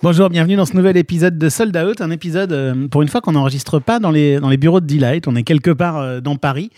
Bonjour, 0.00 0.30
bienvenue 0.30 0.54
dans 0.54 0.64
ce 0.64 0.76
nouvel 0.76 0.96
épisode 0.96 1.38
de 1.38 1.48
Sold 1.48 1.76
Out, 1.76 2.00
un 2.00 2.12
épisode 2.12 2.52
euh, 2.52 2.86
pour 2.86 3.02
une 3.02 3.08
fois 3.08 3.20
qu'on 3.20 3.32
n'enregistre 3.32 3.80
pas 3.80 3.98
dans 3.98 4.12
les, 4.12 4.38
dans 4.38 4.48
les 4.48 4.56
bureaux 4.56 4.80
de 4.80 4.86
Delight, 4.86 5.26
on 5.26 5.34
est 5.34 5.42
quelque 5.42 5.72
part 5.72 5.96
euh, 5.96 6.20
dans 6.20 6.36
Paris. 6.36 6.70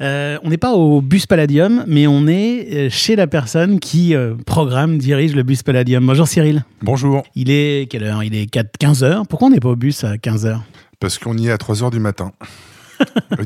Euh, 0.00 0.38
on 0.42 0.50
n'est 0.50 0.56
pas 0.56 0.72
au 0.72 1.00
bus 1.00 1.24
Palladium, 1.26 1.84
mais 1.86 2.08
on 2.08 2.26
est 2.26 2.90
chez 2.90 3.14
la 3.14 3.28
personne 3.28 3.78
qui 3.78 4.12
programme, 4.44 4.98
dirige 4.98 5.36
le 5.36 5.44
bus 5.44 5.62
Palladium. 5.62 6.04
Bonjour 6.04 6.26
Cyril. 6.26 6.64
Bonjour. 6.82 7.22
Il 7.36 7.48
est 7.48 7.88
quelle 7.88 8.02
heure? 8.02 8.24
Il 8.24 8.34
est 8.34 8.46
4, 8.46 8.76
15 8.76 9.04
heures? 9.04 9.22
Pourquoi 9.28 9.46
on 9.46 9.50
n'est 9.52 9.60
pas 9.60 9.68
au 9.68 9.76
bus 9.76 10.02
à 10.02 10.18
15 10.18 10.44
heures? 10.46 10.64
Parce 10.98 11.16
qu'on 11.16 11.38
y 11.38 11.46
est 11.46 11.52
à 11.52 11.58
3 11.58 11.84
heures 11.84 11.90
du 11.92 12.00
matin. 12.00 12.32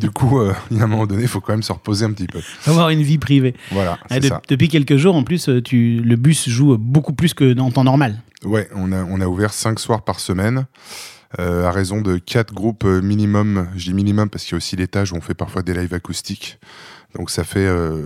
Du 0.01 0.11
coup, 0.11 0.39
euh, 0.41 0.53
il 0.71 0.79
y 0.79 0.81
a 0.81 0.85
un 0.85 0.87
moment 0.87 1.07
donné, 1.07 1.23
il 1.23 1.29
faut 1.29 1.41
quand 1.41 1.53
même 1.53 1.63
se 1.63 1.73
reposer 1.73 2.05
un 2.05 2.13
petit 2.13 2.27
peu. 2.27 2.41
Avoir 2.67 2.91
une 2.91 3.03
vie 3.03 3.19
privée. 3.19 3.55
Voilà, 3.71 3.99
Ah, 4.05 4.07
c'est 4.11 4.21
de- 4.21 4.27
ça. 4.29 4.41
depuis 4.49 4.69
quelques 4.69 4.97
jours, 4.97 5.15
en 5.17 5.23
plus, 5.25 5.49
euh, 5.49 5.63
tu, 5.63 6.01
le 6.05 6.17
bus 6.17 6.49
joue 6.49 6.77
beaucoup 6.79 7.13
plus 7.13 7.35
que 7.35 7.53
dans 7.53 7.71
temps 7.71 7.85
normal. 7.85 8.21
Ouais, 8.45 8.69
on 8.75 8.93
a, 8.93 9.05
on 9.05 9.21
a 9.21 9.27
ouvert 9.27 9.53
5 9.53 9.79
soirs 9.79 10.03
par 10.05 10.19
semaine, 10.21 10.67
euh, 11.39 11.65
à 11.67 11.71
raison 11.73 12.01
de 12.01 12.19
4 12.19 12.53
groupes 12.53 12.85
euh, 12.85 13.01
minimum. 13.01 13.69
Je 13.77 13.85
dis 13.85 13.95
minimum 13.95 14.29
parce 14.31 14.45
qu'il 14.45 14.53
y 14.53 14.55
a 14.55 14.59
aussi 14.59 14.77
l'étage 14.77 15.13
où 15.13 15.17
on 15.17 15.21
fait 15.21 15.35
parfois 15.35 15.63
des 15.63 15.75
lives 15.75 15.95
acoustiques. 15.95 16.59
Donc 17.17 17.29
ça 17.31 17.45
fait, 17.45 17.67
euh, 17.67 18.01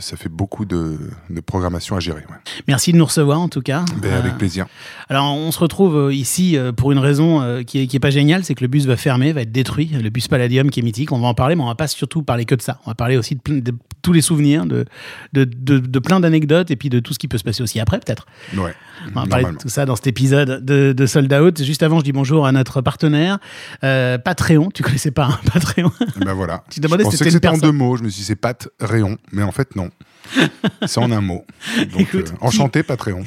ça 0.00 0.16
fait 0.16 0.28
beaucoup 0.28 0.64
de, 0.64 0.98
de 1.30 1.40
programmation 1.40 1.94
à 1.96 2.00
gérer. 2.00 2.22
ouais. 2.28 2.36
Merci 2.66 2.92
de 2.92 2.96
nous 2.98 3.04
recevoir 3.04 3.40
en 3.40 3.48
tout 3.48 3.60
cas. 3.62 3.84
Ben, 4.02 4.10
Euh, 4.12 4.18
avec 4.18 4.36
plaisir. 4.36 4.66
Alors, 5.08 5.32
on 5.36 5.52
se 5.52 5.58
retrouve 5.60 5.96
euh, 5.96 6.12
ici 6.14 6.56
euh, 6.56 6.72
pour 6.72 6.90
une 6.90 6.98
raison 6.98 7.40
euh, 7.40 7.62
qui, 7.62 7.78
est, 7.80 7.86
qui 7.86 7.96
est 7.96 8.00
pas 8.00 8.10
géniale, 8.10 8.42
c'est 8.44 8.54
que 8.56 8.62
le 8.64 8.68
bus 8.68 8.84
va 8.86 8.96
fermer, 8.96 9.32
va 9.32 9.42
être 9.42 9.52
détruit. 9.52 9.86
Le 9.92 10.10
bus 10.10 10.26
Palladium 10.26 10.70
qui 10.70 10.80
est 10.80 10.82
mythique, 10.82 11.12
on 11.12 11.20
va 11.20 11.28
en 11.28 11.34
parler, 11.34 11.54
mais 11.54 11.62
on 11.62 11.66
va 11.68 11.76
pas 11.76 11.86
surtout 11.86 12.22
parler 12.22 12.44
que 12.46 12.54
de 12.56 12.62
ça. 12.62 12.80
On 12.84 12.90
va 12.90 12.94
parler 12.96 13.16
aussi 13.16 13.36
de, 13.36 13.40
plein- 13.40 13.58
de 13.60 13.72
tous 14.02 14.12
les 14.12 14.22
souvenirs, 14.22 14.66
de, 14.66 14.86
de, 15.32 15.44
de- 15.44 15.98
plein 16.00 16.18
d'anecdotes 16.20 16.70
et 16.70 16.76
puis 16.76 16.88
de 16.88 16.98
tout 17.00 17.12
ce 17.12 17.18
qui 17.18 17.28
peut 17.28 17.38
se 17.38 17.44
passer 17.44 17.62
aussi 17.62 17.78
après, 17.80 17.98
peut-être. 18.00 18.26
Ouais, 18.56 18.74
On 19.14 19.20
va 19.20 19.26
parler 19.26 19.44
de 19.52 19.56
tout 19.58 19.68
ça 19.68 19.86
dans 19.86 19.94
cet 19.96 20.06
épisode 20.08 20.64
de, 20.64 20.92
de 20.92 21.06
Sold 21.06 21.32
Out. 21.32 21.62
Juste 21.62 21.82
avant, 21.84 21.98
je 22.00 22.04
dis 22.04 22.12
bonjour 22.12 22.46
à 22.46 22.50
notre 22.52 22.80
partenaire, 22.80 23.38
euh, 23.84 24.18
Patreon. 24.18 24.70
Tu 24.72 24.82
connaissais 24.82 25.10
pas 25.12 25.26
hein, 25.26 25.38
Patreon? 25.52 25.92
Ben 26.24 26.32
voilà. 26.32 26.64
Tu 26.70 26.80
te 26.80 26.86
demandais 26.86 27.04
je 27.04 27.10
si 27.10 27.16
pensais 27.16 27.30
c'était 27.30 27.46
que 27.48 27.54
c'était 27.54 27.66
en 27.66 27.70
deux 27.70 27.72
mots. 27.76 27.96
Je 27.96 28.02
me 28.02 28.08
suis 28.08 28.20
dit, 28.20 28.24
c'est 28.26 28.36
Rayon. 28.80 29.18
Mais 29.32 29.42
en 29.42 29.52
fait, 29.52 29.76
non. 29.76 29.90
c'est 30.86 30.98
en 31.00 31.10
un 31.10 31.20
mot. 31.20 31.44
Donc, 31.92 32.00
Écoute, 32.00 32.32
euh, 32.32 32.46
enchanté, 32.46 32.82
Patreon. 32.82 33.22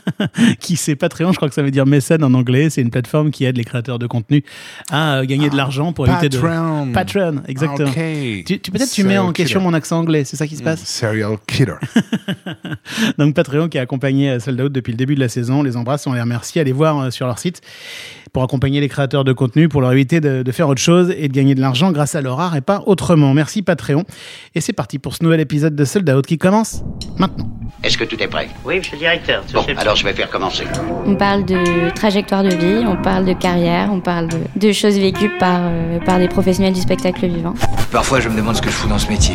qui 0.60 0.76
c'est 0.76 0.96
Patreon, 0.96 1.32
je 1.32 1.36
crois 1.36 1.48
que 1.48 1.54
ça 1.54 1.62
veut 1.62 1.70
dire 1.70 1.86
mécène 1.86 2.24
en 2.24 2.34
anglais. 2.34 2.70
C'est 2.70 2.80
une 2.82 2.90
plateforme 2.90 3.30
qui 3.30 3.44
aide 3.44 3.56
les 3.56 3.64
créateurs 3.64 3.98
de 3.98 4.06
contenu 4.06 4.42
à 4.90 5.18
euh, 5.18 5.24
gagner 5.24 5.50
de 5.50 5.56
l'argent 5.56 5.92
pour 5.92 6.08
éviter 6.08 6.28
de... 6.28 6.38
Patreon. 6.38 6.92
Patreon, 6.92 7.42
exactement. 7.46 7.90
Tu, 7.92 8.44
tu- 8.60 8.70
peut-être 8.70 8.90
tu 8.90 9.04
mets 9.04 9.18
en 9.18 9.32
question 9.32 9.60
killer. 9.60 9.70
mon 9.70 9.74
accent 9.74 9.98
anglais, 10.00 10.24
c'est 10.24 10.36
ça 10.36 10.46
qui 10.46 10.56
se 10.56 10.62
passe? 10.62 10.82
Serial 10.84 11.36
killer. 11.46 11.74
Donc 13.18 13.34
Patreon 13.34 13.68
qui 13.68 13.78
a 13.78 13.82
accompagné 13.82 14.30
euh, 14.30 14.40
Sold 14.40 14.60
Out 14.60 14.72
depuis 14.72 14.92
le 14.92 14.96
début 14.96 15.14
de 15.14 15.20
la 15.20 15.28
saison, 15.28 15.60
on 15.60 15.62
les 15.62 15.76
embrasse, 15.76 16.06
on 16.06 16.12
les 16.12 16.20
remercie. 16.20 16.58
Allez 16.58 16.72
voir 16.72 17.12
sur 17.12 17.26
leur 17.26 17.38
site 17.38 17.60
pour 18.32 18.42
accompagner 18.44 18.80
les 18.80 18.88
créateurs 18.88 19.24
de 19.24 19.32
contenu, 19.32 19.68
pour 19.68 19.80
leur 19.80 19.90
éviter 19.92 20.20
de, 20.20 20.42
de 20.44 20.52
faire 20.52 20.68
autre 20.68 20.80
chose 20.80 21.12
et 21.16 21.26
de 21.26 21.32
gagner 21.32 21.56
de 21.56 21.60
l'argent 21.60 21.90
grâce 21.90 22.14
à 22.14 22.20
leur 22.20 22.38
art 22.38 22.54
et 22.54 22.60
pas 22.60 22.82
autrement. 22.86 23.34
Merci 23.34 23.62
Patreon. 23.62 24.04
Et 24.54 24.60
c'est 24.60 24.72
parti 24.72 24.98
pour 25.00 25.16
ce 25.16 25.24
nouvel 25.24 25.40
épisode 25.40 25.74
de 25.74 25.84
Sold 25.84 26.08
Out 26.08 26.29
qui 26.30 26.38
commence 26.38 26.84
maintenant. 27.18 27.48
Est-ce 27.82 27.98
que 27.98 28.04
tout 28.04 28.22
est 28.22 28.28
prêt? 28.28 28.48
Oui, 28.64 28.78
monsieur 28.78 28.92
le 28.92 28.98
directeur. 29.00 29.42
Bon, 29.52 29.64
alors 29.76 29.96
je 29.96 30.04
vais 30.04 30.12
faire 30.12 30.30
commencer. 30.30 30.62
On 31.04 31.16
parle 31.16 31.44
de 31.44 31.90
trajectoire 31.92 32.44
de 32.44 32.50
vie, 32.50 32.84
on 32.86 32.94
parle 33.02 33.24
de 33.24 33.32
carrière, 33.32 33.88
on 33.90 33.98
parle 33.98 34.28
de, 34.28 34.38
de 34.54 34.70
choses 34.70 34.96
vécues 34.96 35.32
par, 35.40 35.58
euh, 35.62 35.98
par 36.06 36.20
des 36.20 36.28
professionnels 36.28 36.72
du 36.72 36.80
spectacle 36.80 37.26
vivant. 37.26 37.54
Parfois, 37.90 38.20
je 38.20 38.28
me 38.28 38.36
demande 38.36 38.54
ce 38.54 38.62
que 38.62 38.70
je 38.70 38.74
fous 38.76 38.86
dans 38.86 39.00
ce 39.00 39.08
métier. 39.08 39.34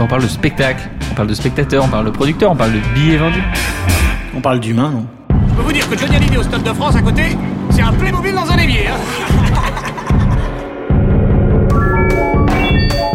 On 0.00 0.06
parle 0.06 0.22
de 0.22 0.28
spectacle, 0.28 0.88
on 1.10 1.14
parle 1.14 1.28
de 1.28 1.34
spectateur, 1.34 1.84
on 1.84 1.88
parle 1.88 2.06
de 2.06 2.10
producteur, 2.10 2.50
on 2.52 2.56
parle 2.56 2.72
de 2.72 2.80
billets 2.94 3.18
vendus. 3.18 3.44
On 4.34 4.40
parle 4.40 4.60
d'humain, 4.60 4.92
non? 4.92 5.06
Je 5.50 5.54
peux 5.56 5.62
vous 5.62 5.72
dire 5.72 5.90
que 5.90 5.98
Johnny 5.98 6.16
Hallyday 6.16 6.38
au 6.38 6.42
Stade 6.42 6.62
de 6.62 6.72
France 6.72 6.96
à 6.96 7.02
côté, 7.02 7.36
c'est 7.68 7.82
un 7.82 7.92
Playmobil 7.92 8.32
dans 8.32 8.50
un 8.50 8.56
évier. 8.56 8.86
Hein. 8.88 9.43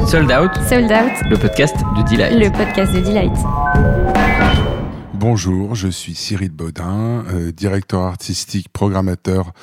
Sold 0.10 0.32
Out, 0.32 0.50
Sold 0.68 0.92
Out, 0.92 1.30
le 1.30 1.38
podcast 1.38 1.76
de 1.96 2.10
Delight. 2.10 2.34
le 2.34 2.50
podcast 2.50 2.92
de 2.96 3.00
Delight. 3.00 3.32
Bonjour, 5.14 5.76
je 5.76 5.88
suis 5.88 6.16
Cyril 6.16 6.50
Baudin, 6.50 7.24
euh, 7.28 7.52
directeur 7.52 8.02
artistique, 8.02 8.70
programmateur 8.70 9.54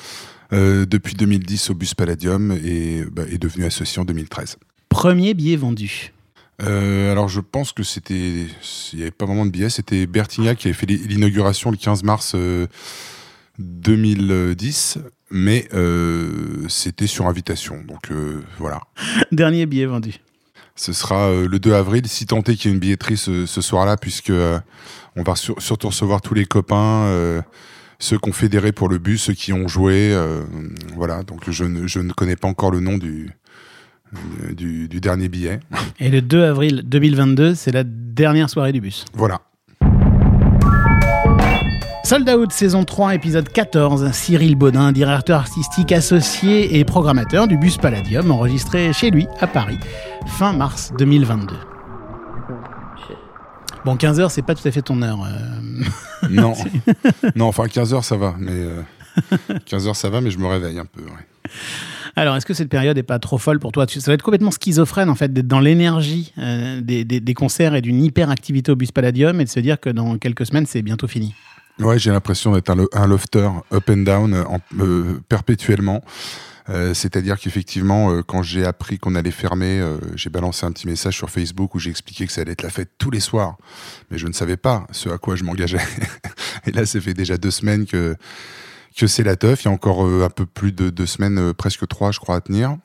euh, 0.53 0.85
depuis 0.85 1.15
2010 1.15 1.71
au 1.71 1.73
Bus 1.73 1.93
Palladium 1.95 2.53
et 2.63 3.03
bah, 3.11 3.23
est 3.29 3.39
devenu 3.39 3.65
associé 3.65 4.01
en 4.01 4.05
2013. 4.05 4.55
Premier 4.87 5.33
billet 5.33 5.57
vendu. 5.57 6.13
Euh, 6.61 7.11
alors 7.11 7.27
je 7.27 7.41
pense 7.41 7.73
que 7.73 7.83
c'était, 7.83 8.45
il 8.93 8.95
n'y 8.95 9.01
avait 9.01 9.11
pas 9.11 9.25
vraiment 9.25 9.45
de 9.45 9.51
billets, 9.51 9.69
c'était 9.69 10.07
Bertignac 10.07 10.59
qui 10.59 10.69
avait 10.69 10.77
fait 10.77 10.85
l'inauguration 10.85 11.71
le 11.71 11.77
15 11.77 12.03
mars 12.03 12.35
euh, 12.35 12.67
2010, 13.59 14.99
mais 15.29 15.67
euh, 15.73 16.65
c'était 16.69 17.07
sur 17.07 17.27
invitation, 17.27 17.83
donc 17.85 18.11
euh, 18.11 18.41
voilà. 18.59 18.81
Dernier 19.33 19.65
billet 19.65 19.87
vendu. 19.87 20.13
Ce 20.77 20.93
sera 20.93 21.27
euh, 21.29 21.47
le 21.49 21.59
2 21.59 21.73
avril, 21.73 22.07
si 22.07 22.25
tant 22.25 22.39
est 22.39 22.55
qu'il 22.55 22.65
y 22.65 22.67
ait 22.69 22.73
une 22.75 22.79
billetterie 22.79 23.17
ce, 23.17 23.45
ce 23.45 23.61
soir-là, 23.61 23.97
puisque 23.97 24.29
euh, 24.29 24.59
on 25.15 25.23
va 25.23 25.35
sur- 25.35 25.59
surtout 25.61 25.87
recevoir 25.87 26.21
tous 26.21 26.33
les 26.35 26.45
copains, 26.45 27.05
euh, 27.07 27.41
ceux 27.99 28.17
qui 28.19 28.29
ont 28.29 28.33
fédéré 28.33 28.71
pour 28.71 28.87
le 28.87 28.99
bus, 28.99 29.23
ceux 29.23 29.33
qui 29.33 29.51
ont 29.53 29.67
joué. 29.67 30.13
euh, 30.13 30.43
voilà, 30.95 31.23
donc 31.23 31.49
je 31.49 31.63
ne, 31.63 31.87
je 31.87 31.99
ne 31.99 32.13
connais 32.13 32.35
pas 32.35 32.47
encore 32.47 32.69
le 32.71 32.79
nom 32.79 32.97
du, 32.99 33.31
du, 34.55 34.87
du 34.87 35.01
dernier 35.01 35.29
billet. 35.29 35.59
Et 35.99 36.09
le 36.09 36.21
2 36.21 36.43
avril 36.43 36.83
2022, 36.85 37.55
c'est 37.55 37.71
la 37.71 37.83
dernière 37.83 38.49
soirée 38.49 38.71
du 38.71 38.79
bus. 38.81 39.03
Voilà. 39.13 39.41
Sold 42.07 42.29
Out 42.29 42.53
saison 42.53 42.85
3 42.85 43.15
épisode 43.15 43.49
14, 43.49 44.11
Cyril 44.13 44.55
Baudin, 44.55 44.93
directeur 44.93 45.39
artistique 45.39 45.91
associé 45.91 46.77
et 46.79 46.85
programmateur 46.85 47.47
du 47.49 47.57
bus 47.57 47.75
Palladium, 47.77 48.31
enregistré 48.31 48.93
chez 48.93 49.11
lui 49.11 49.27
à 49.41 49.47
Paris, 49.47 49.77
fin 50.25 50.53
mars 50.53 50.93
2022. 50.97 51.53
Bon, 53.83 53.95
15h, 53.95 54.29
c'est 54.29 54.41
pas 54.41 54.55
tout 54.55 54.65
à 54.65 54.71
fait 54.71 54.81
ton 54.81 55.01
heure. 55.01 55.19
euh. 55.25 55.83
Non, 56.29 56.53
non 57.35 57.45
enfin 57.47 57.65
15h 57.65 58.01
ça 58.03 58.15
va, 58.15 58.35
mais 58.39 58.51
euh, 58.53 58.81
15h 59.69 59.93
ça 59.93 60.09
va, 60.09 60.21
mais 60.21 60.31
je 60.31 60.39
me 60.39 60.47
réveille 60.47 60.79
un 60.79 60.85
peu. 60.85 61.01
ouais. 61.01 61.51
Alors, 62.15 62.35
est-ce 62.37 62.45
que 62.45 62.53
cette 62.53 62.69
période 62.69 62.97
est 62.97 63.03
pas 63.03 63.19
trop 63.19 63.37
folle 63.37 63.59
pour 63.59 63.71
toi? 63.73 63.85
Ça 63.87 63.99
va 64.07 64.13
être 64.13 64.23
complètement 64.23 64.49
schizophrène, 64.51 65.09
en 65.09 65.15
fait, 65.15 65.31
d'être 65.31 65.47
dans 65.47 65.59
l'énergie 65.59 66.33
euh, 66.39 66.81
des, 66.81 67.03
des- 67.05 67.19
des 67.19 67.33
concerts 67.35 67.75
et 67.75 67.81
d'une 67.81 68.03
hyperactivité 68.03 68.71
au 68.71 68.75
bus 68.75 68.91
Palladium 68.91 69.39
et 69.39 69.43
de 69.43 69.49
se 69.49 69.59
dire 69.59 69.79
que 69.79 69.89
dans 69.91 70.17
quelques 70.17 70.47
semaines, 70.47 70.65
c'est 70.65 70.81
bientôt 70.81 71.07
fini. 71.07 71.35
Ouais, 71.79 71.99
j'ai 71.99 72.11
l'impression 72.11 72.53
d'être 72.53 72.69
un, 72.69 72.75
lo- 72.75 72.89
un 72.93 73.07
lofter 73.07 73.49
up 73.71 73.89
and 73.89 73.97
down 73.97 74.33
euh, 74.33 74.43
euh, 74.79 75.19
perpétuellement. 75.29 76.03
Euh, 76.69 76.93
C'est-à-dire 76.93 77.39
qu'effectivement, 77.39 78.11
euh, 78.11 78.23
quand 78.23 78.41
j'ai 78.43 78.65
appris 78.65 78.97
qu'on 78.97 79.15
allait 79.15 79.31
fermer, 79.31 79.79
euh, 79.79 79.97
j'ai 80.15 80.29
balancé 80.29 80.65
un 80.65 80.71
petit 80.71 80.87
message 80.87 81.15
sur 81.15 81.29
Facebook 81.29 81.75
où 81.75 81.79
j'ai 81.79 81.91
expliqué 81.91 82.25
que 82.25 82.33
ça 82.33 82.41
allait 82.41 82.53
être 82.53 82.63
la 82.63 82.69
fête 82.71 82.91
tous 82.97 83.11
les 83.11 83.19
soirs. 83.19 83.57
Mais 84.11 84.17
je 84.17 84.27
ne 84.27 84.33
savais 84.33 84.57
pas 84.57 84.85
ce 84.91 85.07
à 85.09 85.17
quoi 85.17 85.35
je 85.35 85.43
m'engageais. 85.43 85.77
Et 86.65 86.71
là, 86.71 86.85
ça 86.85 86.99
fait 86.99 87.13
déjà 87.13 87.37
deux 87.37 87.51
semaines 87.51 87.85
que, 87.85 88.15
que 88.97 89.07
c'est 89.07 89.23
la 89.23 89.35
teuf. 89.35 89.63
Il 89.63 89.67
y 89.67 89.71
a 89.71 89.73
encore 89.73 90.05
euh, 90.05 90.25
un 90.25 90.29
peu 90.29 90.45
plus 90.45 90.71
de 90.71 90.89
deux 90.89 91.05
semaines, 91.05 91.37
euh, 91.37 91.53
presque 91.53 91.87
trois, 91.87 92.11
je 92.11 92.19
crois, 92.19 92.35
à 92.37 92.41
tenir. 92.41 92.75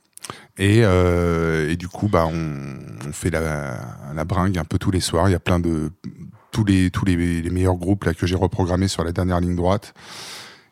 Et, 0.59 0.79
et 0.81 1.77
du 1.77 1.89
coup, 1.89 2.07
bah, 2.09 2.27
on, 2.29 2.79
on 3.09 3.13
fait 3.13 3.31
la, 3.31 3.81
la 4.15 4.25
bringue 4.25 4.59
un 4.59 4.65
peu 4.65 4.79
tous 4.79 4.93
les 4.93 5.01
soirs. 5.01 5.29
Il 5.29 5.33
y 5.33 5.35
a 5.35 5.41
plein 5.41 5.59
de 5.59 5.91
tous 6.53 6.65
les 6.65 6.91
tous 6.91 7.05
les, 7.05 7.43
les 7.43 7.51
meilleurs 7.51 7.77
groupes 7.77 8.05
là 8.05 8.15
que 8.15 8.27
j'ai 8.27 8.37
reprogrammés 8.37 8.89
sur 8.89 9.03
la 9.03 9.11
dernière 9.11 9.41
ligne 9.41 9.57
droite. 9.57 9.95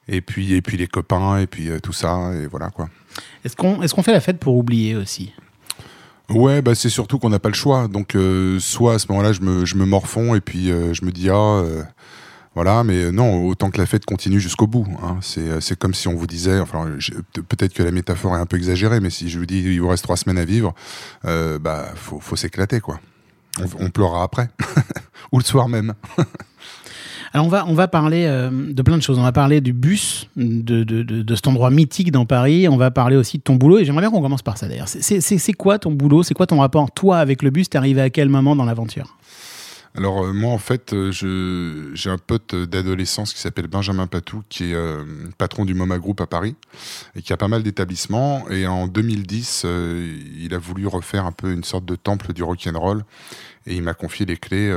Et 0.06 0.20
puis 0.20 0.54
et 0.54 0.62
puis 0.62 0.76
les 0.76 0.86
copains 0.86 1.38
et 1.38 1.46
puis 1.46 1.70
euh, 1.70 1.80
tout 1.80 1.92
ça 1.92 2.32
et 2.34 2.46
voilà 2.46 2.70
quoi. 2.70 2.88
Est-ce 3.44 3.56
qu'on 3.56 3.82
est 3.82 3.92
qu'on 3.92 4.02
fait 4.02 4.12
la 4.12 4.20
fête 4.20 4.38
pour 4.38 4.56
oublier 4.56 4.94
aussi? 4.94 5.32
Ouais, 6.30 6.62
bah 6.62 6.76
c'est 6.76 6.90
surtout 6.90 7.18
qu'on 7.18 7.30
n'a 7.30 7.40
pas 7.40 7.48
le 7.48 7.54
choix. 7.54 7.88
Donc 7.88 8.14
euh, 8.14 8.60
soit 8.60 8.94
à 8.94 8.98
ce 8.98 9.06
moment-là, 9.10 9.32
je 9.32 9.40
me 9.40 9.64
je 9.64 9.74
me 9.74 9.84
morfonds 9.84 10.34
et 10.34 10.40
puis 10.40 10.70
euh, 10.70 10.94
je 10.94 11.04
me 11.04 11.10
dis 11.10 11.28
ah 11.28 11.34
euh, 11.34 11.82
voilà, 12.54 12.84
mais 12.84 13.10
non, 13.10 13.46
autant 13.46 13.70
que 13.70 13.78
la 13.78 13.86
fête 13.86 14.04
continue 14.04 14.40
jusqu'au 14.40 14.66
bout. 14.66 14.86
Hein. 15.02 15.18
C'est 15.22 15.78
comme 15.78 15.94
si 15.94 16.08
on 16.08 16.14
vous 16.14 16.26
disait, 16.26 16.60
enfin 16.60 16.88
peut-être 17.48 17.72
que 17.72 17.82
la 17.82 17.92
métaphore 17.92 18.36
est 18.36 18.40
un 18.40 18.46
peu 18.46 18.56
exagérée, 18.56 19.00
mais 19.00 19.10
si 19.10 19.28
je 19.28 19.38
vous 19.38 19.46
dis 19.46 19.60
il 19.60 19.80
vous 19.80 19.88
reste 19.88 20.02
trois 20.02 20.16
semaines 20.16 20.38
à 20.38 20.44
vivre, 20.44 20.74
bah 21.24 21.92
faut 21.94 22.18
faut 22.20 22.36
s'éclater 22.36 22.80
quoi. 22.80 23.00
On, 23.58 23.86
on 23.86 23.90
pleurera 23.90 24.22
après 24.22 24.48
ou 25.32 25.38
le 25.38 25.44
soir 25.44 25.68
même. 25.68 25.94
Alors 27.32 27.46
on 27.46 27.48
va, 27.48 27.64
on 27.68 27.74
va 27.74 27.86
parler 27.86 28.24
euh, 28.26 28.72
de 28.72 28.82
plein 28.82 28.96
de 28.96 29.02
choses. 29.02 29.18
On 29.18 29.22
va 29.22 29.32
parler 29.32 29.60
du 29.60 29.72
bus, 29.72 30.28
de, 30.36 30.82
de, 30.82 31.02
de, 31.02 31.22
de 31.22 31.34
cet 31.34 31.46
endroit 31.46 31.70
mythique 31.70 32.10
dans 32.10 32.26
Paris. 32.26 32.68
On 32.68 32.76
va 32.76 32.90
parler 32.90 33.16
aussi 33.16 33.38
de 33.38 33.42
ton 33.42 33.54
boulot. 33.54 33.78
Et 33.78 33.84
j'aimerais 33.84 34.02
bien 34.02 34.10
qu'on 34.10 34.20
commence 34.22 34.42
par 34.42 34.58
ça 34.58 34.66
d'ailleurs. 34.66 34.88
C'est 34.88 35.52
quoi 35.52 35.78
ton 35.78 35.92
boulot? 35.92 36.24
C'est 36.24 36.34
quoi 36.34 36.46
ton 36.46 36.58
rapport, 36.58 36.90
toi, 36.90 37.18
avec 37.18 37.42
le 37.42 37.50
bus? 37.50 37.70
T'es 37.70 37.78
arrivé 37.78 38.00
à 38.00 38.10
quel 38.10 38.28
moment 38.28 38.56
dans 38.56 38.64
l'aventure? 38.64 39.16
Alors 39.96 40.24
euh, 40.24 40.32
moi 40.32 40.52
en 40.52 40.58
fait 40.58 40.92
euh, 40.92 41.10
j'ai 41.94 42.10
un 42.10 42.18
pote 42.18 42.54
d'adolescence 42.54 43.34
qui 43.34 43.40
s'appelle 43.40 43.66
Benjamin 43.66 44.06
Patou 44.06 44.44
qui 44.48 44.70
est 44.70 44.74
euh, 44.74 45.04
patron 45.36 45.64
du 45.64 45.74
MoMA 45.74 45.98
Group 45.98 46.20
à 46.20 46.26
Paris 46.26 46.54
et 47.16 47.22
qui 47.22 47.32
a 47.32 47.36
pas 47.36 47.48
mal 47.48 47.64
d'établissements. 47.64 48.48
Et 48.50 48.66
en 48.68 48.86
2010 48.86 49.62
euh, 49.64 50.16
il 50.38 50.54
a 50.54 50.58
voulu 50.58 50.86
refaire 50.86 51.26
un 51.26 51.32
peu 51.32 51.52
une 51.52 51.64
sorte 51.64 51.84
de 51.84 51.96
temple 51.96 52.32
du 52.32 52.44
rock 52.44 52.68
and 52.72 52.78
roll 52.78 53.04
et 53.66 53.74
il 53.74 53.82
m'a 53.82 53.94
confié 53.94 54.26
les 54.26 54.36
clés 54.36 54.72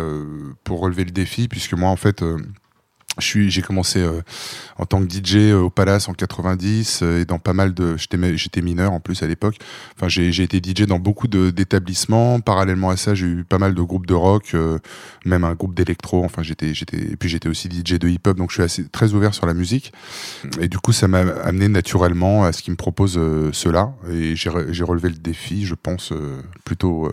pour 0.64 0.80
relever 0.80 1.06
le 1.06 1.12
défi 1.12 1.48
puisque 1.48 1.74
moi 1.74 1.90
en 1.90 1.96
fait 1.96 2.24
j'ai 3.20 3.62
commencé 3.62 4.00
euh, 4.00 4.22
en 4.78 4.86
tant 4.86 5.06
que 5.06 5.12
DJ 5.12 5.36
euh, 5.36 5.60
au 5.60 5.70
Palace 5.70 6.10
en 6.10 6.14
90 6.14 7.02
euh, 7.02 7.22
et 7.22 7.26
dans 7.26 7.38
pas 7.38 7.54
mal 7.54 7.74
de, 7.74 7.96
j'étais, 7.98 8.62
mineur 8.62 8.92
en 8.92 9.00
plus 9.00 9.22
à 9.22 9.28
l'époque. 9.28 9.58
Enfin, 9.96 10.08
j'ai, 10.08 10.30
été 10.42 10.58
DJ 10.58 10.88
dans 10.88 11.00
beaucoup 11.00 11.28
de, 11.28 11.52
d'établissements. 11.52 12.40
Parallèlement 12.40 12.90
à 12.90 12.98
ça, 12.98 13.14
j'ai 13.14 13.28
eu 13.28 13.44
pas 13.44 13.60
mal 13.60 13.76
de 13.76 13.82
groupes 13.82 14.08
de 14.08 14.14
rock, 14.14 14.56
même 15.26 15.44
un 15.44 15.54
groupe 15.54 15.76
d'électro. 15.76 16.24
Enfin, 16.24 16.42
j'étais, 16.44 16.74
j'étais, 16.74 16.98
et 16.98 17.16
puis 17.16 17.30
j'étais 17.30 17.50
aussi 17.50 17.70
DJ 17.70 18.00
de 18.00 18.08
hip-hop, 18.08 18.38
donc 18.38 18.50
je 18.50 18.56
suis 18.56 18.64
assez 18.64 18.88
très 18.88 19.14
ouvert 19.14 19.34
sur 19.34 19.46
la 19.46 19.54
musique. 19.54 19.94
Et 20.60 20.68
du 20.68 20.80
coup, 20.80 20.92
ça 20.92 21.08
m'a 21.08 21.20
amené 21.20 21.68
naturellement 21.68 22.46
à 22.46 22.52
ce 22.52 22.64
qui 22.64 22.72
me 22.72 22.76
propose 22.76 23.20
cela. 23.54 23.94
Et 24.10 24.36
j'ai, 24.36 24.50
j'ai 24.70 24.84
relevé 24.84 25.10
le 25.10 25.16
défi, 25.16 25.66
je 25.66 25.76
pense, 25.76 26.14
plutôt 26.66 27.12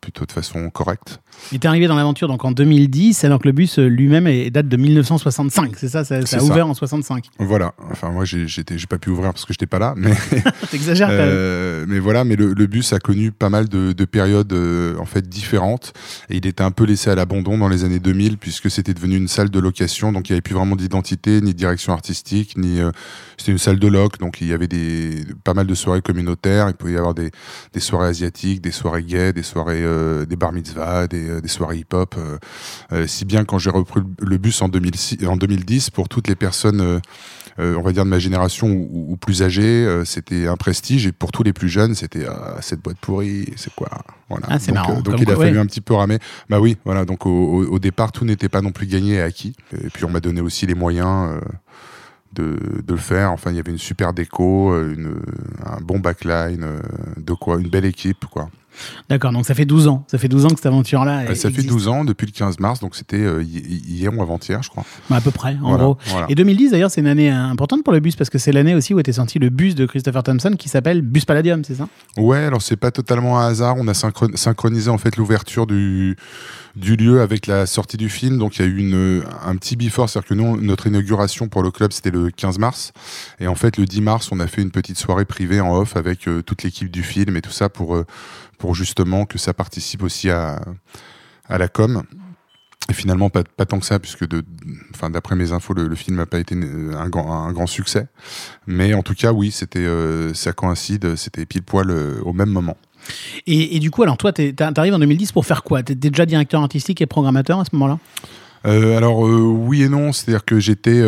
plutôt 0.00 0.24
de 0.24 0.32
façon 0.32 0.70
correcte. 0.70 1.20
Il 1.52 1.56
est 1.56 1.66
arrivé 1.66 1.86
dans 1.86 1.96
l'aventure 1.96 2.28
donc 2.28 2.44
en 2.44 2.52
2010, 2.52 3.24
alors 3.24 3.40
que 3.40 3.48
le 3.48 3.52
bus 3.52 3.78
euh, 3.78 3.86
lui-même 3.86 4.50
date 4.50 4.68
de 4.68 4.76
1965, 4.76 5.72
c'est 5.76 5.88
ça 5.88 6.04
Ça, 6.04 6.16
a 6.16 6.42
ouvert 6.42 6.66
en 6.66 6.74
65. 6.74 7.24
Voilà. 7.38 7.74
Enfin, 7.90 8.10
moi, 8.10 8.24
j'ai 8.24 8.46
pas 8.88 8.98
pu 8.98 9.10
ouvrir 9.10 9.32
parce 9.32 9.44
que 9.44 9.52
j'étais 9.52 9.66
pas 9.66 9.78
là, 9.78 9.94
mais. 9.96 10.12
T'exagères. 10.70 11.08
euh, 11.10 11.84
mais 11.88 11.98
voilà, 11.98 12.24
mais 12.24 12.36
le, 12.36 12.66
bus 12.66 12.92
a 12.92 12.98
connu 12.98 13.32
pas 13.32 13.48
mal 13.48 13.68
de, 13.68 13.92
de 13.92 14.04
périodes 14.04 14.52
euh, 14.52 14.96
en 14.98 15.06
fait 15.06 15.28
différentes 15.28 15.92
et 16.28 16.36
il 16.36 16.46
était 16.46 16.62
un 16.62 16.70
peu 16.70 16.84
laissé 16.84 17.10
à 17.10 17.14
l'abandon 17.14 17.58
dans 17.58 17.68
les 17.68 17.84
années 17.84 17.98
2000 17.98 18.38
puisque 18.38 18.70
c'était 18.70 18.94
devenu 18.94 19.16
une 19.16 19.28
salle 19.28 19.50
de 19.50 19.58
location, 19.58 20.12
donc 20.12 20.28
il 20.28 20.32
n'y 20.32 20.34
avait 20.34 20.42
plus 20.42 20.54
vraiment 20.54 20.76
d'identité 20.76 21.40
ni 21.40 21.52
de 21.52 21.58
direction 21.58 21.92
artistique, 21.92 22.56
ni 22.56 22.80
euh, 22.80 22.90
c'était 23.36 23.52
une 23.52 23.58
salle 23.58 23.78
de 23.78 23.88
loc, 23.88 24.18
donc 24.18 24.40
il 24.40 24.48
y 24.48 24.52
avait 24.52 24.68
des 24.68 25.24
pas 25.42 25.54
mal 25.54 25.66
de 25.66 25.74
soirées 25.74 26.02
communautaires. 26.02 26.68
Il 26.68 26.74
pouvait 26.74 26.92
y 26.92 26.96
avoir 26.96 27.14
des, 27.14 27.30
des 27.72 27.80
soirées 27.80 28.08
asiatiques, 28.08 28.60
des 28.60 28.70
soirées 28.70 29.02
gays, 29.02 29.32
des 29.32 29.42
soirées 29.42 29.84
des 30.28 30.36
bar 30.36 30.52
mitzvahs, 30.52 31.08
des 31.08 31.29
euh, 31.30 31.40
des 31.40 31.48
soirées 31.48 31.78
hip-hop. 31.78 32.14
Euh, 32.18 32.38
euh, 32.92 33.06
si 33.06 33.24
bien 33.24 33.44
quand 33.44 33.58
j'ai 33.58 33.70
repris 33.70 34.00
le 34.18 34.38
bus 34.38 34.60
en, 34.62 34.68
2006, 34.68 35.26
en 35.26 35.36
2010, 35.36 35.90
pour 35.90 36.08
toutes 36.08 36.28
les 36.28 36.34
personnes, 36.34 37.00
on 37.58 37.82
va 37.82 37.92
dire 37.92 38.04
de 38.04 38.10
ma 38.10 38.18
génération 38.18 38.68
ou, 38.68 39.16
plus 39.16 39.42
âgées, 39.42 40.02
c'était 40.04 40.46
un 40.46 40.56
prestige. 40.56 41.06
Et 41.06 41.12
pour 41.12 41.30
tous 41.30 41.42
les 41.42 41.52
plus 41.52 41.68
jeunes, 41.68 41.94
c'était 41.94 42.26
cette 42.60 42.80
boîte 42.80 42.98
pourrie, 42.98 43.52
c'est 43.56 43.74
quoi 43.74 43.90
voilà. 44.28 44.46
Ah, 44.48 44.58
c'est 44.58 44.72
donc, 44.72 45.02
donc 45.02 45.20
il 45.20 45.30
a 45.30 45.36
fallu 45.36 45.58
un 45.58 45.66
petit 45.66 45.80
peu 45.80 45.94
ramer. 45.94 46.18
Bah 46.48 46.60
oui, 46.60 46.76
voilà. 46.84 47.04
Donc 47.04 47.26
au, 47.26 47.78
départ, 47.78 48.12
tout 48.12 48.24
n'était 48.24 48.48
pas 48.48 48.62
non 48.62 48.72
plus 48.72 48.86
gagné 48.86 49.14
et 49.14 49.20
acquis. 49.20 49.54
Et 49.72 49.90
puis 49.90 50.04
on 50.04 50.10
m'a 50.10 50.20
donné 50.20 50.40
aussi 50.40 50.66
les 50.66 50.74
moyens. 50.74 51.38
De, 52.32 52.56
de, 52.86 52.92
le 52.94 53.00
faire. 53.00 53.32
Enfin, 53.32 53.50
il 53.50 53.56
y 53.56 53.58
avait 53.58 53.72
une 53.72 53.78
super 53.78 54.12
déco, 54.12 54.72
une, 54.72 55.16
un 55.66 55.80
bon 55.80 55.98
backline, 55.98 56.64
de 57.16 57.32
quoi, 57.32 57.58
une 57.58 57.68
belle 57.68 57.84
équipe, 57.84 58.24
quoi. 58.26 58.48
D'accord, 59.08 59.32
donc 59.32 59.46
ça 59.46 59.54
fait 59.54 59.64
12 59.64 59.88
ans. 59.88 60.04
Ça 60.08 60.18
fait 60.18 60.28
12 60.28 60.46
ans 60.46 60.48
que 60.48 60.56
cette 60.56 60.66
aventure-là. 60.66 61.22
Euh, 61.22 61.34
ça 61.34 61.50
fait 61.50 61.62
12 61.62 61.88
ans 61.88 62.04
depuis 62.04 62.26
le 62.26 62.32
15 62.32 62.58
mars, 62.58 62.80
donc 62.80 62.94
c'était 62.94 63.20
euh, 63.20 63.42
hier 63.42 64.16
ou 64.16 64.22
avant-hier, 64.22 64.62
je 64.62 64.70
crois. 64.70 64.84
Bah, 65.08 65.16
à 65.16 65.20
peu 65.20 65.30
près, 65.30 65.56
en 65.62 65.76
gros. 65.76 65.98
Et 66.28 66.34
2010, 66.34 66.72
d'ailleurs, 66.72 66.90
c'est 66.90 67.00
une 67.00 67.06
année 67.06 67.30
importante 67.30 67.82
pour 67.84 67.92
le 67.92 68.00
bus 68.00 68.16
parce 68.16 68.30
que 68.30 68.38
c'est 68.38 68.52
l'année 68.52 68.74
aussi 68.74 68.94
où 68.94 69.00
était 69.00 69.12
sorti 69.12 69.38
le 69.38 69.50
bus 69.50 69.74
de 69.74 69.86
Christopher 69.86 70.22
Thompson 70.22 70.54
qui 70.58 70.68
s'appelle 70.68 71.02
Bus 71.02 71.24
Palladium, 71.24 71.64
c'est 71.64 71.74
ça? 71.74 71.88
Ouais, 72.16 72.44
alors 72.44 72.62
c'est 72.62 72.76
pas 72.76 72.90
totalement 72.90 73.38
un 73.38 73.48
hasard. 73.48 73.76
On 73.78 73.88
a 73.88 73.94
synchronisé 73.94 74.90
en 74.90 74.98
fait 74.98 75.16
l'ouverture 75.16 75.66
du, 75.66 76.16
du 76.76 76.96
lieu 76.96 77.20
avec 77.20 77.46
la 77.46 77.66
sortie 77.66 77.96
du 77.96 78.08
film. 78.08 78.38
Donc 78.38 78.58
il 78.58 78.62
y 78.62 78.64
a 78.64 78.68
eu 78.68 78.78
une, 78.78 79.24
un 79.44 79.56
petit 79.56 79.76
before, 79.76 80.08
c'est-à-dire 80.08 80.28
que 80.28 80.34
nous, 80.34 80.60
notre 80.60 80.86
inauguration 80.86 81.48
pour 81.48 81.62
le 81.62 81.70
club, 81.70 81.92
c'était 81.92 82.10
le 82.10 82.30
15 82.30 82.58
mars. 82.58 82.92
Et 83.38 83.46
en 83.46 83.54
fait, 83.54 83.76
le 83.76 83.86
10 83.86 84.00
mars, 84.00 84.28
on 84.32 84.40
a 84.40 84.46
fait 84.46 84.62
une 84.62 84.70
petite 84.70 84.98
soirée 84.98 85.24
privée 85.24 85.60
en 85.60 85.76
off 85.76 85.96
avec 85.96 86.28
euh, 86.28 86.42
toute 86.42 86.62
l'équipe 86.62 86.90
du 86.90 87.02
film 87.02 87.36
et 87.36 87.42
tout 87.42 87.50
ça 87.50 87.68
pour 87.68 88.04
pour 88.58 88.74
justement 88.74 89.24
que 89.24 89.38
ça 89.38 89.54
participe 89.54 90.02
aussi 90.02 90.30
à, 90.30 90.60
à 91.48 91.58
la 91.58 91.68
com. 91.68 92.04
Et 92.90 92.92
finalement, 92.92 93.30
pas, 93.30 93.44
tant 93.44 93.78
que 93.78 93.86
ça, 93.86 94.00
puisque 94.00 94.26
d'après 95.10 95.36
mes 95.36 95.52
infos, 95.52 95.74
le, 95.74 95.94
film 95.94 96.16
n'a 96.16 96.26
pas 96.26 96.40
été 96.40 96.56
un 96.56 97.08
grand, 97.08 97.46
un 97.46 97.52
grand 97.52 97.68
succès. 97.68 98.08
Mais 98.66 98.94
en 98.94 99.02
tout 99.02 99.14
cas, 99.14 99.32
oui, 99.32 99.52
c'était, 99.52 99.78
euh, 99.78 100.34
ça 100.34 100.52
coïncide, 100.52 101.14
c'était 101.14 101.46
pile 101.46 101.62
poil 101.62 101.90
euh, 101.90 102.20
au 102.22 102.32
même 102.32 102.50
moment. 102.50 102.76
Et, 103.46 103.78
du 103.78 103.90
coup, 103.90 104.02
alors 104.02 104.16
toi, 104.16 104.32
tu 104.32 104.54
arrives 104.76 104.94
en 104.94 104.98
2010 104.98 105.32
pour 105.32 105.46
faire 105.46 105.62
quoi? 105.62 105.82
Tu 105.82 105.92
étais 105.92 106.10
déjà 106.10 106.26
directeur 106.26 106.60
artistique 106.62 107.00
et 107.00 107.06
programmateur 107.06 107.60
à 107.60 107.64
ce 107.64 107.70
moment-là? 107.72 107.98
Euh, 108.66 108.98
alors 108.98 109.20
oui 109.20 109.84
et 109.84 109.88
non, 109.88 110.12
c'est-à-dire 110.12 110.44
que 110.44 110.60
j'étais, 110.60 111.00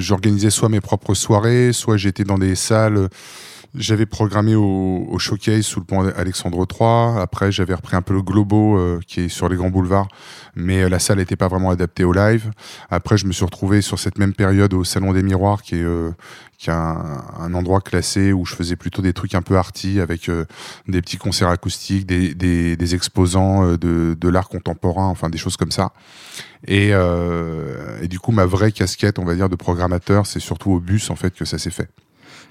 j'organisais 0.00 0.50
soit 0.50 0.68
mes 0.68 0.80
propres 0.82 1.14
soirées, 1.14 1.72
soit 1.72 1.96
j'étais 1.96 2.24
dans 2.24 2.36
des 2.36 2.54
salles 2.54 3.08
j'avais 3.74 4.06
programmé 4.06 4.54
au, 4.54 5.06
au, 5.08 5.18
Showcase 5.18 5.64
sous 5.64 5.80
le 5.80 5.86
pont 5.86 6.00
Alexandre 6.16 6.66
III. 6.68 7.20
Après, 7.20 7.52
j'avais 7.52 7.74
repris 7.74 7.96
un 7.96 8.02
peu 8.02 8.14
le 8.14 8.22
Globo 8.22 8.76
euh, 8.76 9.00
qui 9.06 9.20
est 9.20 9.28
sur 9.28 9.48
les 9.48 9.56
grands 9.56 9.70
boulevards, 9.70 10.08
mais 10.56 10.82
euh, 10.82 10.88
la 10.88 10.98
salle 10.98 11.18
n'était 11.18 11.36
pas 11.36 11.48
vraiment 11.48 11.70
adaptée 11.70 12.04
au 12.04 12.12
live. 12.12 12.50
Après, 12.90 13.16
je 13.16 13.26
me 13.26 13.32
suis 13.32 13.44
retrouvé 13.44 13.80
sur 13.80 13.98
cette 13.98 14.18
même 14.18 14.34
période 14.34 14.74
au 14.74 14.82
Salon 14.82 15.12
des 15.12 15.22
Miroirs, 15.22 15.62
qui 15.62 15.76
est, 15.76 15.84
euh, 15.84 16.10
qui 16.58 16.70
est 16.70 16.72
un, 16.72 17.22
un, 17.38 17.54
endroit 17.54 17.80
classé 17.80 18.32
où 18.32 18.44
je 18.44 18.56
faisais 18.56 18.76
plutôt 18.76 19.02
des 19.02 19.12
trucs 19.12 19.34
un 19.36 19.42
peu 19.42 19.56
arty 19.56 20.00
avec 20.00 20.30
des 20.88 21.00
petits 21.00 21.16
concerts 21.16 21.48
acoustiques, 21.48 22.06
des, 22.06 22.34
des, 22.34 22.76
des 22.76 22.94
exposants 22.94 23.76
de, 23.76 24.16
de 24.18 24.28
l'art 24.28 24.48
contemporain, 24.48 25.06
enfin 25.06 25.30
des 25.30 25.38
choses 25.38 25.56
comme 25.56 25.70
ça. 25.70 25.92
Et, 26.66 26.90
et 26.90 28.08
du 28.08 28.18
coup, 28.18 28.32
ma 28.32 28.44
vraie 28.44 28.72
casquette, 28.72 29.18
on 29.18 29.24
va 29.24 29.34
dire, 29.34 29.48
de 29.48 29.56
programmateur, 29.56 30.26
c'est 30.26 30.40
surtout 30.40 30.72
au 30.72 30.80
bus 30.80 31.10
en 31.10 31.16
fait 31.16 31.34
que 31.34 31.46
ça 31.46 31.56
s'est 31.56 31.70
fait. 31.70 31.88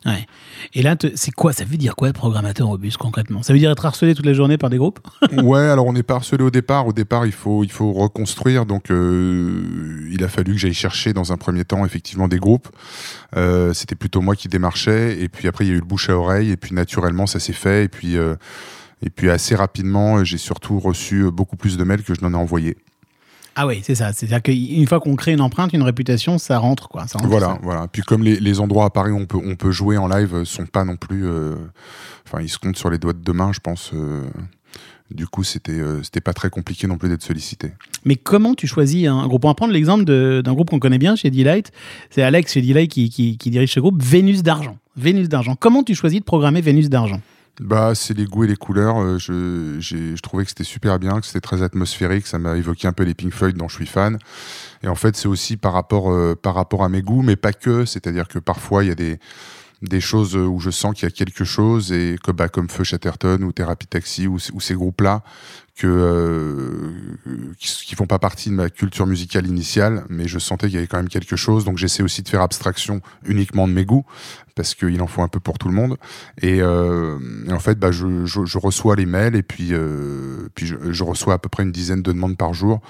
Ouais. 0.05 0.25
Et 0.73 0.81
là, 0.81 0.95
c'est 1.15 1.31
quoi 1.31 1.51
Ça 1.53 1.65
veut 1.65 1.77
dire 1.77 1.95
quoi, 1.95 2.13
programmateur 2.13 2.77
bus 2.77 2.97
concrètement? 2.97 3.43
Ça 3.43 3.53
veut 3.53 3.59
dire 3.59 3.71
être 3.71 3.85
harcelé 3.85 4.15
toute 4.15 4.25
la 4.25 4.33
journée 4.33 4.57
par 4.57 4.69
des 4.69 4.77
groupes? 4.77 4.99
Ouais, 5.43 5.61
alors 5.61 5.87
on 5.87 5.93
n'est 5.93 6.03
pas 6.03 6.15
harcelé 6.15 6.43
au 6.43 6.51
départ. 6.51 6.87
Au 6.87 6.93
départ, 6.93 7.25
il 7.25 7.31
faut, 7.31 7.63
il 7.63 7.71
faut 7.71 7.91
reconstruire. 7.93 8.65
Donc, 8.65 8.91
euh, 8.91 10.07
il 10.11 10.23
a 10.23 10.27
fallu 10.27 10.53
que 10.53 10.59
j'aille 10.59 10.73
chercher 10.73 11.13
dans 11.13 11.31
un 11.31 11.37
premier 11.37 11.65
temps 11.65 11.85
effectivement 11.85 12.27
des 12.27 12.39
groupes. 12.39 12.69
Euh, 13.35 13.73
C'était 13.73 13.95
plutôt 13.95 14.21
moi 14.21 14.35
qui 14.35 14.47
démarchais. 14.47 15.21
Et 15.21 15.29
puis 15.29 15.47
après, 15.47 15.65
il 15.65 15.69
y 15.69 15.71
a 15.71 15.75
eu 15.75 15.79
le 15.79 15.85
bouche 15.85 16.09
à 16.09 16.17
oreille. 16.17 16.51
Et 16.51 16.57
puis 16.57 16.73
naturellement, 16.73 17.25
ça 17.25 17.39
s'est 17.39 17.53
fait. 17.53 17.85
Et 17.85 17.87
puis, 17.87 18.17
euh, 18.17 18.35
et 19.01 19.09
puis 19.09 19.29
assez 19.29 19.55
rapidement, 19.55 20.23
j'ai 20.23 20.37
surtout 20.37 20.79
reçu 20.79 21.29
beaucoup 21.31 21.55
plus 21.55 21.77
de 21.77 21.83
mails 21.83 22.03
que 22.03 22.13
je 22.13 22.21
n'en 22.21 22.33
ai 22.33 22.37
envoyé. 22.41 22.77
Ah 23.61 23.67
oui, 23.67 23.81
c'est 23.83 23.95
ça. 23.95 24.13
C'est-à-dire 24.13 24.41
qu'une 24.41 24.87
fois 24.87 25.01
qu'on 25.01 25.17
crée 25.17 25.33
une 25.33 25.41
empreinte, 25.41 25.73
une 25.73 25.83
réputation, 25.83 26.37
ça 26.37 26.59
rentre. 26.59 26.87
Quoi. 26.87 27.05
voilà, 27.25 27.59
voilà. 27.61 27.89
Puis 27.91 28.01
comme 28.03 28.23
les, 28.23 28.59
endroits 28.61 28.85
à 28.85 28.89
Paris 28.89 29.11
où 29.11 29.17
on 29.17 29.25
peut, 29.25 29.37
on 29.43 29.57
peut 29.57 29.71
jouer 29.71 29.97
en 29.97 30.07
live 30.07 30.45
sont 30.45 30.65
pas 30.65 30.85
non 30.85 30.95
plus... 30.95 31.27
Euh, 31.27 31.55
enfin, 32.25 32.41
ils 32.41 32.47
se 32.47 32.57
comptent 32.57 32.77
sur 32.77 32.89
les 32.89 32.97
doigts 32.97 33.11
de 33.11 33.17
deux 33.17 33.33
mains, 33.33 33.51
je 33.51 33.59
pense. 33.59 33.91
Euh, 33.93 34.29
du 35.11 35.27
coup, 35.27 35.43
c'était 35.43 35.73
euh, 35.73 36.01
c'était 36.03 36.21
pas 36.21 36.31
très 36.31 36.49
compliqué 36.49 36.87
non 36.87 36.97
plus 36.97 37.09
d'être 37.09 37.21
sollicité. 37.21 37.73
Mais 38.05 38.15
comment 38.15 38.55
tu 38.55 38.65
choisis 38.65 39.09
un 39.09 39.27
groupe? 39.27 39.43
On 39.43 39.49
va 39.49 39.55
prendre 39.55 39.73
l'exemple 39.73 40.05
d'un 40.05 40.53
groupe 40.53 40.69
qu'on 40.69 40.79
connaît 40.79 40.97
bien 40.97 41.17
chez 41.17 41.29
Delight. 41.29 41.73
C'est 42.11 42.21
Alex 42.21 42.53
chez 42.53 42.61
Delight 42.61 42.89
qui, 42.89 43.09
qui, 43.09 43.37
qui 43.37 43.49
dirige 43.49 43.73
ce 43.73 43.81
groupe, 43.81 44.01
Vénus 44.01 44.41
d'Argent. 44.41 44.77
Vénus 44.95 45.27
d'Argent. 45.27 45.55
Comment 45.59 45.83
tu 45.83 45.95
choisis 45.95 46.21
de 46.21 46.25
programmer 46.25 46.61
Vénus 46.61 46.89
d'Argent? 46.89 47.19
Bah, 47.59 47.93
c'est 47.93 48.13
les 48.13 48.25
goûts 48.25 48.45
et 48.45 48.47
les 48.47 48.55
couleurs. 48.55 49.01
Euh, 49.01 49.17
je, 49.17 49.79
je 49.79 50.21
trouvais 50.21 50.43
que 50.43 50.49
c'était 50.49 50.63
super 50.63 50.99
bien, 50.99 51.19
que 51.19 51.25
c'était 51.25 51.41
très 51.41 51.61
atmosphérique. 51.61 52.27
Ça 52.27 52.39
m'a 52.39 52.55
évoqué 52.55 52.87
un 52.87 52.93
peu 52.93 53.03
les 53.03 53.13
Pink 53.13 53.33
Floyd 53.33 53.57
dont 53.57 53.67
je 53.67 53.75
suis 53.75 53.85
fan. 53.85 54.17
Et 54.83 54.87
en 54.87 54.95
fait, 54.95 55.15
c'est 55.15 55.27
aussi 55.27 55.57
par 55.57 55.73
rapport, 55.73 56.11
euh, 56.11 56.35
par 56.35 56.55
rapport 56.55 56.83
à 56.83 56.89
mes 56.89 57.01
goûts, 57.01 57.21
mais 57.21 57.35
pas 57.35 57.53
que. 57.53 57.85
C'est-à-dire 57.85 58.27
que 58.27 58.39
parfois, 58.39 58.83
il 58.83 58.87
y 58.87 58.91
a 58.91 58.95
des, 58.95 59.19
des 59.81 60.01
choses 60.01 60.35
où 60.35 60.59
je 60.59 60.69
sens 60.69 60.93
qu'il 60.93 61.03
y 61.03 61.07
a 61.07 61.11
quelque 61.11 61.43
chose 61.43 61.91
et 61.91 62.17
que 62.23 62.31
bah, 62.31 62.49
comme 62.49 62.69
Feu 62.69 62.83
Chatterton 62.83 63.41
ou 63.43 63.51
Thérapie 63.51 63.87
Taxi 63.87 64.27
ou, 64.27 64.39
ces 64.39 64.73
groupes-là 64.73 65.23
que 65.75 65.87
euh, 65.87 67.55
qui, 67.57 67.95
font 67.95 68.05
pas 68.05 68.19
partie 68.19 68.49
de 68.49 68.55
ma 68.55 68.69
culture 68.69 69.07
musicale 69.07 69.47
initiale, 69.47 70.03
mais 70.09 70.27
je 70.27 70.37
sentais 70.37 70.67
qu'il 70.67 70.75
y 70.75 70.77
avait 70.77 70.87
quand 70.87 70.97
même 70.97 71.07
quelque 71.07 71.37
chose. 71.37 71.63
Donc 71.63 71.77
j'essaie 71.77 72.03
aussi 72.03 72.21
de 72.21 72.27
faire 72.27 72.41
abstraction 72.41 73.01
uniquement 73.25 73.65
de 73.65 73.71
mes 73.71 73.85
goûts 73.85 74.05
parce 74.55 74.75
qu'il 74.75 75.01
en 75.01 75.07
faut 75.07 75.21
un 75.21 75.29
peu 75.29 75.39
pour 75.39 75.57
tout 75.57 75.69
le 75.69 75.73
monde. 75.73 75.95
Et, 76.41 76.61
euh, 76.61 77.17
en 77.49 77.59
fait, 77.59 77.79
bah, 77.79 77.91
je, 77.91 78.25
je, 78.25 78.43
je, 78.43 78.57
reçois 78.57 78.97
les 78.97 79.05
mails 79.05 79.37
et 79.37 79.43
puis 79.43 79.69
euh, 79.71 80.49
puis 80.53 80.65
je, 80.65 80.75
je, 80.91 81.03
reçois 81.05 81.35
à 81.35 81.37
peu 81.37 81.47
près 81.47 81.63
une 81.63 81.71
dizaine 81.71 82.01
de 82.01 82.11
demandes 82.11 82.35
par 82.35 82.53
jour. 82.53 82.81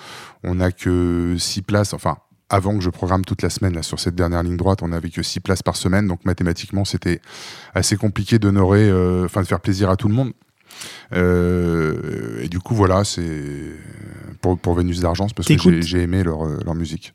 On 0.44 0.56
n'a 0.56 0.72
que 0.72 1.36
six 1.38 1.62
places, 1.62 1.94
enfin 1.94 2.18
avant 2.50 2.78
que 2.78 2.84
je 2.84 2.90
programme 2.90 3.24
toute 3.24 3.42
la 3.42 3.50
semaine 3.50 3.74
là, 3.74 3.84
sur 3.84 4.00
cette 4.00 4.16
dernière 4.16 4.44
ligne 4.44 4.58
droite, 4.58 4.82
on 4.82 4.90
n'avait 4.90 5.10
que 5.10 5.24
6 5.24 5.40
places 5.40 5.64
par 5.64 5.76
semaine, 5.76 6.08
donc 6.08 6.26
mathématiquement 6.26 6.86
c'était 6.86 7.22
assez 7.74 7.96
compliqué 7.96 8.40
d'honorer, 8.40 8.90
euh, 8.90 9.26
enfin 9.26 9.42
de 9.42 9.48
faire 9.48 9.60
plaisir 9.60 9.90
à 9.90 9.96
tout 9.96 10.08
le 10.08 10.16
monde. 10.16 10.34
Euh, 11.14 12.42
et 12.42 12.48
du 12.48 12.60
coup 12.60 12.76
voilà, 12.76 13.04
c'est 13.04 13.74
pour, 14.42 14.58
pour 14.58 14.76
Vénus 14.76 15.00
d'argent, 15.00 15.28
parce 15.36 15.48
que 15.48 15.82
j'ai 15.82 16.02
aimé 16.02 16.24
leur, 16.24 16.46
euh, 16.46 16.58
leur 16.66 16.76
musique. 16.76 17.14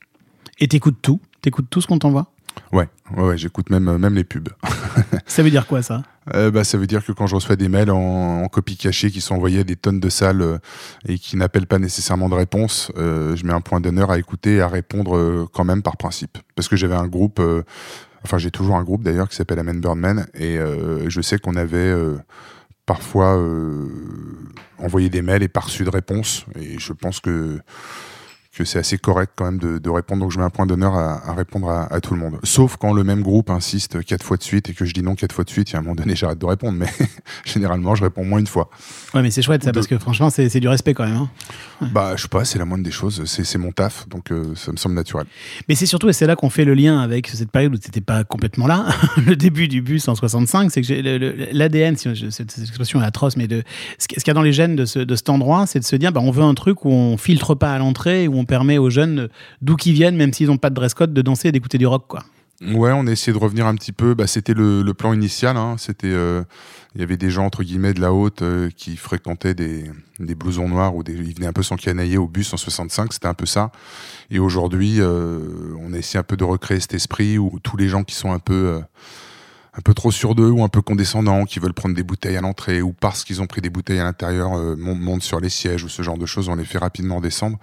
Et 0.60 0.68
t'écoutes 0.68 0.98
tout? 1.02 1.20
T'écoutes 1.42 1.66
tout 1.68 1.80
ce 1.80 1.86
qu'on 1.86 1.98
t'envoie? 1.98 2.30
Ouais, 2.72 2.88
ouais, 3.16 3.38
j'écoute 3.38 3.70
même, 3.70 3.96
même 3.98 4.14
les 4.14 4.24
pubs. 4.24 4.48
ça 5.26 5.42
veut 5.42 5.50
dire 5.50 5.66
quoi 5.66 5.82
ça? 5.82 6.02
Euh, 6.34 6.50
bah, 6.50 6.64
Ça 6.64 6.78
veut 6.78 6.86
dire 6.86 7.04
que 7.04 7.12
quand 7.12 7.26
je 7.26 7.34
reçois 7.34 7.56
des 7.56 7.68
mails 7.68 7.90
en, 7.90 8.46
copie 8.48 8.76
cachée 8.76 9.10
qui 9.10 9.20
sont 9.20 9.34
envoyés 9.34 9.60
à 9.60 9.64
des 9.64 9.76
tonnes 9.76 10.00
de 10.00 10.08
salles 10.08 10.42
euh, 10.42 10.58
et 11.06 11.18
qui 11.18 11.36
n'appellent 11.36 11.66
pas 11.66 11.78
nécessairement 11.78 12.28
de 12.28 12.34
réponse, 12.34 12.90
euh, 12.96 13.36
je 13.36 13.44
mets 13.44 13.52
un 13.52 13.60
point 13.60 13.80
d'honneur 13.80 14.10
à 14.10 14.18
écouter 14.18 14.56
et 14.56 14.60
à 14.60 14.68
répondre 14.68 15.48
quand 15.52 15.64
même 15.64 15.82
par 15.82 15.96
principe. 15.96 16.38
Parce 16.54 16.68
que 16.68 16.76
j'avais 16.76 16.94
un 16.94 17.06
groupe, 17.06 17.40
enfin 18.24 18.38
j'ai 18.38 18.50
toujours 18.50 18.76
un 18.76 18.82
groupe 18.82 19.02
d'ailleurs 19.02 19.28
qui 19.28 19.36
s'appelle 19.36 19.58
Amen 19.58 19.80
Birdman 19.80 20.26
et 20.34 20.58
je 21.08 21.20
sais 21.20 21.38
qu'on 21.38 21.56
avait 21.56 21.94
parfois 22.86 23.38
envoyé 24.78 25.08
des 25.08 25.22
mails 25.22 25.42
et 25.42 25.48
pas 25.48 25.60
reçu 25.60 25.84
de 25.84 25.90
réponse 25.90 26.44
et 26.58 26.78
je 26.78 26.92
pense 26.92 27.20
que 27.20 27.60
que 28.54 28.64
c'est 28.64 28.78
assez 28.78 28.98
correct 28.98 29.32
quand 29.36 29.44
même 29.44 29.58
de, 29.58 29.78
de, 29.78 29.90
répondre. 29.90 30.22
Donc 30.22 30.32
je 30.32 30.38
mets 30.38 30.44
un 30.44 30.50
point 30.50 30.66
d'honneur 30.66 30.94
à, 30.94 31.28
à, 31.28 31.34
répondre 31.34 31.68
à, 31.68 31.92
à, 31.92 32.00
tout 32.00 32.14
le 32.14 32.20
monde. 32.20 32.38
Sauf 32.44 32.76
quand 32.76 32.92
le 32.92 33.04
même 33.04 33.22
groupe 33.22 33.50
insiste 33.50 34.04
quatre 34.04 34.24
fois 34.24 34.36
de 34.36 34.42
suite 34.42 34.68
et 34.68 34.74
que 34.74 34.84
je 34.84 34.92
dis 34.92 35.02
non 35.02 35.14
quatre 35.14 35.32
fois 35.32 35.44
de 35.44 35.50
suite, 35.50 35.72
et 35.72 35.76
à 35.76 35.80
un 35.80 35.82
moment 35.82 35.94
donné 35.94 36.16
j'arrête 36.16 36.38
de 36.38 36.46
répondre. 36.46 36.78
Mais 36.78 36.86
généralement 37.44 37.94
je 37.94 38.04
réponds 38.04 38.24
moins 38.24 38.38
une 38.38 38.46
fois. 38.46 38.70
Ouais, 39.12 39.22
mais 39.22 39.30
c'est 39.30 39.42
chouette 39.42 39.64
ça, 39.64 39.72
parce 39.72 39.86
que 39.86 39.98
franchement 39.98 40.30
c'est 40.30 40.60
du 40.60 40.68
respect 40.68 40.94
quand 40.94 41.04
même. 41.04 41.16
Hein. 41.16 41.30
Ouais. 41.80 41.88
Bah 41.92 42.12
je 42.16 42.22
sais 42.22 42.28
pas, 42.28 42.44
c'est 42.44 42.58
la 42.58 42.64
moindre 42.64 42.84
des 42.84 42.90
choses. 42.90 43.24
C'est 43.24 43.58
mon 43.58 43.72
taf, 43.72 44.08
donc 44.08 44.30
euh, 44.30 44.54
ça 44.54 44.72
me 44.72 44.76
semble 44.76 44.94
naturel. 44.94 45.26
Mais 45.68 45.74
c'est 45.74 45.86
surtout, 45.86 46.08
et 46.08 46.12
c'est 46.12 46.26
là 46.26 46.36
qu'on 46.36 46.50
fait 46.50 46.64
le 46.64 46.74
lien 46.74 47.00
avec 47.00 47.28
cette 47.28 47.50
période 47.50 47.74
où 47.74 47.78
tu 47.78 47.88
n'étais 47.88 48.00
pas 48.00 48.24
complètement 48.24 48.66
là, 48.66 48.86
le 49.26 49.36
début 49.36 49.68
du 49.68 49.82
bus 49.82 50.08
en 50.08 50.14
65, 50.14 50.70
c'est 50.70 50.82
que 50.82 51.52
l'ADN, 51.52 51.96
cette, 51.96 52.58
expression 52.58 53.02
est 53.02 53.04
atroce, 53.04 53.36
mais 53.36 53.48
de, 53.48 53.62
ce 53.98 54.06
qu'il 54.06 54.22
y 54.26 54.30
a 54.30 54.34
dans 54.34 54.42
les 54.42 54.52
gènes 54.52 54.76
de, 54.76 54.84
ce, 54.84 54.98
de 54.98 55.16
cet 55.16 55.28
endroit, 55.28 55.66
c'est 55.66 55.80
de 55.80 55.84
se 55.84 55.96
dire, 55.96 56.12
bah, 56.12 56.20
on 56.22 56.30
veut 56.30 56.42
un 56.42 56.54
truc 56.54 56.84
où 56.84 56.90
on 56.90 57.16
filtre 57.16 57.54
pas 57.54 57.72
à 57.72 57.78
l'entrée, 57.78 58.28
où 58.28 58.38
on 58.38 58.43
permet 58.44 58.78
aux 58.78 58.90
jeunes, 58.90 59.28
d'où 59.62 59.76
qu'ils 59.76 59.94
viennent, 59.94 60.16
même 60.16 60.32
s'ils 60.32 60.48
n'ont 60.48 60.56
pas 60.56 60.70
de 60.70 60.74
dress 60.74 60.94
code, 60.94 61.12
de 61.12 61.22
danser 61.22 61.48
et 61.48 61.52
d'écouter 61.52 61.78
du 61.78 61.86
rock, 61.86 62.06
quoi. 62.08 62.24
Ouais, 62.62 62.92
on 62.92 63.06
a 63.06 63.10
essayé 63.10 63.32
de 63.32 63.42
revenir 63.42 63.66
un 63.66 63.74
petit 63.74 63.92
peu. 63.92 64.14
Bah, 64.14 64.26
c'était 64.26 64.54
le, 64.54 64.84
plan 64.94 65.12
initial. 65.12 65.56
Hein. 65.56 65.76
Euh, 66.04 66.44
il 66.94 67.00
y 67.00 67.04
avait 67.04 67.16
des 67.16 67.30
gens 67.30 67.44
entre 67.44 67.62
guillemets 67.62 67.92
de 67.92 68.00
la 68.00 68.12
haute 68.12 68.42
euh, 68.42 68.70
qui 68.74 68.96
fréquentaient 68.96 69.54
des, 69.54 69.90
blousons 70.20 70.68
noirs 70.68 70.94
ou 70.94 71.02
ils 71.06 71.34
venaient 71.34 71.48
un 71.48 71.52
peu 71.52 71.64
s'encanailler 71.64 72.16
au 72.16 72.28
bus 72.28 72.52
en 72.54 72.56
65. 72.56 73.12
C'était 73.12 73.26
un 73.26 73.34
peu 73.34 73.46
ça. 73.46 73.72
Et 74.30 74.38
aujourd'hui, 74.38 74.96
euh, 75.00 75.40
on 75.80 75.92
a 75.92 75.98
essayé 75.98 76.20
un 76.20 76.24
peu 76.24 76.36
de 76.36 76.44
recréer 76.44 76.80
cet 76.80 76.94
esprit 76.94 77.38
où 77.38 77.58
tous 77.62 77.76
les 77.76 77.88
gens 77.88 78.04
qui 78.04 78.14
sont 78.14 78.32
un 78.32 78.38
peu 78.38 78.80
un 79.76 79.80
peu 79.80 79.94
trop 79.94 80.10
sur 80.10 80.34
d'eux 80.34 80.50
ou 80.50 80.62
un 80.62 80.68
peu 80.68 80.82
condescendants, 80.82 81.44
qui 81.44 81.58
veulent 81.58 81.74
prendre 81.74 81.94
des 81.94 82.02
bouteilles 82.02 82.36
à 82.36 82.40
l'entrée 82.40 82.82
ou 82.82 82.92
parce 82.92 83.24
qu'ils 83.24 83.42
ont 83.42 83.46
pris 83.46 83.60
des 83.60 83.70
bouteilles 83.70 83.98
à 83.98 84.04
l'intérieur, 84.04 84.56
euh, 84.56 84.76
montent 84.76 85.22
sur 85.22 85.40
les 85.40 85.48
sièges 85.48 85.84
ou 85.84 85.88
ce 85.88 86.02
genre 86.02 86.18
de 86.18 86.26
choses, 86.26 86.48
on 86.48 86.54
les 86.54 86.64
fait 86.64 86.78
rapidement 86.78 87.20
descendre 87.20 87.58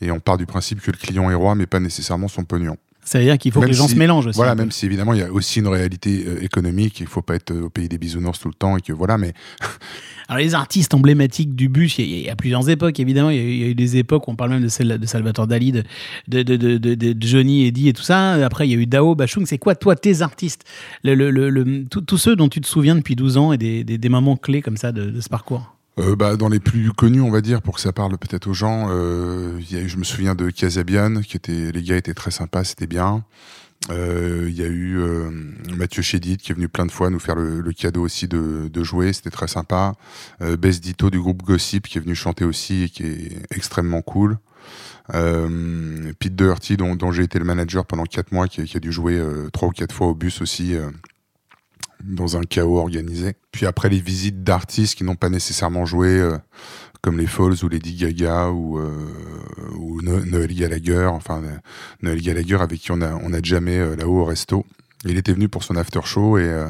et 0.00 0.10
on 0.10 0.20
part 0.20 0.36
du 0.36 0.46
principe 0.46 0.80
que 0.80 0.90
le 0.90 0.96
client 0.96 1.30
est 1.30 1.34
roi 1.34 1.54
mais 1.54 1.66
pas 1.66 1.80
nécessairement 1.80 2.28
son 2.28 2.44
pognon. 2.44 2.76
Ça 3.06 3.18
veut 3.18 3.24
dire 3.24 3.38
qu'il 3.38 3.52
faut 3.52 3.60
même 3.60 3.68
que 3.68 3.72
les 3.72 3.78
gens 3.78 3.86
si, 3.86 3.94
se 3.94 3.98
mélangent 3.98 4.26
aussi. 4.26 4.36
Voilà, 4.36 4.56
même 4.56 4.72
si 4.72 4.84
évidemment 4.84 5.14
il 5.14 5.20
y 5.20 5.22
a 5.22 5.32
aussi 5.32 5.60
une 5.60 5.68
réalité 5.68 6.24
euh, 6.26 6.42
économique, 6.42 6.98
il 6.98 7.04
ne 7.04 7.08
faut 7.08 7.22
pas 7.22 7.36
être 7.36 7.54
au 7.54 7.70
pays 7.70 7.88
des 7.88 7.98
bisounours 7.98 8.40
tout 8.40 8.48
le 8.48 8.54
temps 8.54 8.76
et 8.76 8.80
que 8.80 8.92
voilà, 8.92 9.16
mais. 9.16 9.32
Alors 10.28 10.40
les 10.40 10.56
artistes 10.56 10.92
emblématiques 10.92 11.54
du 11.54 11.68
bus, 11.68 11.98
il 11.98 12.22
y, 12.22 12.28
a, 12.28 12.34
plusieurs 12.34 12.68
époques 12.68 12.98
évidemment. 12.98 13.30
Il 13.30 13.36
y, 13.36 13.62
a, 13.62 13.68
eu 13.68 13.76
des 13.76 13.96
époques, 13.96 14.26
on 14.26 14.34
parle 14.34 14.50
même 14.50 14.62
de 14.62 14.68
celle 14.68 14.98
de 14.98 15.06
Salvatore 15.06 15.46
Dali, 15.46 15.70
de, 15.70 15.84
de, 16.26 16.42
de, 16.42 16.76
de, 16.76 17.16
Johnny, 17.24 17.66
Eddie 17.66 17.90
et 17.90 17.92
tout 17.92 18.02
ça. 18.02 18.32
Après 18.44 18.66
il 18.66 18.72
y 18.72 18.74
a 18.74 18.76
eu 18.76 18.86
Dao, 18.86 19.14
Bachung. 19.14 19.46
C'est 19.46 19.58
quoi 19.58 19.76
toi 19.76 19.94
tes 19.94 20.22
artistes? 20.22 20.64
Le, 21.04 21.14
le, 21.14 21.30
le, 21.30 21.84
Tous 21.84 22.18
ceux 22.18 22.34
dont 22.34 22.48
tu 22.48 22.60
te 22.60 22.66
souviens 22.66 22.96
depuis 22.96 23.14
12 23.14 23.36
ans 23.36 23.52
et 23.52 23.56
des, 23.56 23.84
des, 23.84 23.98
des 23.98 24.08
moments 24.08 24.36
clés 24.36 24.62
comme 24.62 24.76
ça 24.76 24.90
de, 24.90 25.20
ce 25.20 25.28
parcours? 25.28 25.75
Euh, 25.98 26.16
bah, 26.16 26.36
dans 26.36 26.48
les 26.48 26.60
plus 26.60 26.92
connus, 26.92 27.20
on 27.20 27.30
va 27.30 27.40
dire, 27.40 27.62
pour 27.62 27.74
que 27.76 27.80
ça 27.80 27.92
parle 27.92 28.16
peut-être 28.18 28.48
aux 28.48 28.54
gens, 28.54 28.88
euh, 28.90 29.60
y 29.70 29.76
a 29.76 29.80
eu, 29.80 29.88
je 29.88 29.96
me 29.96 30.04
souviens 30.04 30.34
de 30.34 30.50
Casabian, 30.50 31.22
qui 31.22 31.36
était, 31.36 31.72
les 31.72 31.82
gars 31.82 31.96
étaient 31.96 32.14
très 32.14 32.30
sympas, 32.30 32.64
c'était 32.64 32.86
bien. 32.86 33.24
Il 33.88 33.94
euh, 33.94 34.50
y 34.50 34.62
a 34.62 34.66
eu 34.66 34.98
euh, 34.98 35.30
Mathieu 35.76 36.02
Chédid 36.02 36.40
qui 36.40 36.50
est 36.50 36.54
venu 36.54 36.68
plein 36.68 36.86
de 36.86 36.90
fois 36.90 37.08
nous 37.08 37.20
faire 37.20 37.36
le, 37.36 37.60
le 37.60 37.72
cadeau 37.72 38.02
aussi 38.02 38.26
de, 38.26 38.82
jouer, 38.82 39.12
c'était 39.12 39.30
très 39.30 39.46
sympa. 39.46 39.94
Euh, 40.40 40.56
Bess 40.56 40.80
Dito 40.80 41.08
du 41.08 41.20
groupe 41.20 41.42
Gossip 41.42 41.86
qui 41.86 41.98
est 41.98 42.00
venu 42.00 42.14
chanter 42.14 42.44
aussi 42.44 42.84
et 42.84 42.88
qui 42.88 43.04
est 43.04 43.42
extrêmement 43.50 44.02
cool. 44.02 44.38
Euh, 45.14 46.12
Pete 46.18 46.34
Doherty 46.34 46.76
dont, 46.76 47.12
j'ai 47.12 47.22
été 47.22 47.38
le 47.38 47.44
manager 47.44 47.86
pendant 47.86 48.04
quatre 48.04 48.32
mois 48.32 48.48
qui, 48.48 48.64
qui 48.64 48.76
a 48.76 48.80
dû 48.80 48.90
jouer 48.90 49.22
trois 49.52 49.68
ou 49.68 49.72
quatre 49.72 49.94
fois 49.94 50.08
au 50.08 50.14
bus 50.14 50.40
aussi 50.40 50.74
dans 52.04 52.36
un 52.36 52.42
chaos 52.42 52.78
organisé. 52.78 53.34
Puis 53.52 53.66
après 53.66 53.88
les 53.88 54.00
visites 54.00 54.42
d'artistes 54.44 54.96
qui 54.96 55.04
n'ont 55.04 55.16
pas 55.16 55.28
nécessairement 55.28 55.86
joué, 55.86 56.08
euh, 56.08 56.36
comme 57.06 57.18
les 57.18 57.26
Falls 57.28 57.62
ou 57.62 57.68
Lady 57.68 57.94
Gaga 57.94 58.50
ou, 58.50 58.78
euh, 58.78 58.90
ou 59.78 60.02
no 60.02 60.24
Noël 60.24 60.52
Gallagher, 60.52 61.06
enfin 61.06 61.40
euh, 61.44 61.56
Noël 62.02 62.20
Gallagher 62.20 62.56
avec 62.56 62.80
qui 62.80 62.90
on 62.90 63.00
a, 63.00 63.14
on 63.14 63.32
a 63.32 63.40
jamais 63.40 63.78
euh, 63.78 63.94
là-haut 63.94 64.22
au 64.22 64.24
resto. 64.24 64.66
Il 65.04 65.16
était 65.16 65.32
venu 65.32 65.48
pour 65.48 65.62
son 65.62 65.76
after 65.76 66.00
show 66.02 66.36
et, 66.36 66.42
euh, 66.42 66.68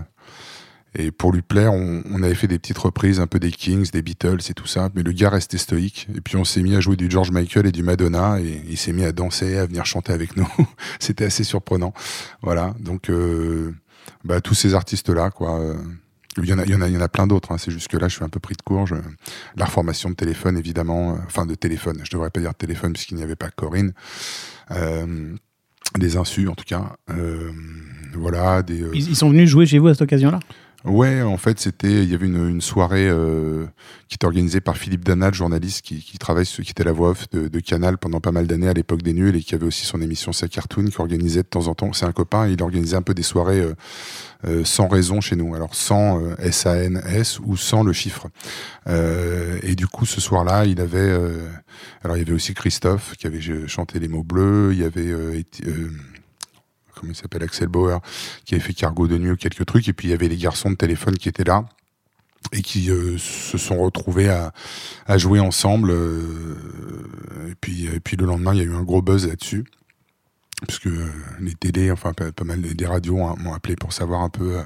et 0.94 1.10
pour 1.10 1.32
lui 1.32 1.40
plaire, 1.40 1.72
on, 1.72 2.02
on, 2.10 2.22
avait 2.22 2.34
fait 2.34 2.48
des 2.48 2.58
petites 2.58 2.76
reprises 2.76 3.18
un 3.18 3.26
peu 3.26 3.38
des 3.38 3.50
Kings, 3.50 3.90
des 3.90 4.02
Beatles 4.02 4.40
et 4.50 4.52
tout 4.52 4.66
ça, 4.66 4.90
mais 4.94 5.02
le 5.02 5.12
gars 5.12 5.30
restait 5.30 5.58
stoïque. 5.58 6.06
Et 6.14 6.20
puis 6.20 6.36
on 6.36 6.44
s'est 6.44 6.62
mis 6.62 6.74
à 6.74 6.80
jouer 6.80 6.96
du 6.96 7.10
George 7.10 7.30
Michael 7.30 7.66
et 7.66 7.72
du 7.72 7.82
Madonna 7.82 8.38
et 8.38 8.62
il 8.68 8.76
s'est 8.76 8.92
mis 8.92 9.04
à 9.04 9.12
danser, 9.12 9.56
à 9.56 9.64
venir 9.64 9.86
chanter 9.86 10.12
avec 10.12 10.36
nous. 10.36 10.48
C'était 10.98 11.24
assez 11.24 11.44
surprenant. 11.44 11.94
Voilà, 12.42 12.74
donc 12.78 13.08
euh, 13.08 13.74
bah, 14.24 14.40
tous 14.40 14.54
ces 14.54 14.74
artistes-là, 14.74 15.30
quoi. 15.30 15.60
Euh, 15.60 15.74
il 16.38 16.44
y 16.44 16.52
en 16.52 16.58
a, 16.58 16.64
il 16.64 16.70
y 16.70 16.74
en 16.74 16.82
a, 16.82 16.88
il 16.88 16.94
y 16.94 16.96
en 16.98 17.00
a 17.00 17.08
plein 17.08 17.26
d'autres. 17.26 17.52
Hein. 17.52 17.58
C'est 17.58 17.70
juste 17.70 17.88
que 17.88 17.96
là, 17.96 18.08
je 18.08 18.16
suis 18.16 18.24
un 18.24 18.28
peu 18.28 18.40
pris 18.40 18.54
de 18.54 18.62
court. 18.62 18.86
Je... 18.86 18.94
La 19.56 19.64
reformation 19.64 20.10
de 20.10 20.14
téléphone, 20.14 20.58
évidemment, 20.58 21.12
euh, 21.12 21.18
enfin 21.26 21.46
de 21.46 21.54
téléphone. 21.54 22.00
Je 22.04 22.10
devrais 22.10 22.30
pas 22.30 22.40
dire 22.40 22.54
téléphone 22.54 22.92
puisqu'il 22.92 23.16
n'y 23.16 23.22
avait 23.22 23.36
pas 23.36 23.50
Corinne. 23.50 23.92
Euh, 24.70 25.34
des 25.96 26.16
insus, 26.16 26.48
en 26.48 26.54
tout 26.54 26.64
cas. 26.66 26.96
Voilà. 28.14 28.62
Ils 28.68 29.16
sont 29.16 29.30
venus 29.30 29.48
jouer 29.48 29.66
chez 29.66 29.78
vous 29.78 29.88
à 29.88 29.94
cette 29.94 30.02
occasion-là? 30.02 30.40
Ouais, 30.86 31.20
en 31.20 31.36
fait, 31.36 31.58
c'était, 31.58 32.04
il 32.04 32.10
y 32.10 32.14
avait 32.14 32.26
une, 32.26 32.48
une 32.48 32.60
soirée 32.60 33.08
euh, 33.08 33.66
qui 34.08 34.14
était 34.14 34.24
organisée 34.24 34.60
par 34.60 34.76
Philippe 34.76 35.04
Danal, 35.04 35.34
journaliste 35.34 35.84
qui, 35.84 36.00
qui 36.00 36.16
travaille, 36.16 36.46
qui 36.46 36.70
était 36.70 36.84
la 36.84 36.92
voix 36.92 37.10
off 37.10 37.28
de, 37.30 37.48
de 37.48 37.60
Canal 37.60 37.98
pendant 37.98 38.20
pas 38.20 38.30
mal 38.30 38.46
d'années 38.46 38.68
à 38.68 38.72
l'époque 38.72 39.02
des 39.02 39.12
nuls 39.12 39.34
et 39.34 39.42
qui 39.42 39.56
avait 39.56 39.66
aussi 39.66 39.84
son 39.84 40.00
émission 40.00 40.32
Sa 40.32 40.46
Cartoon, 40.46 40.84
qui 40.84 41.00
organisait 41.00 41.42
de 41.42 41.48
temps 41.48 41.66
en 41.66 41.74
temps. 41.74 41.92
C'est 41.92 42.06
un 42.06 42.12
copain, 42.12 42.46
il 42.46 42.62
organisait 42.62 42.94
un 42.94 43.02
peu 43.02 43.14
des 43.14 43.24
soirées 43.24 43.62
euh, 43.62 43.74
euh, 44.46 44.64
sans 44.64 44.86
raison 44.86 45.20
chez 45.20 45.34
nous. 45.34 45.56
Alors 45.56 45.74
sans 45.74 46.22
euh, 46.22 46.36
S-A-N-S 46.38 47.40
ou 47.40 47.56
sans 47.56 47.82
le 47.82 47.92
chiffre. 47.92 48.28
Euh, 48.86 49.58
et 49.64 49.74
du 49.74 49.88
coup, 49.88 50.06
ce 50.06 50.20
soir-là, 50.20 50.66
il 50.66 50.80
avait, 50.80 51.10
alors 52.04 52.16
il 52.16 52.20
y 52.20 52.22
avait 52.22 52.32
aussi 52.32 52.54
Christophe 52.54 53.16
qui 53.16 53.26
avait 53.26 53.40
chanté 53.66 53.98
les 53.98 54.08
mots 54.08 54.22
bleus. 54.22 54.70
Il 54.72 54.78
y 54.78 54.84
avait 54.84 55.12
comment 56.98 57.12
il 57.12 57.16
s'appelle, 57.16 57.42
Axel 57.42 57.68
Bauer, 57.68 58.00
qui 58.44 58.54
avait 58.54 58.62
fait 58.62 58.72
Cargo 58.72 59.06
de 59.06 59.18
nuit, 59.18 59.36
quelques 59.36 59.66
trucs, 59.66 59.88
et 59.88 59.92
puis 59.92 60.08
il 60.08 60.10
y 60.10 60.14
avait 60.14 60.28
les 60.28 60.36
garçons 60.36 60.70
de 60.70 60.76
téléphone 60.76 61.16
qui 61.16 61.28
étaient 61.28 61.44
là 61.44 61.64
et 62.52 62.62
qui 62.62 62.90
euh, 62.90 63.18
se 63.18 63.58
sont 63.58 63.78
retrouvés 63.78 64.28
à, 64.28 64.52
à 65.06 65.18
jouer 65.18 65.40
ensemble. 65.40 65.90
Euh, 65.90 66.56
et, 67.50 67.54
puis, 67.60 67.86
et 67.86 68.00
puis 68.00 68.16
le 68.16 68.26
lendemain, 68.26 68.54
il 68.54 68.58
y 68.58 68.60
a 68.60 68.64
eu 68.64 68.74
un 68.74 68.82
gros 68.82 69.02
buzz 69.02 69.26
là-dessus. 69.26 69.64
Puisque 70.66 70.88
les 71.38 71.54
télés, 71.54 71.90
enfin 71.90 72.14
pas, 72.14 72.44
mal 72.44 72.62
des 72.62 72.86
radios 72.86 73.22
hein, 73.22 73.34
m'ont 73.38 73.52
appelé 73.52 73.76
pour 73.76 73.92
savoir 73.92 74.22
un 74.22 74.30
peu 74.30 74.56
euh, 74.56 74.62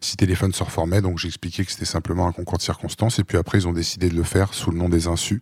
si 0.00 0.16
téléphone 0.16 0.52
se 0.52 0.62
reformait. 0.62 1.02
Donc 1.02 1.18
j'ai 1.18 1.26
expliqué 1.26 1.64
que 1.64 1.72
c'était 1.72 1.84
simplement 1.84 2.28
un 2.28 2.32
concours 2.32 2.58
de 2.58 2.62
circonstances. 2.62 3.18
Et 3.18 3.24
puis 3.24 3.36
après, 3.36 3.58
ils 3.58 3.66
ont 3.66 3.72
décidé 3.72 4.08
de 4.08 4.14
le 4.14 4.22
faire 4.22 4.54
sous 4.54 4.70
le 4.70 4.78
nom 4.78 4.88
des 4.88 5.08
Insus. 5.08 5.40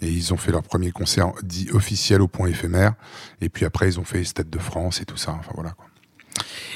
Et 0.00 0.08
ils 0.08 0.32
ont 0.32 0.38
fait 0.38 0.50
leur 0.50 0.62
premier 0.62 0.92
concert 0.92 1.32
dit 1.42 1.68
officiel 1.72 2.22
au 2.22 2.28
point 2.28 2.48
éphémère. 2.48 2.94
Et 3.42 3.50
puis 3.50 3.66
après, 3.66 3.88
ils 3.88 4.00
ont 4.00 4.04
fait 4.04 4.24
Stade 4.24 4.48
de 4.48 4.58
France 4.58 5.02
et 5.02 5.04
tout 5.04 5.18
ça. 5.18 5.32
Enfin 5.32 5.52
voilà 5.54 5.72
quoi. 5.72 5.84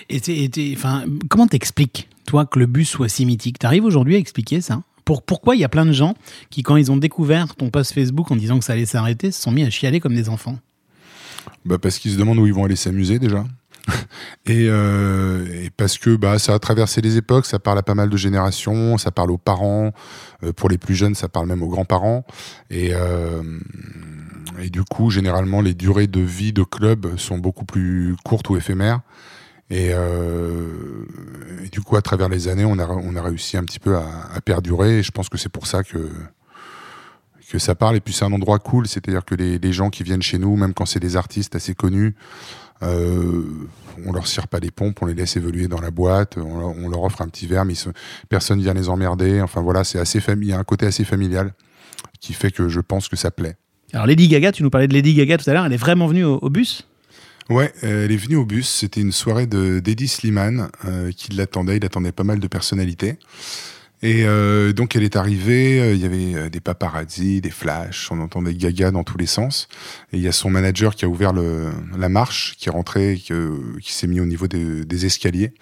Et, 0.08 0.20
t'es, 0.20 0.74
enfin, 0.76 1.04
comment 1.30 1.46
t'expliques, 1.46 2.08
toi, 2.26 2.46
que 2.46 2.58
le 2.58 2.66
bus 2.66 2.88
soit 2.88 3.08
si 3.08 3.24
mythique? 3.24 3.58
T'arrives 3.58 3.84
aujourd'hui 3.84 4.16
à 4.16 4.18
expliquer 4.18 4.60
ça? 4.60 4.82
Pour, 5.04 5.22
Pourquoi 5.22 5.56
il 5.56 5.60
y 5.60 5.64
a 5.64 5.68
plein 5.68 5.86
de 5.86 5.92
gens 5.92 6.14
qui, 6.50 6.62
quand 6.62 6.76
ils 6.76 6.92
ont 6.92 6.96
découvert 6.96 7.54
ton 7.54 7.70
post 7.70 7.92
Facebook 7.92 8.30
en 8.30 8.36
disant 8.36 8.58
que 8.58 8.64
ça 8.64 8.74
allait 8.74 8.86
s'arrêter, 8.86 9.30
se 9.30 9.40
sont 9.40 9.52
mis 9.52 9.64
à 9.64 9.70
chialer 9.70 10.00
comme 10.00 10.14
des 10.14 10.28
enfants? 10.28 10.58
Bah 11.64 11.78
Parce 11.78 11.98
qu'ils 11.98 12.12
se 12.12 12.18
demandent 12.18 12.38
où 12.38 12.46
ils 12.46 12.54
vont 12.54 12.64
aller 12.64 12.76
s'amuser 12.76 13.18
déjà. 13.18 13.44
et, 14.46 14.66
euh, 14.68 15.64
et, 15.64 15.70
parce 15.70 15.98
que 15.98 16.14
bah, 16.16 16.38
ça 16.38 16.54
a 16.54 16.58
traversé 16.58 17.00
les 17.00 17.16
époques, 17.16 17.46
ça 17.46 17.58
parle 17.58 17.78
à 17.78 17.82
pas 17.82 17.94
mal 17.94 18.08
de 18.08 18.16
générations, 18.16 18.98
ça 18.98 19.10
parle 19.10 19.30
aux 19.30 19.38
parents, 19.38 19.92
euh, 20.44 20.52
pour 20.52 20.68
les 20.68 20.78
plus 20.78 20.94
jeunes, 20.94 21.14
ça 21.14 21.28
parle 21.28 21.48
même 21.48 21.62
aux 21.62 21.68
grands-parents. 21.68 22.24
Et, 22.70 22.90
euh, 22.92 23.42
et 24.60 24.70
du 24.70 24.84
coup, 24.84 25.10
généralement, 25.10 25.60
les 25.60 25.74
durées 25.74 26.06
de 26.06 26.20
vie 26.20 26.52
de 26.52 26.62
club 26.62 27.16
sont 27.18 27.38
beaucoup 27.38 27.64
plus 27.64 28.16
courtes 28.24 28.48
ou 28.50 28.56
éphémères. 28.56 29.00
Et, 29.70 29.86
et, 29.86 31.68
du 31.70 31.80
coup, 31.80 31.96
à 31.96 32.02
travers 32.02 32.28
les 32.28 32.48
années, 32.48 32.66
on 32.66 32.78
a, 32.78 32.86
on 32.86 33.16
a 33.16 33.22
réussi 33.22 33.56
un 33.56 33.64
petit 33.64 33.78
peu 33.78 33.96
à, 33.96 34.04
à 34.34 34.40
perdurer. 34.42 34.98
Et 34.98 35.02
je 35.02 35.10
pense 35.10 35.30
que 35.30 35.38
c'est 35.38 35.48
pour 35.48 35.66
ça 35.66 35.82
que, 35.82 36.10
que 37.52 37.58
ça 37.58 37.74
parle. 37.74 37.96
Et 37.96 38.00
puis, 38.00 38.14
c'est 38.14 38.24
un 38.24 38.32
endroit 38.32 38.58
cool. 38.58 38.88
C'est-à-dire 38.88 39.24
que 39.24 39.34
les, 39.34 39.58
les, 39.58 39.72
gens 39.72 39.90
qui 39.90 40.02
viennent 40.02 40.22
chez 40.22 40.38
nous, 40.38 40.56
même 40.56 40.72
quand 40.72 40.86
c'est 40.86 41.00
des 41.00 41.16
artistes 41.16 41.54
assez 41.54 41.74
connus, 41.74 42.14
euh, 42.82 43.42
on 44.06 44.12
leur 44.12 44.26
cire 44.26 44.48
pas 44.48 44.58
les 44.58 44.70
pompes, 44.70 45.00
on 45.02 45.06
les 45.06 45.14
laisse 45.14 45.36
évoluer 45.36 45.68
dans 45.68 45.80
la 45.80 45.90
boîte, 45.90 46.38
on, 46.38 46.42
on 46.42 46.88
leur 46.88 47.02
offre 47.02 47.20
un 47.20 47.28
petit 47.28 47.46
verre, 47.46 47.64
mais 47.64 47.74
se, 47.74 47.90
personne 48.28 48.60
vient 48.60 48.74
les 48.74 48.88
emmerder. 48.88 49.40
Enfin 49.42 49.60
voilà, 49.60 49.84
c'est 49.84 49.98
assez 49.98 50.20
il 50.26 50.44
y 50.46 50.52
a 50.52 50.58
un 50.58 50.64
côté 50.64 50.86
assez 50.86 51.04
familial 51.04 51.52
qui 52.20 52.32
fait 52.32 52.50
que 52.50 52.68
je 52.68 52.80
pense 52.80 53.08
que 53.08 53.16
ça 53.16 53.30
plaît. 53.30 53.56
Alors 53.92 54.06
Lady 54.06 54.26
Gaga, 54.26 54.50
tu 54.50 54.62
nous 54.62 54.70
parlais 54.70 54.88
de 54.88 54.94
Lady 54.94 55.14
Gaga 55.14 55.36
tout 55.36 55.48
à 55.48 55.52
l'heure, 55.52 55.66
elle 55.66 55.72
est 55.72 55.76
vraiment 55.76 56.06
venue 56.06 56.24
au, 56.24 56.38
au 56.38 56.50
bus? 56.50 56.88
Ouais, 57.50 57.72
euh, 57.84 58.06
elle 58.06 58.12
est 58.12 58.16
venue 58.16 58.36
au 58.36 58.46
bus. 58.46 58.68
C'était 58.68 59.00
une 59.00 59.12
soirée 59.12 59.46
de 59.46 59.80
d'Eddie 59.80 60.08
Sliman 60.08 60.70
euh, 60.86 61.12
qui 61.12 61.32
l'attendait. 61.32 61.76
Il 61.76 61.84
attendait 61.84 62.12
pas 62.12 62.24
mal 62.24 62.38
de 62.38 62.46
personnalités. 62.46 63.18
Et 64.02 64.24
euh, 64.24 64.72
donc 64.72 64.96
elle 64.96 65.04
est 65.04 65.14
arrivée, 65.14 65.80
euh, 65.80 65.94
il 65.94 66.00
y 66.00 66.04
avait 66.04 66.50
des 66.50 66.60
paparazzi, 66.60 67.40
des 67.40 67.50
flashs, 67.50 68.10
on 68.10 68.18
entendait 68.20 68.54
Gaga 68.54 68.90
dans 68.90 69.04
tous 69.04 69.16
les 69.16 69.26
sens. 69.26 69.68
Et 70.12 70.16
il 70.16 70.22
y 70.22 70.28
a 70.28 70.32
son 70.32 70.50
manager 70.50 70.96
qui 70.96 71.04
a 71.04 71.08
ouvert 71.08 71.32
le, 71.32 71.70
la 71.96 72.08
marche, 72.08 72.56
qui 72.58 72.68
est 72.68 72.72
rentré, 72.72 73.16
qui, 73.16 73.32
qui 73.80 73.92
s'est 73.92 74.08
mis 74.08 74.20
au 74.20 74.26
niveau 74.26 74.48
des, 74.48 74.84
des 74.84 75.06
escaliers. 75.06 75.54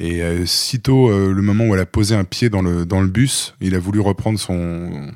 Et 0.00 0.22
euh, 0.22 0.46
sitôt 0.46 1.10
le 1.10 1.42
moment 1.42 1.66
où 1.66 1.74
elle 1.74 1.80
a 1.80 1.86
posé 1.86 2.14
un 2.14 2.24
pied 2.24 2.48
dans 2.48 2.62
le, 2.62 2.86
dans 2.86 3.00
le 3.00 3.08
bus, 3.08 3.54
il 3.60 3.74
a 3.74 3.78
voulu 3.78 4.00
reprendre 4.00 4.38
son, 4.38 5.12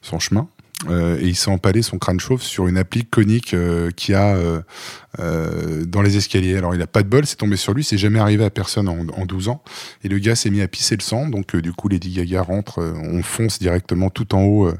son 0.00 0.18
chemin. 0.20 0.48
Euh, 0.88 1.18
et 1.20 1.28
il 1.28 1.36
s'est 1.36 1.50
empalé 1.50 1.82
son 1.82 1.98
crâne 1.98 2.20
chauve 2.20 2.42
sur 2.42 2.66
une 2.66 2.76
appli 2.76 3.04
conique 3.04 3.54
euh, 3.54 3.90
qui 3.90 4.14
a 4.14 4.36
euh, 4.36 4.60
euh, 5.20 5.84
dans 5.84 6.02
les 6.02 6.16
escaliers. 6.16 6.56
Alors 6.56 6.74
il 6.74 6.82
a 6.82 6.86
pas 6.86 7.02
de 7.02 7.08
bol, 7.08 7.26
c'est 7.26 7.36
tombé 7.36 7.56
sur 7.56 7.74
lui, 7.74 7.84
c'est 7.84 7.98
jamais 7.98 8.18
arrivé 8.18 8.44
à 8.44 8.50
personne 8.50 8.88
en, 8.88 9.06
en 9.08 9.26
12 9.26 9.48
ans. 9.48 9.62
Et 10.02 10.08
le 10.08 10.18
gars 10.18 10.34
s'est 10.34 10.50
mis 10.50 10.60
à 10.60 10.68
pisser 10.68 10.96
le 10.96 11.02
sang, 11.02 11.28
donc 11.28 11.56
du 11.56 11.72
coup 11.72 11.88
Lady 11.88 12.10
Gaga 12.10 12.42
rentre, 12.42 12.80
on 12.80 13.22
fonce 13.22 13.58
directement 13.58 14.10
tout 14.10 14.34
en 14.34 14.42
haut 14.42 14.72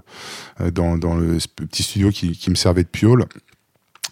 dans, 0.73 0.97
le 0.97 1.39
petit 1.57 1.83
studio 1.83 2.11
qui, 2.11 2.33
qui 2.33 2.51
me 2.51 2.55
servait 2.55 2.83
de 2.83 2.89
piole. 2.89 3.27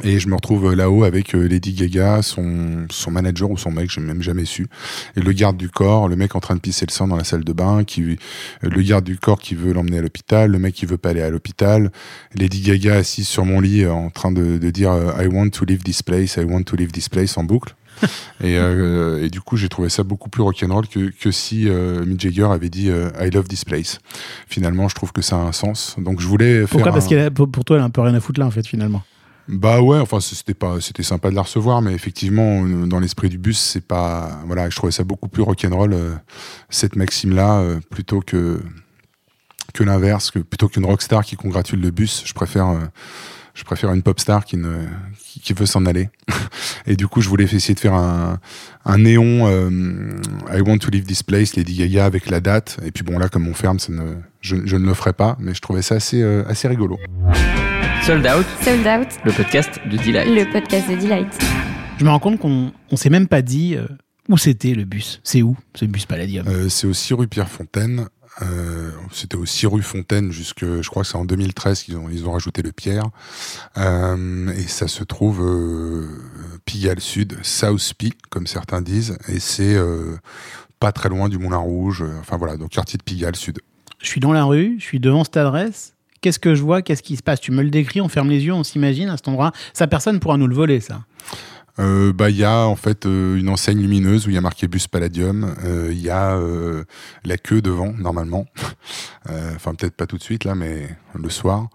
Et 0.05 0.19
je 0.19 0.27
me 0.27 0.35
retrouve 0.35 0.75
là-haut 0.75 1.05
avec 1.05 1.35
euh, 1.35 1.47
Lady 1.47 1.75
Gaga, 1.75 2.23
son, 2.23 2.87
son 2.91 3.11
manager 3.11 3.51
ou 3.51 3.59
son 3.59 3.71
mec, 3.71 3.91
j'ai 3.91 4.01
même 4.01 4.23
jamais 4.23 4.47
su, 4.47 4.67
et 5.17 5.21
le 5.21 5.33
garde 5.33 5.57
du 5.57 5.69
corps, 5.69 6.09
le 6.09 6.17
mec 6.17 6.35
en 6.35 6.41
train 6.41 6.57
de 6.57 6.61
pisser 6.61 6.87
le 6.89 6.93
sang 6.93 7.07
dans 7.07 7.15
la 7.17 7.25
salle 7.25 7.45
de 7.45 7.53
bain, 7.53 7.85
qui, 7.85 8.19
le 8.63 8.83
garde 8.83 9.05
du 9.05 9.19
corps 9.19 9.39
qui 9.39 9.55
veut 9.55 9.73
l'emmener 9.73 9.99
à 9.99 10.03
l'hôpital, 10.03 10.51
le 10.51 10.59
mec 10.59 10.75
qui 10.75 10.87
veut 10.87 10.97
pas 10.97 11.11
aller 11.11 11.21
à 11.21 11.31
l'hôpital, 11.31 11.93
Lady 12.35 12.63
Gaga 12.63 12.97
assise 12.97 13.29
sur 13.29 13.45
mon 13.45 13.61
lit 13.61 13.87
en 13.87 14.09
train 14.11 14.33
de, 14.33 14.57
de 14.59 14.71
dire 14.71 14.91
euh, 14.93 15.13
I 15.23 15.27
want 15.29 15.51
to 15.51 15.65
leave 15.67 15.83
this 15.85 16.03
place, 16.03 16.37
I 16.37 16.45
want 16.45 16.63
to 16.65 16.77
leave 16.77 16.91
this 16.91 17.09
place 17.09 17.37
en 17.37 17.45
boucle. 17.45 17.75
et, 18.43 18.57
euh, 18.57 19.23
et 19.23 19.29
du 19.29 19.43
coup, 19.43 19.57
j'ai 19.59 19.69
trouvé 19.69 19.91
ça 19.91 20.03
beaucoup 20.03 20.31
plus 20.31 20.43
rock'n'roll 20.43 20.89
que, 20.89 21.11
que 21.11 21.31
si 21.31 21.69
euh, 21.69 22.05
Mick 22.07 22.21
Jagger 22.21 22.49
avait 22.51 22.71
dit 22.71 22.89
euh, 22.89 23.11
I 23.21 23.31
love 23.31 23.47
this 23.47 23.65
place. 23.67 23.99
Finalement, 24.49 24.89
je 24.89 24.95
trouve 24.95 25.13
que 25.13 25.21
ça 25.21 25.37
a 25.37 25.41
un 25.41 25.53
sens. 25.53 25.95
Donc, 25.99 26.19
je 26.21 26.27
voulais 26.27 26.61
faire. 26.61 26.69
Pourquoi 26.71 26.93
Parce 26.93 27.13
un- 27.13 27.31
pour 27.31 27.51
pour 27.51 27.65
toi, 27.67 27.77
elle 27.77 27.83
a 27.83 27.85
un 27.85 27.91
peu 27.91 28.01
rien 28.01 28.15
à 28.15 28.21
foutre 28.21 28.41
là, 28.41 28.47
en 28.47 28.51
fait, 28.51 28.67
finalement. 28.67 29.03
Bah 29.49 29.81
ouais, 29.81 29.99
enfin 29.99 30.21
c'était 30.21 30.55
pas, 30.55 30.81
c'était 30.81 31.03
sympa 31.03 31.31
de 31.31 31.35
la 31.35 31.43
recevoir, 31.43 31.83
mais 31.83 31.93
effectivement 31.93 32.65
euh, 32.65 32.87
dans 32.87 33.01
l'esprit 33.01 33.29
du 33.29 33.39
bus, 33.39 33.59
c'est 33.59 33.85
pas, 33.85 34.41
voilà, 34.47 34.71
je 34.71 34.77
trouvais 34.77 34.93
ça 34.93 35.03
beaucoup 35.03 35.29
plus 35.29 35.43
rock'n'roll 35.43 35.93
euh, 35.93 36.15
cette 36.71 36.95
maxime-là 36.95 37.61
euh, 37.61 37.81
plutôt 37.91 38.21
que 38.21 38.61
l'inverse, 39.81 40.31
plutôt 40.31 40.69
qu'une 40.69 40.85
rockstar 40.85 41.25
qui 41.25 41.35
congratule 41.35 41.81
le 41.81 41.91
bus, 41.91 42.23
je 42.25 42.33
préfère, 42.35 42.79
je 43.55 43.65
préfère 43.65 43.93
une 43.93 44.03
pop 44.03 44.19
star 44.19 44.45
qui 44.45 44.57
ne, 44.57 44.85
qui, 45.19 45.41
qui 45.41 45.53
veut 45.53 45.67
s'en 45.67 45.85
aller. 45.87 46.09
Et 46.87 46.97
du 46.97 47.07
coup, 47.07 47.21
je 47.21 47.29
voulais 47.29 47.45
essayer 47.45 47.75
de 47.75 47.81
faire 47.81 47.95
un, 47.95 48.39
un 48.85 48.99
néon 48.99 49.47
euh, 49.49 49.71
I 50.53 50.61
want 50.61 50.79
to 50.79 50.91
leave 50.91 51.05
this 51.05 51.23
place, 51.23 51.55
Lady 51.57 51.77
Gaga 51.77 52.05
avec 52.07 52.31
la 52.31 52.41
date. 52.41 52.79
Et 52.85 52.91
puis 52.91 53.05
bon 53.05 53.19
là, 53.19 53.29
comme 53.29 53.47
on 53.49 53.55
ferme, 53.55 53.79
ça 53.79 53.93
ne, 53.93 54.15
je, 54.41 54.57
je 54.65 54.77
ne 54.77 54.87
le 54.87 54.95
ferai 54.95 55.13
pas, 55.13 55.37
mais 55.39 55.55
je 55.55 55.61
trouvais 55.61 55.83
ça 55.83 55.97
assez, 55.97 56.23
euh, 56.23 56.45
assez 56.49 56.67
rigolo. 56.69 56.99
Sold 58.05 58.27
Out, 58.27 58.47
Sold 58.63 58.87
Out, 58.87 59.09
le 59.25 59.33
podcast 59.33 59.79
de 59.91 59.97
Delight. 59.97 60.27
le 60.29 60.51
podcast 60.53 60.91
de 60.91 60.97
Delight. 60.97 61.29
Je 61.99 62.05
me 62.05 62.11
rends 62.11 62.19
compte 62.19 62.41
qu'on 62.41 62.73
on 62.91 62.97
s'est 62.97 63.11
même 63.11 63.29
pas 63.29 63.43
dit 63.43 63.77
euh, 63.77 63.87
où 64.29 64.37
c'était 64.39 64.75
le 64.75 64.85
bus. 64.85 65.21
C'est 65.23 65.43
où 65.43 65.57
ce 65.75 65.85
bus 65.85 66.07
Palladium? 66.07 66.47
Euh, 66.49 66.69
c'est 66.69 66.87
aussi 66.89 67.15
rue 67.15 67.29
Pierre-Fontaine. 67.29 68.07
Euh, 68.43 68.91
C'était 69.13 69.37
aussi 69.37 69.67
rue 69.67 69.83
Fontaine 69.83 70.33
jusque, 70.33 70.65
je 70.65 70.89
crois 70.89 71.03
que 71.03 71.09
c'est 71.09 71.17
en 71.17 71.25
2013 71.25 71.83
qu'ils 71.83 71.97
ont, 71.97 72.09
ils 72.11 72.27
ont 72.27 72.33
rajouté 72.33 72.63
le 72.63 72.73
Pierre. 72.73 73.05
Euh, 73.79 74.49
et 74.53 74.67
ça 74.67 74.89
se 74.89 75.05
trouve 75.05 75.41
euh, 75.43 76.07
Pigalle 76.65 77.01
Sud, 77.01 77.37
South 77.43 77.93
Pi, 77.97 78.13
comme 78.31 78.47
certains 78.47 78.81
disent. 78.83 79.17
Et 79.29 79.39
c'est 79.39 79.75
euh, 79.75 80.17
pas 80.81 80.93
très 80.93 81.09
loin 81.09 81.29
du 81.29 81.39
Moulin 81.39 81.59
Rouge. 81.59 82.03
euh, 82.03 82.19
Enfin 82.21 82.37
voilà, 82.37 82.57
donc 82.57 82.71
quartier 82.71 82.97
de 82.99 83.03
Pigalle 83.03 83.37
Sud. 83.37 83.61
Je 84.01 84.07
suis 84.09 84.21
dans 84.21 84.33
la 84.33 84.45
rue, 84.45 84.77
je 84.79 84.85
suis 84.85 84.99
devant 85.01 85.23
cette 85.25 85.37
adresse. 85.37 85.95
Qu'est-ce 86.21 86.39
que 86.39 86.55
je 86.55 86.63
vois? 86.63 86.83
Qu'est-ce 86.83 87.03
qui 87.03 87.17
se 87.17 87.23
passe? 87.23 87.41
Tu 87.41 87.51
me 87.53 87.63
le 87.63 87.71
décris, 87.71 88.01
on 88.01 88.09
ferme 88.09 88.31
les 88.31 88.45
yeux, 88.45 88.53
on 88.53 88.63
s'imagine 88.65 89.09
à 89.09 89.17
cet 89.17 89.29
endroit. 89.29 89.53
Ça, 89.73 89.87
personne 89.89 90.21
pourra 90.21 90.37
nous 90.37 90.47
le 90.47 90.55
voler, 90.55 90.81
ça. 90.81 91.03
Euh, 91.79 92.13
bah 92.13 92.29
il 92.29 92.37
y 92.37 92.45
a 92.45 92.67
en 92.67 92.77
fait 92.77 93.07
euh, 93.07 93.39
une 93.39 93.49
enseigne 93.49 93.81
lumineuse 93.81 94.27
où 94.27 94.31
il 94.31 94.35
y 94.35 94.39
a 94.39 94.43
marqué 94.43 94.69
bus 94.69 94.89
Palladium. 94.89 95.55
Euh, 95.65 95.89
Il 95.91 96.01
y 96.01 96.11
a 96.11 96.39
la 97.25 97.39
queue 97.39 97.63
devant 97.63 97.93
normalement. 97.93 98.47
Enfin 99.55 99.75
peut-être 99.75 99.95
pas 99.95 100.07
tout 100.07 100.19
de 100.19 100.23
suite 100.23 100.45
là, 100.45 100.55
mais 100.55 100.89
le 101.15 101.31
soir. 101.31 101.69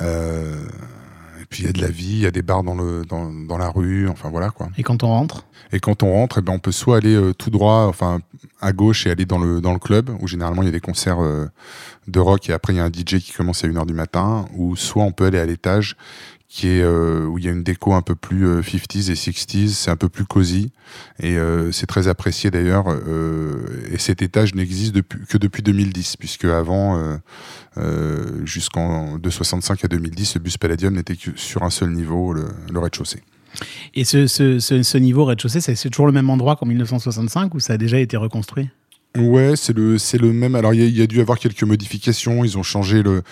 Et 0.00 1.44
puis 1.48 1.62
il 1.62 1.66
y 1.66 1.68
a 1.68 1.72
de 1.72 1.80
la 1.80 1.88
vie, 1.88 2.10
il 2.10 2.18
y 2.18 2.26
a 2.26 2.30
des 2.30 2.42
bars 2.42 2.64
dans 2.64 2.74
le 2.74 3.04
dans, 3.04 3.32
dans 3.32 3.56
la 3.56 3.70
rue. 3.70 4.08
Enfin 4.08 4.28
voilà 4.30 4.50
quoi. 4.50 4.68
Et 4.76 4.82
quand 4.82 5.02
on 5.04 5.08
rentre? 5.08 5.46
Et 5.72 5.80
quand 5.80 6.02
on 6.02 6.12
rentre, 6.12 6.38
eh 6.38 6.42
ben 6.42 6.52
on 6.52 6.58
peut 6.58 6.72
soit 6.72 6.96
aller 6.96 7.32
tout 7.38 7.50
droit, 7.50 7.86
enfin 7.88 8.20
à 8.60 8.72
gauche 8.72 9.06
et 9.06 9.10
aller 9.10 9.26
dans 9.26 9.38
le 9.38 9.60
dans 9.60 9.72
le 9.72 9.78
club 9.78 10.10
où 10.20 10.26
généralement 10.26 10.62
il 10.62 10.66
y 10.66 10.70
a 10.70 10.72
des 10.72 10.80
concerts 10.80 11.20
de 12.08 12.20
rock 12.20 12.50
et 12.50 12.52
après 12.52 12.74
il 12.74 12.76
y 12.76 12.80
a 12.80 12.84
un 12.84 12.90
DJ 12.90 13.20
qui 13.20 13.32
commence 13.32 13.64
à 13.64 13.68
1h 13.68 13.86
du 13.86 13.94
matin, 13.94 14.46
ou 14.54 14.76
soit 14.76 15.04
on 15.04 15.12
peut 15.12 15.26
aller 15.26 15.38
à 15.38 15.46
l'étage 15.46 15.96
qui 16.48 16.66
est 16.68 16.82
euh, 16.82 17.26
où 17.26 17.36
il 17.38 17.44
y 17.44 17.48
a 17.48 17.50
une 17.50 17.62
déco 17.62 17.92
un 17.92 18.00
peu 18.00 18.14
plus 18.14 18.46
euh, 18.46 18.62
50s 18.62 19.10
et 19.10 19.14
60s, 19.14 19.68
c'est 19.68 19.90
un 19.90 19.96
peu 19.96 20.08
plus 20.08 20.24
cosy 20.24 20.72
et 21.20 21.36
euh, 21.36 21.70
c'est 21.72 21.86
très 21.86 22.08
apprécié 22.08 22.50
d'ailleurs. 22.50 22.88
euh, 22.88 23.86
et 23.92 23.98
cet 23.98 24.22
étage 24.22 24.54
n'existe 24.54 24.94
que 25.02 25.36
depuis 25.36 25.62
2010 25.62 26.16
puisque 26.16 26.46
avant 26.46 26.96
euh, 26.98 27.16
euh, 27.76 28.46
jusqu'en 28.46 29.18
de 29.18 29.30
65 29.30 29.84
à 29.84 29.88
2010, 29.88 30.36
le 30.36 30.40
bus 30.40 30.56
Palladium 30.56 30.94
n'était 30.94 31.16
que 31.16 31.30
sur 31.36 31.64
un 31.64 31.70
seul 31.70 31.90
niveau, 31.90 32.32
le, 32.32 32.48
rez-de-chaussée. 32.74 33.22
Et 33.94 34.04
ce, 34.04 34.26
ce, 34.26 34.98
niveau 34.98 35.26
rez-de-chaussée, 35.26 35.60
c'est 35.60 35.90
toujours 35.90 36.06
le 36.06 36.12
même 36.12 36.30
endroit 36.30 36.56
qu'en 36.56 36.66
1965 36.66 37.54
ou 37.54 37.60
ça 37.60 37.74
a 37.74 37.76
déjà 37.76 37.98
été 37.98 38.16
reconstruit? 38.16 38.70
Ouais, 39.16 39.54
c'est 39.56 39.72
le 39.76 39.98
c'est 39.98 40.18
le 40.18 40.32
même. 40.32 40.54
Alors 40.54 40.74
il 40.74 40.80
y, 40.80 40.84
a- 40.84 40.86
il 40.86 40.96
y 40.96 41.02
a 41.02 41.06
dû 41.06 41.20
avoir 41.20 41.38
quelques 41.38 41.62
modifications. 41.64 42.44
Ils 42.44 42.56
ont 42.58 42.62
changé 42.62 43.02
le, 43.02 43.22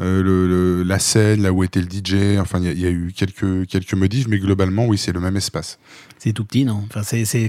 euh, 0.00 0.22
le, 0.22 0.46
le- 0.48 0.82
la 0.84 0.98
scène, 0.98 1.42
là 1.42 1.52
où 1.52 1.64
était 1.64 1.80
le 1.80 1.86
DJ. 1.88 2.38
Enfin, 2.38 2.60
il 2.60 2.64
y, 2.66 2.68
a- 2.68 2.72
il 2.72 2.80
y 2.80 2.86
a 2.86 2.90
eu 2.90 3.12
quelques 3.14 3.66
quelques 3.66 3.92
modifs, 3.94 4.26
mais 4.28 4.38
globalement, 4.38 4.86
oui, 4.86 4.96
c'est 4.96 5.12
le 5.12 5.20
même 5.20 5.36
espace. 5.36 5.78
C'est 6.18 6.32
tout 6.32 6.44
petit, 6.44 6.64
non? 6.64 6.84
Enfin, 6.88 7.02
c'est, 7.02 7.48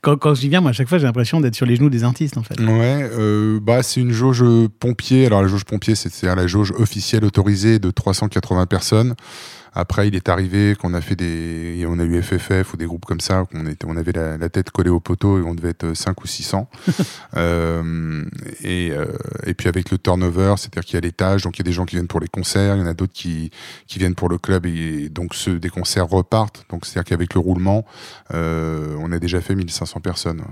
quand, 0.00 0.16
quand 0.16 0.34
j'y 0.34 0.48
viens, 0.48 0.62
moi, 0.62 0.70
à 0.70 0.72
chaque 0.72 0.88
fois, 0.88 0.96
j'ai 0.96 1.04
l'impression 1.04 1.40
d'être 1.42 1.56
sur 1.56 1.66
les 1.66 1.76
genoux 1.76 1.90
des 1.90 2.04
artistes, 2.04 2.38
en 2.38 2.42
fait. 2.42 2.58
Ouais, 2.60 3.10
euh, 3.12 3.58
bah 3.60 3.82
c'est 3.82 4.00
une 4.00 4.12
jauge 4.12 4.42
pompier. 4.80 5.26
Alors 5.26 5.42
la 5.42 5.48
jauge 5.48 5.64
pompier, 5.64 5.94
c'est 5.96 6.10
c'est 6.12 6.32
la 6.34 6.46
jauge 6.46 6.72
officielle 6.78 7.24
autorisée 7.24 7.78
de 7.78 7.90
380 7.90 8.64
personnes. 8.66 9.14
Après, 9.74 10.06
il 10.08 10.14
est 10.14 10.28
arrivé 10.28 10.76
qu'on 10.80 10.94
a 10.94 11.00
fait 11.00 11.16
des, 11.16 11.76
et 11.78 11.86
on 11.86 11.98
a 11.98 12.04
eu 12.04 12.22
FFF 12.22 12.72
ou 12.72 12.76
des 12.76 12.86
groupes 12.86 13.04
comme 13.04 13.20
ça, 13.20 13.44
qu'on 13.50 13.66
était, 13.66 13.86
on 13.88 13.96
avait 13.96 14.12
la, 14.12 14.38
la 14.38 14.48
tête 14.48 14.70
collée 14.70 14.90
au 14.90 15.00
poteau 15.00 15.38
et 15.38 15.42
on 15.42 15.54
devait 15.54 15.70
être 15.70 15.94
5 15.94 16.22
ou 16.22 16.26
600. 16.26 16.68
euh, 17.36 18.24
et, 18.62 18.92
euh, 18.92 19.06
et 19.46 19.54
puis 19.54 19.68
avec 19.68 19.90
le 19.90 19.98
turnover, 19.98 20.54
c'est-à-dire 20.58 20.84
qu'il 20.84 20.94
y 20.94 20.98
a 20.98 21.00
l'étage, 21.00 21.42
donc 21.42 21.56
il 21.58 21.60
y 21.60 21.62
a 21.62 21.68
des 21.68 21.72
gens 21.72 21.84
qui 21.84 21.96
viennent 21.96 22.06
pour 22.06 22.20
les 22.20 22.28
concerts, 22.28 22.76
il 22.76 22.80
y 22.80 22.82
en 22.82 22.86
a 22.86 22.94
d'autres 22.94 23.12
qui, 23.12 23.50
qui 23.86 23.98
viennent 23.98 24.14
pour 24.14 24.28
le 24.28 24.38
club 24.38 24.66
et 24.66 25.08
donc 25.08 25.34
ceux 25.34 25.58
des 25.58 25.70
concerts 25.70 26.08
repartent. 26.08 26.64
Donc 26.70 26.86
c'est-à-dire 26.86 27.08
qu'avec 27.08 27.34
le 27.34 27.40
roulement, 27.40 27.84
euh, 28.32 28.94
on 29.00 29.10
a 29.12 29.18
déjà 29.18 29.40
fait 29.40 29.54
1500 29.54 30.00
personnes. 30.00 30.42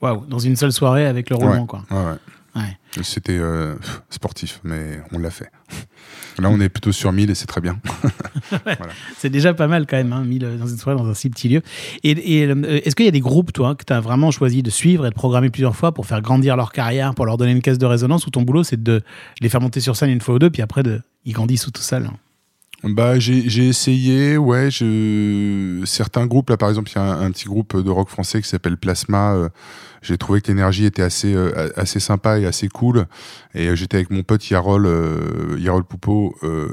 Waouh, 0.00 0.26
dans 0.26 0.38
une 0.38 0.56
seule 0.56 0.72
soirée 0.72 1.06
avec 1.06 1.30
le 1.30 1.36
roulement, 1.36 1.62
Ouais. 1.62 1.66
quoi. 1.66 1.82
Ouais, 1.90 1.96
ouais. 1.96 2.16
Ouais. 2.56 2.76
C'était 3.02 3.38
euh, 3.38 3.74
sportif, 4.10 4.60
mais 4.64 5.00
on 5.12 5.18
l'a 5.18 5.30
fait. 5.30 5.50
Là, 6.38 6.50
on 6.50 6.60
est 6.60 6.68
plutôt 6.68 6.92
sur 6.92 7.12
1000 7.12 7.30
et 7.30 7.34
c'est 7.34 7.46
très 7.46 7.60
bien. 7.60 7.80
C'est 9.18 9.28
déjà 9.28 9.54
pas 9.54 9.66
mal 9.66 9.86
quand 9.86 9.96
même, 9.96 10.12
hein, 10.12 10.22
1000 10.24 10.58
dans 10.58 10.66
une 10.68 10.76
soirée, 10.78 10.96
dans 10.96 11.08
un 11.08 11.14
si 11.14 11.30
petit 11.30 11.48
lieu. 11.48 11.62
Et, 12.04 12.10
et, 12.38 12.46
euh, 12.46 12.80
est-ce 12.84 12.94
qu'il 12.94 13.06
y 13.06 13.08
a 13.08 13.12
des 13.12 13.20
groupes, 13.20 13.52
toi, 13.52 13.74
que 13.74 13.84
tu 13.84 13.92
as 13.92 14.00
vraiment 14.00 14.30
choisi 14.30 14.62
de 14.62 14.70
suivre 14.70 15.04
et 15.06 15.10
de 15.10 15.14
programmer 15.14 15.50
plusieurs 15.50 15.74
fois 15.74 15.92
pour 15.92 16.06
faire 16.06 16.22
grandir 16.22 16.56
leur 16.56 16.70
carrière, 16.70 17.14
pour 17.14 17.26
leur 17.26 17.38
donner 17.38 17.52
une 17.52 17.62
caisse 17.62 17.78
de 17.78 17.86
résonance, 17.86 18.26
ou 18.26 18.30
ton 18.30 18.42
boulot, 18.42 18.62
c'est 18.62 18.80
de 18.80 19.02
les 19.40 19.48
faire 19.48 19.60
monter 19.60 19.80
sur 19.80 19.96
scène 19.96 20.10
une 20.10 20.20
fois 20.20 20.36
ou 20.36 20.38
deux, 20.38 20.50
puis 20.50 20.62
après, 20.62 20.84
de, 20.84 21.02
ils 21.24 21.32
grandissent 21.32 21.68
tout 21.72 21.82
seuls 21.82 22.08
Bah, 22.84 23.18
j'ai 23.18 23.48
j'ai 23.50 23.66
essayé, 23.66 24.36
ouais. 24.36 24.70
Je... 24.70 25.82
Certains 25.84 26.26
groupes, 26.26 26.50
là, 26.50 26.56
par 26.56 26.68
exemple, 26.68 26.90
il 26.92 26.94
y 26.94 26.98
a 26.98 27.02
un, 27.02 27.26
un 27.26 27.30
petit 27.32 27.46
groupe 27.46 27.76
de 27.76 27.90
rock 27.90 28.08
français 28.08 28.40
qui 28.40 28.48
s'appelle 28.48 28.76
Plasma. 28.76 29.34
euh, 29.34 29.48
j'ai 30.02 30.18
trouvé 30.18 30.40
que 30.40 30.48
l'énergie 30.48 30.84
était 30.84 31.02
assez, 31.02 31.34
euh, 31.34 31.70
assez 31.76 32.00
sympa 32.00 32.38
et 32.38 32.46
assez 32.46 32.68
cool. 32.68 33.06
Et 33.54 33.68
euh, 33.68 33.76
j'étais 33.76 33.96
avec 33.96 34.10
mon 34.10 34.22
pote 34.22 34.48
Yarol, 34.48 34.86
euh, 34.86 35.56
Yarol 35.58 35.84
Poupeau. 35.84 36.36
euh, 36.42 36.68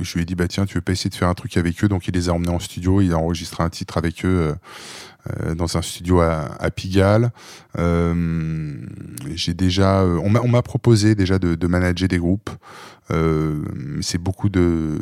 je 0.00 0.14
lui 0.14 0.22
ai 0.22 0.24
dit, 0.24 0.34
bah 0.34 0.48
tiens, 0.48 0.66
tu 0.66 0.74
veux 0.74 0.80
pas 0.82 0.92
essayer 0.92 1.10
de 1.10 1.14
faire 1.14 1.28
un 1.28 1.34
truc 1.34 1.56
avec 1.56 1.82
eux? 1.82 1.88
Donc, 1.88 2.08
il 2.08 2.14
les 2.14 2.28
a 2.28 2.32
emmenés 2.32 2.50
en 2.50 2.58
studio. 2.58 3.00
Il 3.00 3.12
a 3.12 3.18
enregistré 3.18 3.62
un 3.62 3.70
titre 3.70 3.98
avec 3.98 4.24
eux. 4.24 4.28
euh, 4.28 4.54
euh, 5.40 5.54
dans 5.54 5.78
un 5.78 5.82
studio 5.82 6.20
à, 6.20 6.54
à 6.60 6.70
Pigalle. 6.70 7.30
Euh, 7.78 8.76
j'ai 9.34 9.54
déjà, 9.54 10.02
euh, 10.02 10.18
on 10.22 10.48
m'a 10.48 10.62
proposé 10.62 11.14
déjà 11.14 11.38
de, 11.38 11.54
de 11.54 11.66
manager 11.66 12.08
des 12.08 12.18
groupes. 12.18 12.50
C'est 14.00 14.18
beaucoup 14.18 14.48
de 14.48 14.98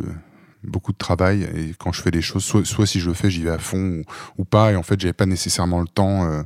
beaucoup 0.64 0.92
de 0.92 0.98
travail 0.98 1.42
et 1.42 1.74
quand 1.78 1.92
je 1.92 2.02
fais 2.02 2.10
des 2.10 2.22
choses, 2.22 2.44
soit, 2.44 2.64
soit 2.64 2.86
si 2.86 3.00
je 3.00 3.08
le 3.08 3.14
fais, 3.14 3.30
j'y 3.30 3.42
vais 3.42 3.50
à 3.50 3.58
fond 3.58 4.02
ou, 4.38 4.44
pas. 4.44 4.72
Et 4.72 4.76
en 4.76 4.82
fait, 4.82 5.00
j'avais 5.00 5.12
pas 5.12 5.26
nécessairement 5.26 5.80
le 5.80 5.88
temps, 5.88 6.24
euh, 6.24 6.42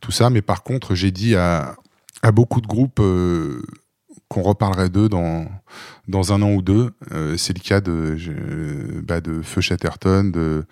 tout 0.00 0.12
ça. 0.12 0.30
Mais 0.30 0.42
par 0.42 0.62
contre, 0.62 0.94
j'ai 0.94 1.10
dit 1.10 1.36
à, 1.36 1.76
à 2.22 2.32
beaucoup 2.32 2.60
de 2.60 2.66
groupes 2.66 3.00
euh, 3.00 3.62
qu'on 4.28 4.42
reparlerait 4.42 4.88
d'eux 4.88 5.08
dans 5.08 5.46
dans 6.08 6.32
un 6.32 6.40
an 6.42 6.52
ou 6.52 6.62
deux. 6.62 6.90
Euh, 7.12 7.36
c'est 7.36 7.52
le 7.56 7.60
cas 7.62 7.80
de 7.80 8.16
bah, 9.06 9.20
de 9.20 9.42
Feu 9.42 9.60
Chatterton, 9.60 10.30
de 10.30 10.64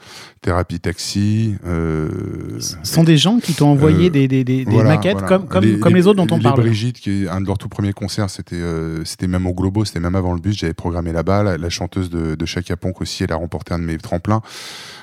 Thérapie 0.42 0.78
Taxi. 0.80 1.56
Euh, 1.66 2.08
Ce 2.60 2.76
sont 2.84 3.02
des 3.04 3.16
gens 3.16 3.38
qui 3.40 3.52
t'ont 3.54 3.68
envoyé 3.68 4.06
Euh, 4.06 4.10
des, 4.10 4.28
des- 4.28 4.44
des- 4.44 4.64
des 4.64 4.70
voilà, 4.70 4.90
maquettes 4.90 5.18
voilà. 5.18 5.26
comme, 5.28 5.46
comme, 5.48 5.78
comme 5.80 5.94
les, 5.94 6.06
autres 6.06 6.24
dont 6.24 6.32
on 6.34 6.38
les 6.38 6.42
parle. 6.44 6.60
Brigitte, 6.60 6.98
qui 7.00 7.24
est 7.24 7.28
un 7.28 7.40
de 7.40 7.46
leurs 7.46 7.58
tout 7.58 7.68
premiers 7.68 7.92
concerts, 7.92 8.30
c'était 8.30 8.60
c'était 9.04 9.26
même 9.28 9.46
au 9.46 9.54
Globo, 9.54 9.84
c'était 9.84 10.00
même 10.00 10.14
avant 10.16 10.34
le 10.34 10.40
bus. 10.40 10.56
J'avais 10.56 10.74
programmé 10.74 11.12
là-bas. 11.12 11.42
La, 11.42 11.58
la 11.58 11.68
chanteuse 11.70 12.10
de, 12.10 12.34
de 12.36 12.46
Chaka 12.46 12.76
Ponk 12.76 13.00
aussi, 13.00 13.24
elle 13.24 13.32
a 13.32 13.36
remporté 13.36 13.74
un 13.74 13.78
de 13.78 13.84
mes 13.84 13.98
tremplins. 13.98 14.40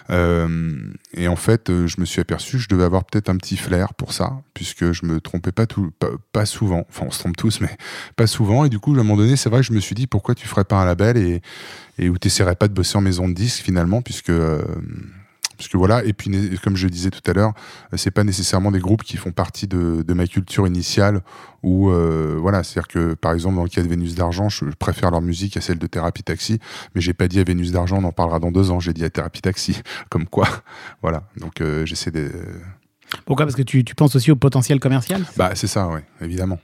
Et 0.10 1.28
en 1.30 1.36
fait, 1.38 1.70
je 1.88 2.00
me 2.02 2.06
suis 2.06 2.20
aperçu 2.20 2.58
que 2.58 2.64
je 2.64 2.68
devais 2.68 2.84
avoir 2.84 3.06
peut-être 3.06 3.30
un 3.30 3.38
petit 3.38 3.56
flair 3.56 3.94
pour 3.94 4.12
ça, 4.12 4.34
puisque 4.54 4.92
je 4.92 5.06
me 5.06 5.22
trompais 5.22 5.54
pas 5.54 5.66
tout, 5.68 5.92
pas, 6.00 6.10
pas 6.34 6.46
souvent. 6.46 6.86
Enfin, 6.90 7.06
on 7.08 7.12
se 7.12 7.20
trompe 7.20 7.38
tous, 7.38 7.62
mais 7.62 7.70
pas 8.18 8.28
souvent. 8.28 8.41
Souvent. 8.42 8.66
Et 8.66 8.70
du 8.70 8.80
coup, 8.80 8.92
à 8.92 9.00
un 9.00 9.04
moment 9.04 9.18
donné, 9.18 9.36
c'est 9.36 9.50
vrai 9.50 9.62
que 9.62 9.68
je 9.68 9.74
me 9.74 9.80
suis 9.80 9.96
dit 9.96 10.08
pourquoi 10.08 10.34
tu 10.36 10.48
ferais 10.48 10.64
pas 10.66 10.78
un 10.82 10.86
label 10.86 11.18
et, 11.18 11.42
et 12.00 12.10
où 12.10 12.18
tu 12.18 12.28
n'essaierais 12.28 12.56
pas 12.56 12.68
de 12.68 12.74
bosser 12.74 12.98
en 12.98 13.02
maison 13.02 13.28
de 13.28 13.34
disques 13.34 13.64
finalement, 13.64 14.02
puisque. 14.02 14.30
euh, 14.30 14.62
puisque 15.58 15.76
voilà, 15.76 16.04
et 16.06 16.14
puis 16.14 16.58
comme 16.64 16.76
je 16.76 16.88
disais 16.88 17.12
tout 17.12 17.22
à 17.30 17.34
l'heure, 17.34 17.54
euh, 17.94 17.98
c'est 17.98 18.10
pas 18.10 18.24
nécessairement 18.24 18.72
des 18.72 18.80
groupes 18.80 19.04
qui 19.04 19.16
font 19.16 19.32
partie 19.32 19.68
de, 19.68 20.02
de 20.02 20.14
ma 20.16 20.26
culture 20.26 20.66
initiale. 20.66 21.22
Ou 21.62 21.92
euh, 21.92 22.36
voilà, 22.42 22.64
c'est-à-dire 22.64 22.88
que 22.88 23.14
par 23.14 23.32
exemple 23.34 23.58
dans 23.58 23.64
le 23.64 23.70
cas 23.70 23.84
de 23.84 23.88
Vénus 23.88 24.16
d'argent, 24.16 24.50
je 24.50 24.66
préfère 24.80 25.12
leur 25.12 25.22
musique 25.22 25.58
à 25.58 25.62
celle 25.62 25.78
de 25.78 25.86
Thérapie 25.86 26.24
Taxi, 26.24 26.58
mais 26.96 27.02
j'ai 27.02 27.14
pas 27.14 27.28
dit 27.28 27.40
à 27.40 27.44
Vénus 27.44 27.72
d'argent, 27.72 28.00
on 28.02 28.06
en 28.06 28.12
parlera 28.12 28.40
dans 28.40 28.52
deux 28.52 28.72
ans. 28.72 28.80
J'ai 28.80 28.94
dit 28.94 29.04
à 29.06 29.12
Thérapie 29.12 29.42
Taxi, 29.44 29.80
comme 30.10 30.26
quoi, 30.26 30.48
voilà. 31.04 31.28
Donc 31.38 31.62
euh, 31.62 31.86
j'essaie 31.86 32.10
de, 32.10 32.32
Pourquoi? 33.26 33.46
Parce 33.46 33.56
que 33.56 33.62
tu, 33.62 33.84
tu 33.84 33.94
penses 33.94 34.16
aussi 34.16 34.32
au 34.32 34.36
potentiel 34.36 34.80
commercial? 34.80 35.24
Bah 35.38 35.52
c'est 35.54 35.68
ça, 35.68 35.88
ouais, 35.90 36.04
évidemment, 36.22 36.58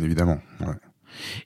évidemment. 0.00 0.38
ouais. 0.60 0.74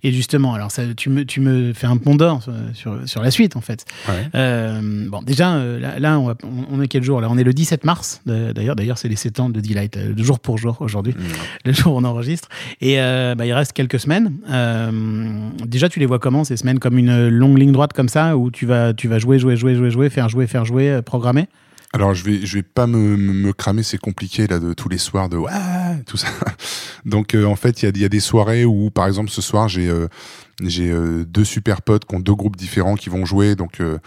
Et 0.03 0.13
justement, 0.13 0.55
alors 0.55 0.71
ça, 0.71 0.83
tu, 0.97 1.11
me, 1.11 1.25
tu 1.25 1.41
me 1.41 1.73
fais 1.73 1.87
un 1.87 1.97
pont 1.97 2.15
d'or 2.17 2.43
sur, 2.43 2.53
sur, 2.75 2.99
sur 3.09 3.23
la 3.23 3.31
suite, 3.31 3.57
en 3.57 3.61
fait. 3.61 3.85
Ouais. 4.09 4.15
Euh, 4.35 5.09
bon, 5.09 5.23
déjà, 5.23 5.55
euh, 5.55 5.79
là, 5.81 5.99
là, 5.99 6.19
on, 6.19 6.27
va- 6.27 6.35
on- 6.45 6.77
on 6.79 6.83
est 6.83 6.89
quel 6.89 7.03
jour 7.03 7.21
Là, 7.21 7.29
on 7.31 7.39
est 7.39 7.45
le 7.45 7.53
17 7.53 7.85
mars. 7.85 8.21
D'ailleurs, 8.27 8.77
d'ailleurs, 8.77 8.99
c'est 8.99 9.09
les 9.09 9.17
7 9.17 9.41
ans 9.41 9.49
de 9.51 9.61
Delight, 9.61 9.97
euh, 9.97 10.13
de 10.13 10.23
jour 10.23 10.41
pour 10.41 10.59
jour 10.59 10.77
aujourd'hui, 10.81 11.15
le 11.65 11.73
jour 11.73 11.95
où 11.95 11.99
on 11.99 12.05
enregistre. 12.05 12.49
Et 12.81 13.01
euh, 13.01 13.35
bah, 13.35 13.47
il 13.47 13.53
reste 13.53 13.73
quelques 13.73 14.01
semaines. 14.01 14.33
Euh, 14.51 14.91
déjà, 15.67 15.89
tu 15.89 15.99
les 16.01 16.07
vois 16.07 16.19
comment 16.19 16.45
ces 16.45 16.57
semaines? 16.57 16.79
Comme 16.79 16.99
une 16.99 17.29
longue 17.29 17.59
ligne 17.59 17.73
droite 17.73 17.93
comme 17.93 18.09
ça, 18.09 18.37
où 18.37 18.51
tu 18.51 18.67
vas, 18.67 18.95
tu 18.95 19.09
vas 19.09 19.19
jouer, 19.19 19.39
jouer, 19.39 19.57
jouer, 19.57 19.75
jouer, 19.75 19.91
jouer, 19.91 20.11
faire 20.11 20.29
jouer, 20.29 20.47
faire 20.47 20.65
jouer, 20.65 21.01
programmer? 21.05 21.47
Alors 21.95 22.13
je 22.13 22.23
vais 22.23 22.45
je 22.45 22.55
vais 22.55 22.63
pas 22.63 22.87
me, 22.87 23.17
me, 23.17 23.33
me 23.33 23.53
cramer, 23.53 23.83
c'est 23.83 23.99
compliqué 23.99 24.47
là 24.47 24.59
de 24.59 24.75
tous 24.75 24.89
les 24.91 24.99
soirs 24.99 25.29
de 25.29 25.39
ouais 25.39 25.51
tout 26.07 26.19
ça. 26.19 26.29
Donc 27.07 27.35
euh, 27.35 27.45
en 27.47 27.57
fait 27.57 27.83
il 27.83 27.87
y 27.87 27.89
a, 27.89 28.03
y 28.03 28.05
a 28.05 28.09
des 28.11 28.21
soirées 28.21 28.65
où 28.67 28.91
par 28.91 29.07
exemple 29.07 29.31
ce 29.31 29.41
soir 29.41 29.69
j'ai 29.69 29.89
euh, 29.89 30.07
j'ai 30.63 30.91
euh, 30.91 31.25
deux 31.25 31.45
super 31.45 31.81
potes 31.81 32.05
qui 32.05 32.15
ont 32.15 32.21
deux 32.21 32.35
groupes 32.35 32.57
différents 32.57 32.95
qui 32.97 33.09
vont 33.09 33.25
jouer 33.25 33.55
donc 33.55 33.81
euh, 33.81 33.99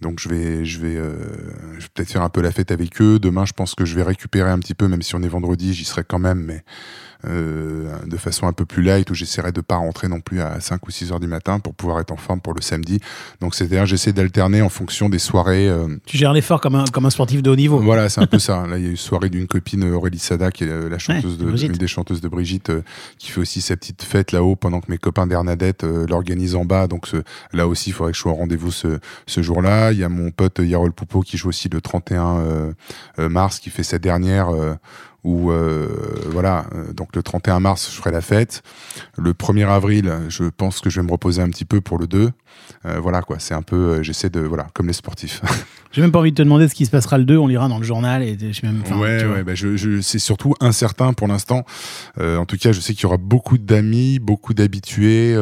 donc 0.00 0.18
je 0.18 0.28
vais 0.28 0.64
je 0.64 0.80
vais 0.80 0.96
euh, 0.96 1.12
je 1.74 1.82
vais 1.82 1.88
peut-être 1.94 2.10
faire 2.10 2.22
un 2.22 2.28
peu 2.28 2.40
la 2.40 2.50
fête 2.50 2.72
avec 2.72 3.00
eux. 3.00 3.20
Demain 3.20 3.44
je 3.44 3.52
pense 3.52 3.76
que 3.76 3.84
je 3.84 3.94
vais 3.94 4.02
récupérer 4.02 4.50
un 4.50 4.58
petit 4.58 4.74
peu 4.74 4.88
même 4.88 5.02
si 5.02 5.14
on 5.14 5.22
est 5.22 5.28
vendredi 5.28 5.74
j'y 5.74 5.84
serai 5.84 6.02
quand 6.02 6.18
même 6.18 6.40
mais 6.40 6.64
de 7.24 8.16
façon 8.16 8.46
un 8.46 8.52
peu 8.52 8.64
plus 8.64 8.82
light 8.82 9.10
où 9.10 9.14
j'essaierai 9.14 9.52
de 9.52 9.60
pas 9.60 9.76
rentrer 9.76 10.08
non 10.08 10.20
plus 10.20 10.40
à 10.40 10.60
5 10.60 10.86
ou 10.86 10.90
6 10.90 11.12
heures 11.12 11.20
du 11.20 11.26
matin 11.26 11.58
pour 11.58 11.74
pouvoir 11.74 12.00
être 12.00 12.12
en 12.12 12.16
forme 12.16 12.40
pour 12.40 12.54
le 12.54 12.60
samedi. 12.60 13.00
Donc 13.40 13.54
c'est-à-dire 13.54 13.86
j'essaie 13.86 14.12
d'alterner 14.12 14.62
en 14.62 14.68
fonction 14.68 15.08
des 15.08 15.18
soirées 15.18 15.68
euh, 15.68 15.88
Tu 16.06 16.16
gères 16.16 16.32
l'effort 16.32 16.60
comme 16.60 16.74
un, 16.76 16.84
comme 16.92 17.06
un 17.06 17.10
sportif 17.10 17.42
de 17.42 17.50
haut 17.50 17.56
niveau. 17.56 17.80
voilà, 17.80 18.08
c'est 18.08 18.20
un 18.20 18.26
peu 18.26 18.38
ça. 18.38 18.66
Là, 18.66 18.78
il 18.78 18.82
y 18.84 18.86
a 18.86 18.88
eu 18.88 18.92
une 18.92 18.96
soirée 18.96 19.30
d'une 19.30 19.46
copine 19.46 19.84
euh, 19.84 19.94
Aurélie 19.96 20.18
Sada, 20.18 20.50
qui 20.50 20.64
est 20.64 20.68
euh, 20.68 20.88
la 20.88 20.98
chanteuse 20.98 21.38
Ouais, 21.42 21.52
de, 21.52 21.64
une 21.66 21.72
des 21.72 21.86
chanteuses 21.88 22.20
de 22.20 22.28
Brigitte, 22.28 22.70
euh, 22.70 22.82
qui 23.18 23.30
fait 23.30 23.40
aussi 23.40 23.60
sa 23.60 23.76
petite 23.76 24.02
fête 24.02 24.32
là-haut 24.32 24.56
pendant 24.56 24.80
que 24.80 24.90
mes 24.90 24.98
copains 24.98 25.26
d'Hernadette 25.26 25.84
euh, 25.84 26.06
l'organisent 26.08 26.54
en 26.54 26.64
bas. 26.64 26.86
Donc 26.86 27.06
ce- 27.06 27.22
là 27.52 27.66
aussi, 27.66 27.90
il 27.90 27.92
faudrait 27.92 28.12
que 28.12 28.16
je 28.16 28.22
sois 28.22 28.32
au 28.32 28.36
rendez-vous 28.36 28.70
ce, 28.70 28.98
ce 29.26 29.42
jour-là. 29.42 29.92
Il 29.92 29.98
y 29.98 30.04
a 30.04 30.08
mon 30.08 30.30
pote 30.30 30.60
euh, 30.60 30.66
Yarol 30.66 30.92
Poupeau 30.92 31.20
qui 31.22 31.36
joue 31.36 31.48
aussi 31.48 31.68
le 31.68 31.80
31 31.80 32.38
euh, 32.38 32.72
euh, 33.18 33.28
mars, 33.28 33.58
qui 33.58 33.70
fait 33.70 33.82
sa 33.82 33.98
dernière. 33.98 34.48
Où 35.28 35.50
euh, 35.50 35.88
voilà, 36.30 36.64
euh, 36.74 36.92
donc 36.94 37.14
le 37.14 37.22
31 37.22 37.60
mars, 37.60 37.90
je 37.92 37.96
ferai 37.96 38.10
la 38.10 38.22
fête. 38.22 38.62
Le 39.18 39.32
1er 39.34 39.68
avril, 39.68 40.10
je 40.30 40.44
pense 40.44 40.80
que 40.80 40.88
je 40.88 41.00
vais 41.00 41.06
me 41.06 41.12
reposer 41.12 41.42
un 41.42 41.50
petit 41.50 41.66
peu 41.66 41.82
pour 41.82 41.98
le 41.98 42.06
2. 42.06 42.30
Euh, 42.86 42.98
voilà 43.00 43.20
quoi, 43.22 43.36
c'est 43.38 43.54
un 43.54 43.62
peu, 43.62 44.02
j'essaie 44.02 44.30
de, 44.30 44.40
voilà, 44.40 44.66
comme 44.74 44.86
les 44.86 44.92
sportifs. 44.94 45.42
J'ai 45.90 46.02
même 46.02 46.12
pas 46.12 46.18
envie 46.18 46.32
de 46.32 46.36
te 46.36 46.42
demander 46.42 46.68
ce 46.68 46.74
qui 46.74 46.84
se 46.84 46.90
passera 46.90 47.16
le 47.16 47.24
2, 47.24 47.38
on 47.38 47.46
lira 47.46 47.66
dans 47.66 47.78
le 47.78 47.84
journal. 47.84 48.22
Et 48.22 48.36
je 48.38 48.66
même, 48.66 48.82
enfin, 48.82 48.98
ouais, 48.98 49.24
ouais, 49.24 49.42
bah 49.42 49.54
je, 49.54 49.74
je, 49.78 50.02
c'est 50.02 50.18
surtout 50.18 50.52
incertain 50.60 51.14
pour 51.14 51.28
l'instant. 51.28 51.64
Euh, 52.20 52.36
en 52.36 52.44
tout 52.44 52.58
cas, 52.58 52.72
je 52.72 52.80
sais 52.80 52.92
qu'il 52.92 53.04
y 53.04 53.06
aura 53.06 53.16
beaucoup 53.16 53.56
d'amis, 53.56 54.18
beaucoup 54.18 54.52
d'habitués, 54.52 55.34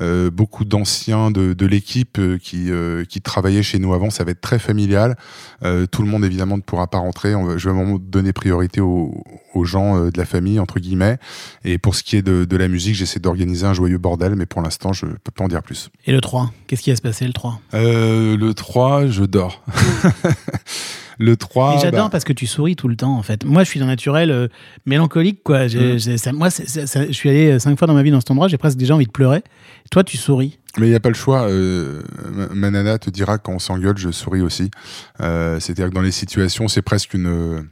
euh, 0.00 0.30
beaucoup 0.30 0.64
d'anciens 0.64 1.30
de, 1.30 1.52
de 1.52 1.66
l'équipe 1.66 2.18
qui, 2.38 2.70
qui 3.10 3.20
travaillaient 3.20 3.62
chez 3.62 3.78
nous 3.78 3.92
avant. 3.92 4.08
Ça 4.08 4.24
va 4.24 4.30
être 4.30 4.40
très 4.40 4.58
familial. 4.58 5.16
Tout 5.60 6.02
le 6.02 6.08
monde, 6.08 6.24
évidemment, 6.24 6.56
ne 6.56 6.62
pourra 6.62 6.86
pas 6.86 6.98
rentrer. 6.98 7.34
On 7.34 7.44
va- 7.44 7.58
je 7.58 7.68
vais 7.68 7.74
vraiment 7.76 7.98
donner 7.98 8.32
priorité 8.32 8.80
aux, 8.80 9.13
aux 9.54 9.64
gens 9.64 9.96
euh, 9.96 10.10
de 10.10 10.18
la 10.18 10.24
famille, 10.24 10.58
entre 10.60 10.78
guillemets. 10.80 11.18
Et 11.64 11.78
pour 11.78 11.94
ce 11.94 12.02
qui 12.02 12.16
est 12.16 12.22
de, 12.22 12.44
de 12.44 12.56
la 12.56 12.68
musique, 12.68 12.94
j'essaie 12.94 13.20
d'organiser 13.20 13.66
un 13.66 13.74
joyeux 13.74 13.98
bordel, 13.98 14.34
mais 14.36 14.46
pour 14.46 14.62
l'instant, 14.62 14.92
je 14.92 15.06
peux 15.06 15.32
pas 15.34 15.44
en 15.44 15.48
dire 15.48 15.62
plus. 15.62 15.90
Et 16.06 16.12
le 16.12 16.20
3 16.20 16.52
Qu'est-ce 16.66 16.82
qui 16.82 16.90
va 16.90 16.96
se 16.96 17.02
passer 17.02 17.26
le 17.26 17.32
3 17.32 17.60
Euh, 17.74 18.36
le 18.36 18.54
3, 18.54 19.06
je 19.06 19.24
dors. 19.24 19.62
le 21.18 21.36
3, 21.36 21.76
Et 21.76 21.80
j'adore 21.80 22.06
bah, 22.06 22.10
parce 22.10 22.24
que 22.24 22.32
tu 22.32 22.46
souris 22.46 22.74
tout 22.76 22.88
le 22.88 22.96
temps 22.96 23.16
en 23.16 23.22
fait. 23.22 23.44
Moi 23.44 23.62
je 23.62 23.68
suis 23.70 23.78
d'un 23.80 23.86
naturel 23.86 24.30
euh, 24.30 24.48
mélancolique 24.84 25.42
quoi. 25.44 25.68
J'ai- 25.68 25.94
Mm. 25.94 25.98
j'ai- 25.98 26.18
ça- 26.18 26.32
moi 26.32 26.50
c'est- 26.50 26.68
c'est- 26.68 26.86
ça- 26.86 27.06
je 27.06 27.12
suis 27.12 27.28
allé 27.30 27.58
cinq 27.60 27.78
fois 27.78 27.86
dans 27.86 27.94
ma 27.94 28.02
vie 28.02 28.10
dans 28.10 28.20
cet 28.20 28.30
endroit, 28.32 28.48
j'ai 28.48 28.58
presque 28.58 28.76
déjà 28.78 28.94
envie 28.94 29.06
de 29.06 29.12
pleurer. 29.12 29.42
Toi 29.92 30.02
tu 30.02 30.16
souris. 30.16 30.58
Mais 30.76 30.86
il 30.86 30.90
n'y 30.90 30.96
a 30.96 31.00
pas 31.00 31.08
le 31.10 31.14
choix. 31.14 31.42
Euh, 31.48 32.02
ma- 32.32 32.48
ma 32.48 32.70
nana 32.72 32.98
te 32.98 33.10
dira 33.10 33.38
quand 33.38 33.52
on 33.52 33.58
s'engueule, 33.60 33.96
je 33.96 34.10
souris 34.10 34.40
aussi. 34.40 34.72
Euh, 35.20 35.60
C'est-à-dire 35.60 35.88
que 35.88 35.94
dans 35.94 36.00
les 36.02 36.10
situations, 36.10 36.66
c'est 36.66 36.82
presque 36.82 37.14
une 37.14 37.26
euh, 37.28 37.62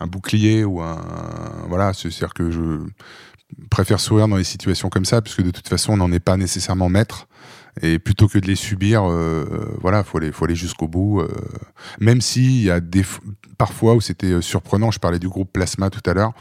un 0.00 0.06
bouclier 0.06 0.64
ou 0.64 0.80
un 0.80 0.98
voilà. 1.68 1.92
C'est-à-dire 1.92 2.34
que 2.34 2.50
je 2.50 2.60
préfère 3.70 4.00
sourire 4.00 4.28
dans 4.28 4.36
les 4.36 4.44
situations 4.44 4.88
comme 4.90 5.04
ça, 5.04 5.22
puisque 5.22 5.42
de 5.42 5.50
toute 5.50 5.68
façon, 5.68 5.94
on 5.94 5.96
n'en 5.96 6.12
est 6.12 6.20
pas 6.20 6.36
nécessairement 6.36 6.88
maître. 6.88 7.26
Et 7.82 7.98
plutôt 7.98 8.28
que 8.28 8.38
de 8.38 8.46
les 8.46 8.56
subir, 8.56 9.04
euh, 9.04 9.46
euh, 9.50 9.76
voilà, 9.80 10.02
faut 10.02 10.18
aller, 10.18 10.32
faut 10.32 10.44
aller 10.44 10.54
jusqu'au 10.54 10.88
bout. 10.88 11.20
euh, 11.20 11.28
même 12.00 12.20
s'il 12.20 12.62
y 12.62 12.70
a 12.70 12.80
des 12.80 13.02
parfois 13.56 13.94
où 13.94 14.00
c'était 14.00 14.40
surprenant. 14.40 14.90
Je 14.90 15.00
parlais 15.00 15.18
du 15.18 15.28
groupe 15.28 15.52
Plasma 15.52 15.90
tout 15.90 16.08
à 16.08 16.14
l'heure. 16.14 16.32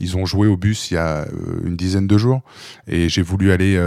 Ils 0.00 0.16
ont 0.16 0.26
joué 0.26 0.48
au 0.48 0.56
bus 0.56 0.90
il 0.90 0.94
y 0.94 0.96
a 0.98 1.26
une 1.64 1.76
dizaine 1.76 2.06
de 2.06 2.18
jours, 2.18 2.42
et 2.86 3.08
j'ai 3.08 3.22
voulu 3.22 3.52
aller 3.52 3.80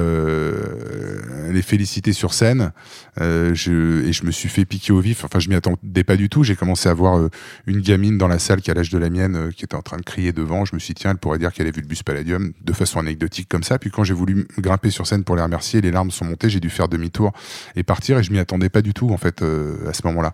les 1.52 1.62
féliciter 1.62 2.12
sur 2.12 2.34
scène. 2.34 2.72
Et 3.20 3.54
je 3.54 4.26
me 4.26 4.32
suis 4.32 4.50
fait 4.50 4.66
piquer 4.66 4.94
au 4.94 5.00
vif. 5.00 5.24
Enfin, 5.24 5.40
je 5.40 5.50
m'y 5.50 5.56
attendais 5.56 6.04
pas 6.04 6.16
du 6.16 6.28
tout. 6.28 6.44
J'ai 6.44 6.56
commencé 6.56 6.90
à 6.90 6.94
voir 6.94 7.30
une 7.68 7.82
gamine 7.82 8.18
dans 8.18 8.28
la 8.28 8.40
salle 8.40 8.62
qui 8.62 8.72
a 8.72 8.74
l'âge 8.74 8.90
de 8.90 8.98
la 8.98 9.12
mienne, 9.12 9.52
qui 9.56 9.64
était 9.64 9.76
en 9.76 9.84
train 9.84 9.98
de 9.98 10.04
crier 10.04 10.34
devant. 10.34 10.66
Je 10.66 10.74
me 10.74 10.80
suis 10.80 10.96
dit, 10.96 11.02
tiens, 11.02 11.12
elle 11.12 11.18
pourrait 11.18 11.38
dire 11.38 11.54
qu'elle 11.54 11.68
a 11.68 11.72
vu 11.72 11.82
le 11.82 11.88
bus 11.88 12.02
Palladium 12.02 12.52
de 12.60 12.74
façon 12.74 13.00
anecdotique 13.00 13.48
comme 13.48 13.64
ça. 13.64 13.78
Puis 13.78 13.92
quand 13.92 14.04
j'ai 14.04 14.16
voulu 14.16 14.48
grimper 14.58 14.90
sur 14.90 15.06
scène 15.06 15.24
pour 15.24 15.36
les 15.36 15.44
remercier, 15.44 15.82
les 15.82 15.92
larmes 15.92 16.10
sont 16.10 16.26
montées. 16.26 16.50
J'ai 16.50 16.60
dû 16.60 16.72
faire 16.72 16.88
demi-tour 16.91 17.32
et 17.75 17.84
partir. 17.84 18.19
Et 18.19 18.23
je 18.23 18.32
m'y 18.32 18.39
attendais 18.39 18.69
pas 18.69 18.82
du 18.82 18.93
tout 18.93 19.10
en 19.10 19.17
fait 19.17 19.41
euh, 19.41 19.89
à 19.89 19.93
ce 19.93 20.06
moment-là. 20.08 20.34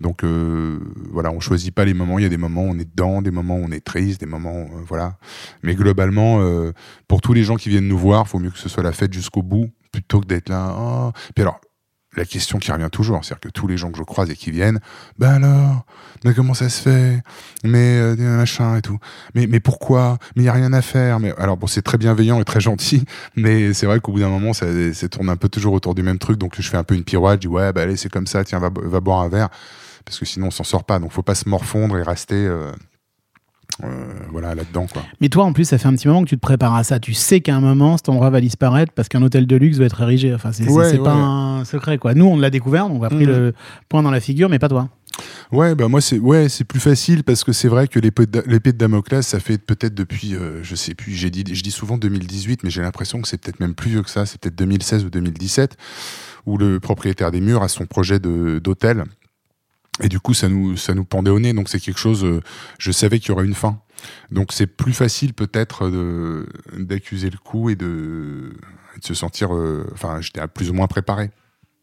Donc 0.00 0.24
euh, 0.24 0.78
voilà, 1.10 1.30
on 1.30 1.40
choisit 1.40 1.74
pas 1.74 1.84
les 1.84 1.94
moments. 1.94 2.18
Il 2.18 2.22
y 2.22 2.26
a 2.26 2.30
des 2.30 2.36
moments 2.36 2.62
où 2.62 2.70
on 2.70 2.78
est 2.78 2.90
dedans, 2.90 3.22
des 3.22 3.30
moments 3.30 3.56
où 3.56 3.64
on 3.64 3.70
est 3.70 3.84
triste, 3.84 4.20
des 4.20 4.26
moments 4.26 4.56
euh, 4.56 4.82
voilà. 4.86 5.18
Mais 5.62 5.74
globalement, 5.74 6.40
euh, 6.40 6.72
pour 7.06 7.20
tous 7.20 7.32
les 7.32 7.44
gens 7.44 7.56
qui 7.56 7.68
viennent 7.68 7.88
nous 7.88 7.98
voir, 7.98 8.28
faut 8.28 8.38
mieux 8.38 8.50
que 8.50 8.58
ce 8.58 8.68
soit 8.68 8.82
la 8.82 8.92
fête 8.92 9.12
jusqu'au 9.12 9.42
bout 9.42 9.70
plutôt 9.92 10.20
que 10.20 10.26
d'être 10.26 10.48
là. 10.48 10.74
Oh. 10.78 11.12
Puis 11.34 11.42
alors, 11.42 11.60
la 12.16 12.24
question 12.24 12.58
qui 12.58 12.72
revient 12.72 12.88
toujours, 12.90 13.24
c'est-à-dire 13.24 13.40
que 13.40 13.48
tous 13.48 13.66
les 13.66 13.76
gens 13.76 13.90
que 13.90 13.98
je 13.98 14.02
croise 14.02 14.30
et 14.30 14.36
qui 14.36 14.50
viennent, 14.50 14.80
ben 15.18 15.42
alors, 15.44 15.84
mais 16.24 16.34
comment 16.34 16.54
ça 16.54 16.68
se 16.68 16.82
fait? 16.82 17.22
Mais 17.64 17.98
euh, 17.98 18.16
machin 18.16 18.76
et 18.76 18.82
tout. 18.82 18.98
Mais 19.34 19.46
mais 19.46 19.60
pourquoi? 19.60 20.18
Mais 20.34 20.42
il 20.42 20.46
y 20.46 20.48
a 20.48 20.52
rien 20.52 20.72
à 20.72 20.82
faire. 20.82 21.20
Mais 21.20 21.32
alors 21.38 21.56
bon, 21.56 21.66
c'est 21.66 21.82
très 21.82 21.98
bienveillant 21.98 22.40
et 22.40 22.44
très 22.44 22.60
gentil, 22.60 23.04
mais 23.36 23.72
c'est 23.74 23.86
vrai 23.86 24.00
qu'au 24.00 24.12
bout 24.12 24.20
d'un 24.20 24.28
moment, 24.28 24.52
ça, 24.52 24.66
tourne 25.10 25.28
un 25.28 25.36
peu 25.36 25.48
toujours 25.48 25.74
autour 25.74 25.94
du 25.94 26.02
même 26.02 26.18
truc. 26.18 26.38
Donc 26.38 26.54
je 26.58 26.68
fais 26.68 26.76
un 26.76 26.84
peu 26.84 26.94
une 26.94 27.04
pirouette, 27.04 27.42
je 27.42 27.48
dis 27.48 27.54
ouais, 27.54 27.72
bah 27.72 27.82
allez, 27.82 27.96
c'est 27.96 28.10
comme 28.10 28.26
ça. 28.26 28.44
Tiens, 28.44 28.58
va, 28.58 28.70
boire 29.00 29.20
un 29.20 29.28
verre, 29.28 29.48
parce 30.04 30.18
que 30.18 30.24
sinon 30.24 30.48
on 30.48 30.50
s'en 30.50 30.64
sort 30.64 30.84
pas. 30.84 30.98
Donc 30.98 31.12
faut 31.12 31.22
pas 31.22 31.34
se 31.34 31.48
morfondre 31.48 31.96
et 31.98 32.02
rester. 32.02 32.34
euh, 32.36 32.72
voilà 34.30 34.54
là-dedans 34.54 34.86
quoi. 34.92 35.02
Mais 35.20 35.28
toi 35.28 35.44
en 35.44 35.52
plus 35.52 35.64
ça 35.64 35.78
fait 35.78 35.88
un 35.88 35.94
petit 35.94 36.08
moment 36.08 36.22
que 36.24 36.28
tu 36.28 36.36
te 36.36 36.40
prépares 36.40 36.74
à 36.74 36.84
ça. 36.84 36.98
Tu 37.00 37.14
sais 37.14 37.40
qu'à 37.40 37.54
un 37.56 37.60
moment 37.60 37.96
cet 37.96 38.08
endroit 38.08 38.30
va 38.30 38.40
disparaître 38.40 38.92
parce 38.92 39.08
qu'un 39.08 39.22
hôtel 39.22 39.46
de 39.46 39.56
luxe 39.56 39.78
va 39.78 39.84
être 39.86 40.00
érigé. 40.00 40.34
Enfin 40.34 40.52
c'est 40.52 40.64
c'est- 40.64 40.70
Ouais, 40.70 40.90
c'est 40.90 40.98
pas 40.98 41.12
un 41.14 41.64
secret 41.64 41.98
quoi. 41.98 42.14
Nous 42.14 42.26
on 42.26 42.36
l'a 42.38 42.50
découvert, 42.50 42.90
on 42.90 43.02
a 43.02 43.08
pris 43.08 43.26
Mhm. 43.26 43.32
le 43.32 43.54
point 43.88 44.02
dans 44.02 44.10
la 44.10 44.20
figure, 44.20 44.48
mais 44.48 44.58
pas 44.58 44.68
toi. 44.68 44.88
Ouais, 45.50 45.74
bah 45.74 45.88
moi 45.88 46.00
c'est 46.00 46.18
ouais, 46.18 46.48
c'est 46.48 46.64
plus 46.64 46.78
facile 46.78 47.24
parce 47.24 47.42
que 47.42 47.52
c'est 47.52 47.66
vrai 47.68 47.88
que 47.88 47.98
l'épée 47.98 48.26
de, 48.26 48.42
l'épée 48.46 48.72
de 48.72 48.78
Damoclès, 48.78 49.26
ça 49.26 49.40
fait 49.40 49.58
peut-être 49.58 49.94
depuis 49.94 50.36
euh, 50.36 50.62
je 50.62 50.76
sais 50.76 50.94
plus, 50.94 51.12
j'ai 51.12 51.30
dit 51.30 51.42
je 51.52 51.62
dis 51.62 51.70
souvent 51.72 51.98
2018 51.98 52.62
mais 52.62 52.70
j'ai 52.70 52.82
l'impression 52.82 53.20
que 53.20 53.26
c'est 53.26 53.38
peut-être 53.40 53.58
même 53.58 53.74
plus 53.74 53.90
vieux 53.90 54.02
que 54.02 54.10
ça, 54.10 54.26
c'est 54.26 54.40
peut-être 54.40 54.54
2016 54.56 55.04
ou 55.04 55.10
2017 55.10 55.76
où 56.46 56.56
le 56.56 56.78
propriétaire 56.78 57.30
des 57.32 57.40
murs 57.40 57.62
a 57.62 57.68
son 57.68 57.84
projet 57.86 58.20
de 58.20 58.60
d'hôtel 58.62 59.04
et 60.02 60.08
du 60.08 60.20
coup 60.20 60.34
ça 60.34 60.48
nous 60.48 60.76
ça 60.76 60.94
nous 60.94 61.04
pendait 61.04 61.30
au 61.30 61.40
nez 61.40 61.52
donc 61.52 61.68
c'est 61.68 61.80
quelque 61.80 61.98
chose 61.98 62.24
euh, 62.24 62.40
je 62.78 62.92
savais 62.92 63.18
qu'il 63.18 63.30
y 63.30 63.32
aurait 63.32 63.46
une 63.46 63.54
fin. 63.54 63.80
Donc 64.30 64.52
c'est 64.52 64.68
plus 64.68 64.92
facile 64.92 65.34
peut-être 65.34 65.90
de 65.90 66.46
d'accuser 66.78 67.30
le 67.30 67.38
coup 67.38 67.68
et 67.68 67.74
de, 67.74 68.52
se 69.02 69.14
sentir 69.14 69.54
euh, 69.54 69.86
enfin 69.92 70.20
j'étais 70.20 70.46
plus 70.48 70.70
ou 70.70 70.74
moins 70.74 70.86
préparé. 70.86 71.30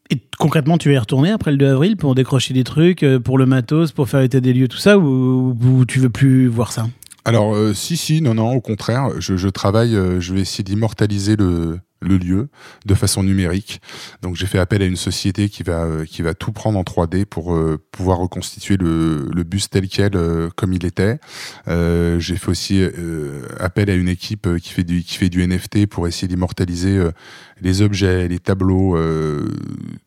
Et 0.08 0.20
concrètement, 0.38 0.78
tu 0.78 0.88
vas 0.88 0.94
y 0.94 0.98
retourner 0.98 1.30
après 1.30 1.50
le 1.50 1.56
2 1.56 1.66
avril 1.66 1.96
pour 1.96 2.14
décrocher 2.14 2.54
des 2.54 2.62
trucs, 2.62 3.02
euh, 3.02 3.18
pour 3.18 3.38
le 3.38 3.46
matos, 3.46 3.90
pour 3.90 4.08
faire 4.08 4.20
état 4.20 4.38
des 4.38 4.52
lieux, 4.52 4.68
tout 4.68 4.76
ça, 4.76 4.98
ou, 4.98 5.56
ou 5.60 5.84
tu 5.84 5.98
veux 5.98 6.10
plus 6.10 6.46
voir 6.46 6.72
ça? 6.72 6.86
Alors, 7.24 7.56
euh, 7.56 7.74
si, 7.74 7.96
si, 7.96 8.22
non, 8.22 8.34
non, 8.34 8.52
au 8.52 8.60
contraire, 8.60 9.10
je, 9.18 9.36
je 9.36 9.48
travaille, 9.48 9.96
euh, 9.96 10.20
je 10.20 10.32
vais 10.32 10.42
essayer 10.42 10.62
d'immortaliser 10.62 11.34
le, 11.34 11.80
le 12.02 12.18
lieu 12.18 12.48
de 12.84 12.94
façon 12.94 13.22
numérique. 13.22 13.80
Donc 14.22 14.36
j'ai 14.36 14.46
fait 14.46 14.58
appel 14.58 14.82
à 14.82 14.86
une 14.86 14.96
société 14.96 15.48
qui 15.48 15.62
va 15.62 15.84
euh, 15.84 16.04
qui 16.04 16.22
va 16.22 16.34
tout 16.34 16.52
prendre 16.52 16.78
en 16.78 16.82
3D 16.82 17.24
pour 17.24 17.54
euh, 17.54 17.78
pouvoir 17.90 18.18
reconstituer 18.18 18.76
le, 18.76 19.28
le 19.34 19.42
bus 19.44 19.70
tel 19.70 19.88
quel 19.88 20.10
euh, 20.14 20.50
comme 20.56 20.72
il 20.72 20.84
était. 20.84 21.18
Euh, 21.68 22.20
j'ai 22.20 22.36
fait 22.36 22.48
aussi 22.48 22.82
appel 23.58 23.88
à 23.90 23.94
une 23.94 24.08
équipe 24.08 24.48
qui 24.62 24.70
fait 24.72 24.84
du 24.84 25.02
qui 25.02 25.16
fait 25.16 25.28
du 25.30 25.46
NFT 25.46 25.86
pour 25.86 26.06
essayer 26.06 26.28
d'immortaliser 26.28 27.02
les 27.62 27.80
objets, 27.82 28.28
les 28.28 28.38
tableaux, 28.38 28.98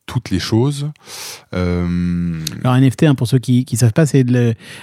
toutes 0.05 0.29
les 0.29 0.39
choses. 0.39 0.89
Alors 1.51 2.75
NFT, 2.77 3.03
hein, 3.03 3.15
pour 3.15 3.27
ceux 3.27 3.39
qui 3.39 3.65
ne 3.71 3.77
savent 3.77 3.93
pas, 3.93 4.05
c'est 4.05 4.23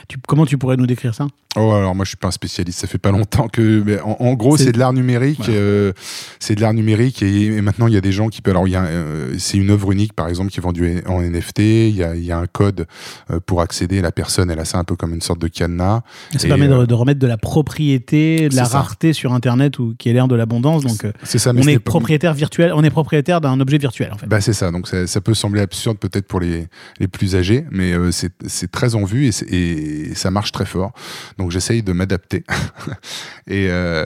tu- 0.09 0.19
comment 0.27 0.47
tu 0.47 0.59
pourrais 0.59 0.77
nous 0.77 0.87
décrire 0.87 1.15
ça? 1.15 1.27
Oh, 1.59 1.73
alors 1.73 1.95
moi 1.95 2.05
je 2.05 2.11
suis 2.11 2.17
pas 2.19 2.29
un 2.29 2.33
spécialiste, 2.33 2.81
ça 2.81 2.87
fait 2.87 2.99
pas 2.99 3.11
longtemps 3.11 3.49
que. 3.49 3.83
mais 3.87 3.99
en, 4.01 4.17
en 4.21 4.35
gros, 4.35 4.57
C'est- 4.59 4.73
de 4.73 4.79
l'art 4.79 4.93
numérique. 4.93 5.39
Voilà. 5.45 5.93
c'est 6.39 6.55
de 6.55 6.61
l'art 6.61 6.75
numérique 6.75 6.97
et, 7.23 7.45
et 7.47 7.61
maintenant 7.61 7.87
il 7.87 7.95
y 7.95 7.97
a 7.97 8.01
des 8.01 8.13
gens 8.13 8.29
qui 8.29 8.43
peuvent. 8.43 8.53
Alors 8.55 8.67
il 8.69 8.73
y 8.73 8.77
a, 8.77 8.85
euh, 8.85 9.35
c'est 9.39 9.57
une 9.59 9.71
œuvre 9.71 9.93
unique 9.93 10.13
par 10.13 10.29
exemple 10.29 10.51
qui 10.51 10.61
est 10.61 10.63
vendue 10.63 11.03
en 11.07 11.21
NFT. 11.23 11.59
Il 11.61 11.97
y 11.97 12.03
a, 12.05 12.15
il 12.17 12.25
y 12.25 12.33
a 12.33 12.39
un 12.39 12.47
code 12.47 12.87
euh, 13.31 13.41
pour 13.45 13.61
accéder. 13.61 14.01
La 14.01 14.13
personne, 14.13 14.51
elle 14.51 14.59
a 14.59 14.65
ça 14.65 14.79
un 14.79 14.85
peu 14.85 14.97
comme 14.97 15.15
une 15.15 15.21
sorte 15.21 15.41
de 15.41 15.49
cadenas. 15.49 16.03
Ça 16.37 16.47
Et, 16.47 16.49
permet 16.49 16.69
de, 16.69 16.73
euh, 16.75 16.87
de 16.87 16.95
remettre 16.95 17.21
de 17.21 17.27
la 17.27 17.37
propriété, 17.37 18.49
de 18.49 18.57
la 18.57 18.65
ça. 18.65 18.79
rareté 18.79 19.13
sur 19.13 19.33
Internet 19.33 19.79
ou 19.79 19.95
qui 19.99 20.09
est 20.09 20.13
l'air 20.13 20.29
de 20.29 20.35
l'abondance. 20.35 20.83
Donc 20.85 21.07
C'est 21.23 21.39
ça. 21.39 21.53
mais 21.53 21.63
on 21.65 21.69
est 21.69 21.79
pas- 21.79 21.91
propriétaire 21.91 22.35
virtuel, 22.35 22.73
on 22.75 22.83
est 22.85 22.91
propriétaire 22.91 23.41
d'un 23.41 23.59
objet 23.61 23.79
virtuel 23.79 24.11
en 24.13 24.19
fait. 24.19 24.27
Bah 24.27 24.41
c'est 24.41 24.53
ça, 24.53 24.71
donc 24.71 24.89
ça, 24.89 25.07
ça 25.07 25.21
peut 25.21 25.35
sembler 25.35 25.61
absurde 25.61 25.99
peut-être 25.99 26.27
pour 26.27 26.41
les, 26.41 26.67
les 27.01 27.09
plus 27.09 27.37
âgés, 27.37 27.65
mais 27.71 27.93
euh, 27.93 28.11
c'est 28.13 28.71
très 28.71 28.95
en 28.95 29.05
vue 29.05 29.27
et, 29.29 30.15
ça 30.15 30.31
marche 30.31 30.53
très 30.53 30.67
fort. 30.67 30.93
Donc 31.39 31.51
j'essaye 31.51 31.83
de 31.83 31.93
m'adapter 31.93 32.45
et, 33.47 33.69
euh, 33.71 34.05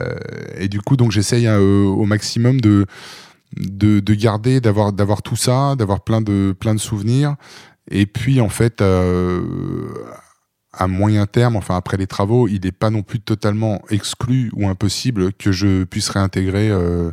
et 0.57 0.67
du 0.67 0.81
coup 0.81 0.97
donc 0.97 1.11
j'essaye 1.11 1.47
euh, 1.47 1.83
au 1.83 2.05
maximum 2.05 2.59
de 2.61 2.80
de, 3.57 3.99
de 3.99 4.13
garder, 4.13 4.61
d'avoir 4.61 4.93
d'avoir 4.93 5.21
tout 5.21 5.35
ça, 5.35 5.75
d'avoir 5.75 6.01
plein 6.03 6.21
de 6.21 6.55
plein 6.57 6.73
de 6.73 6.79
souvenirs. 6.79 7.35
Et 7.89 8.05
puis 8.05 8.41
en 8.41 8.49
fait, 8.49 8.81
euh, 8.81 9.41
à 10.73 10.87
moyen 10.87 11.25
terme, 11.25 11.55
enfin 11.55 11.75
après 11.75 11.97
les 11.97 12.07
travaux, 12.07 12.47
il 12.47 12.61
n'est 12.61 12.71
pas 12.71 12.89
non 12.89 13.03
plus 13.03 13.19
totalement 13.19 13.81
exclu 13.89 14.51
ou 14.53 14.67
impossible 14.67 15.33
que 15.33 15.51
je 15.51 15.83
puisse 15.83 16.09
réintégrer 16.09 16.69
euh, 16.69 17.11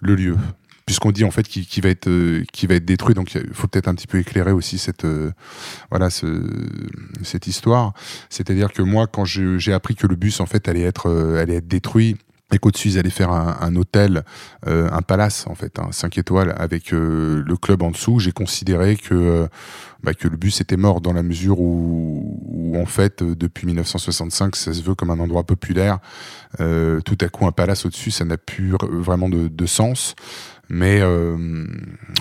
le 0.00 0.14
lieu. 0.14 0.36
Puisqu'on 0.86 1.12
dit 1.12 1.24
en 1.24 1.30
fait 1.30 1.44
qu'il 1.44 1.82
va 1.82 1.88
être 1.88 2.10
va 2.10 2.74
être 2.74 2.84
détruit. 2.84 3.14
Donc 3.14 3.34
il 3.34 3.54
faut 3.54 3.66
peut-être 3.66 3.88
un 3.88 3.94
petit 3.94 4.06
peu 4.06 4.18
éclairer 4.18 4.52
aussi 4.52 4.76
cette 4.76 5.06
euh, 5.06 5.32
voilà 5.90 6.10
ce, 6.10 6.42
cette 7.22 7.46
histoire. 7.46 7.94
C'est-à-dire 8.28 8.70
que 8.70 8.82
moi 8.82 9.06
quand 9.06 9.24
j'ai 9.24 9.72
appris 9.72 9.96
que 9.96 10.06
le 10.06 10.14
bus 10.14 10.40
en 10.40 10.46
fait 10.46 10.68
allait 10.68 10.82
être 10.82 11.10
allait 11.40 11.56
être 11.56 11.68
détruit 11.68 12.18
et 12.52 12.58
qu'au-dessus 12.58 12.88
ils 12.88 12.98
allaient 12.98 13.10
faire 13.10 13.30
un, 13.30 13.74
hôtel 13.76 14.22
euh, 14.66 14.88
un 14.92 15.02
palace 15.02 15.46
en 15.46 15.54
fait 15.54 15.78
un 15.78 15.92
5 15.92 16.18
étoiles 16.18 16.54
avec 16.56 16.92
euh, 16.92 17.42
le 17.44 17.56
club 17.56 17.82
en 17.82 17.90
dessous. 17.90 18.18
J'ai 18.18 18.32
considéré 18.32 18.96
que 18.96 19.14
euh, 19.14 19.46
bah, 20.02 20.14
que 20.14 20.28
le 20.28 20.36
bus 20.36 20.60
était 20.60 20.76
mort 20.76 21.00
dans 21.00 21.14
la 21.14 21.22
mesure 21.22 21.60
où, 21.60 22.76
en 22.76 22.86
fait 22.86 23.22
depuis 23.22 23.66
1965 23.66 24.56
ça 24.56 24.74
se 24.74 24.82
veut 24.82 24.94
comme 24.94 25.10
un 25.10 25.18
endroit 25.18 25.44
populaire. 25.44 25.98
Tout 26.58 27.18
à 27.20 27.28
coup 27.28 27.46
un 27.46 27.52
palace 27.52 27.86
au-dessus 27.86 28.10
ça 28.10 28.24
n'a 28.24 28.36
plus 28.36 28.74
vraiment 28.90 29.28
de 29.28 29.66
sens 29.66 30.14
mais 30.68 31.00
euh, 31.00 31.36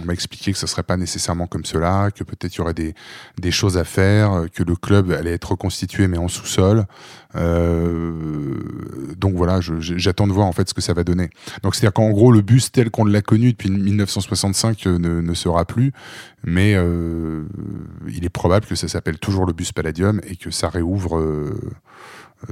on 0.02 0.06
m'a 0.06 0.14
expliqué 0.14 0.52
que 0.52 0.58
ce 0.58 0.68
serait 0.68 0.84
pas 0.84 0.98
nécessairement 0.98 1.48
comme 1.48 1.66
cela, 1.66 2.10
que 2.12 2.24
peut-être 2.24 2.56
il 2.56 2.58
y 2.58 2.62
aurait 2.62 2.74
des, 2.74 2.94
des 3.40 3.52
choses 3.52 3.78
à 3.78 3.84
faire, 3.84 4.34
euh, 4.34 4.48
que 4.48 4.64
le 4.64 4.76
club 4.76 5.12
allait 5.12 5.34
être 5.34 5.52
reconstitué 5.52 6.08
mais 6.08 6.18
en 6.18 6.28
sous-sol. 6.28 6.86
Euh, 7.36 8.60
donc 9.18 9.36
voilà, 9.36 9.60
j'attends 9.62 10.28
de 10.28 10.34
voir 10.34 10.46
en 10.46 10.52
fait 10.52 10.70
ce 10.70 10.74
que 10.74 10.82
ça 10.82 10.94
va 10.94 11.04
donner. 11.04 11.30
Donc 11.64 11.76
c'est-à-dire 11.76 11.94
qu'en 11.94 12.12
gros 12.12 12.32
le 12.32 12.42
bus 12.42 12.72
tel 12.72 12.92
qu'on 12.92 13.06
l'a 13.06 13.22
connu 13.22 13.52
depuis 13.52 13.72
1965 13.72 14.88
euh, 14.88 14.98
ne, 15.00 15.34
sera 15.34 15.66
plus, 15.66 15.94
mais 16.44 16.74
il 18.08 18.26
est 18.26 18.30
probable 18.30 18.66
que 18.66 18.76
ça 18.76 18.88
s'appelle 18.88 19.18
toujours 19.18 19.46
le 19.46 19.54
bus 19.54 19.72
Palladium 19.72 20.20
et 20.28 20.36
que 20.36 20.52
ça 20.52 20.70
réouvre 20.70 21.54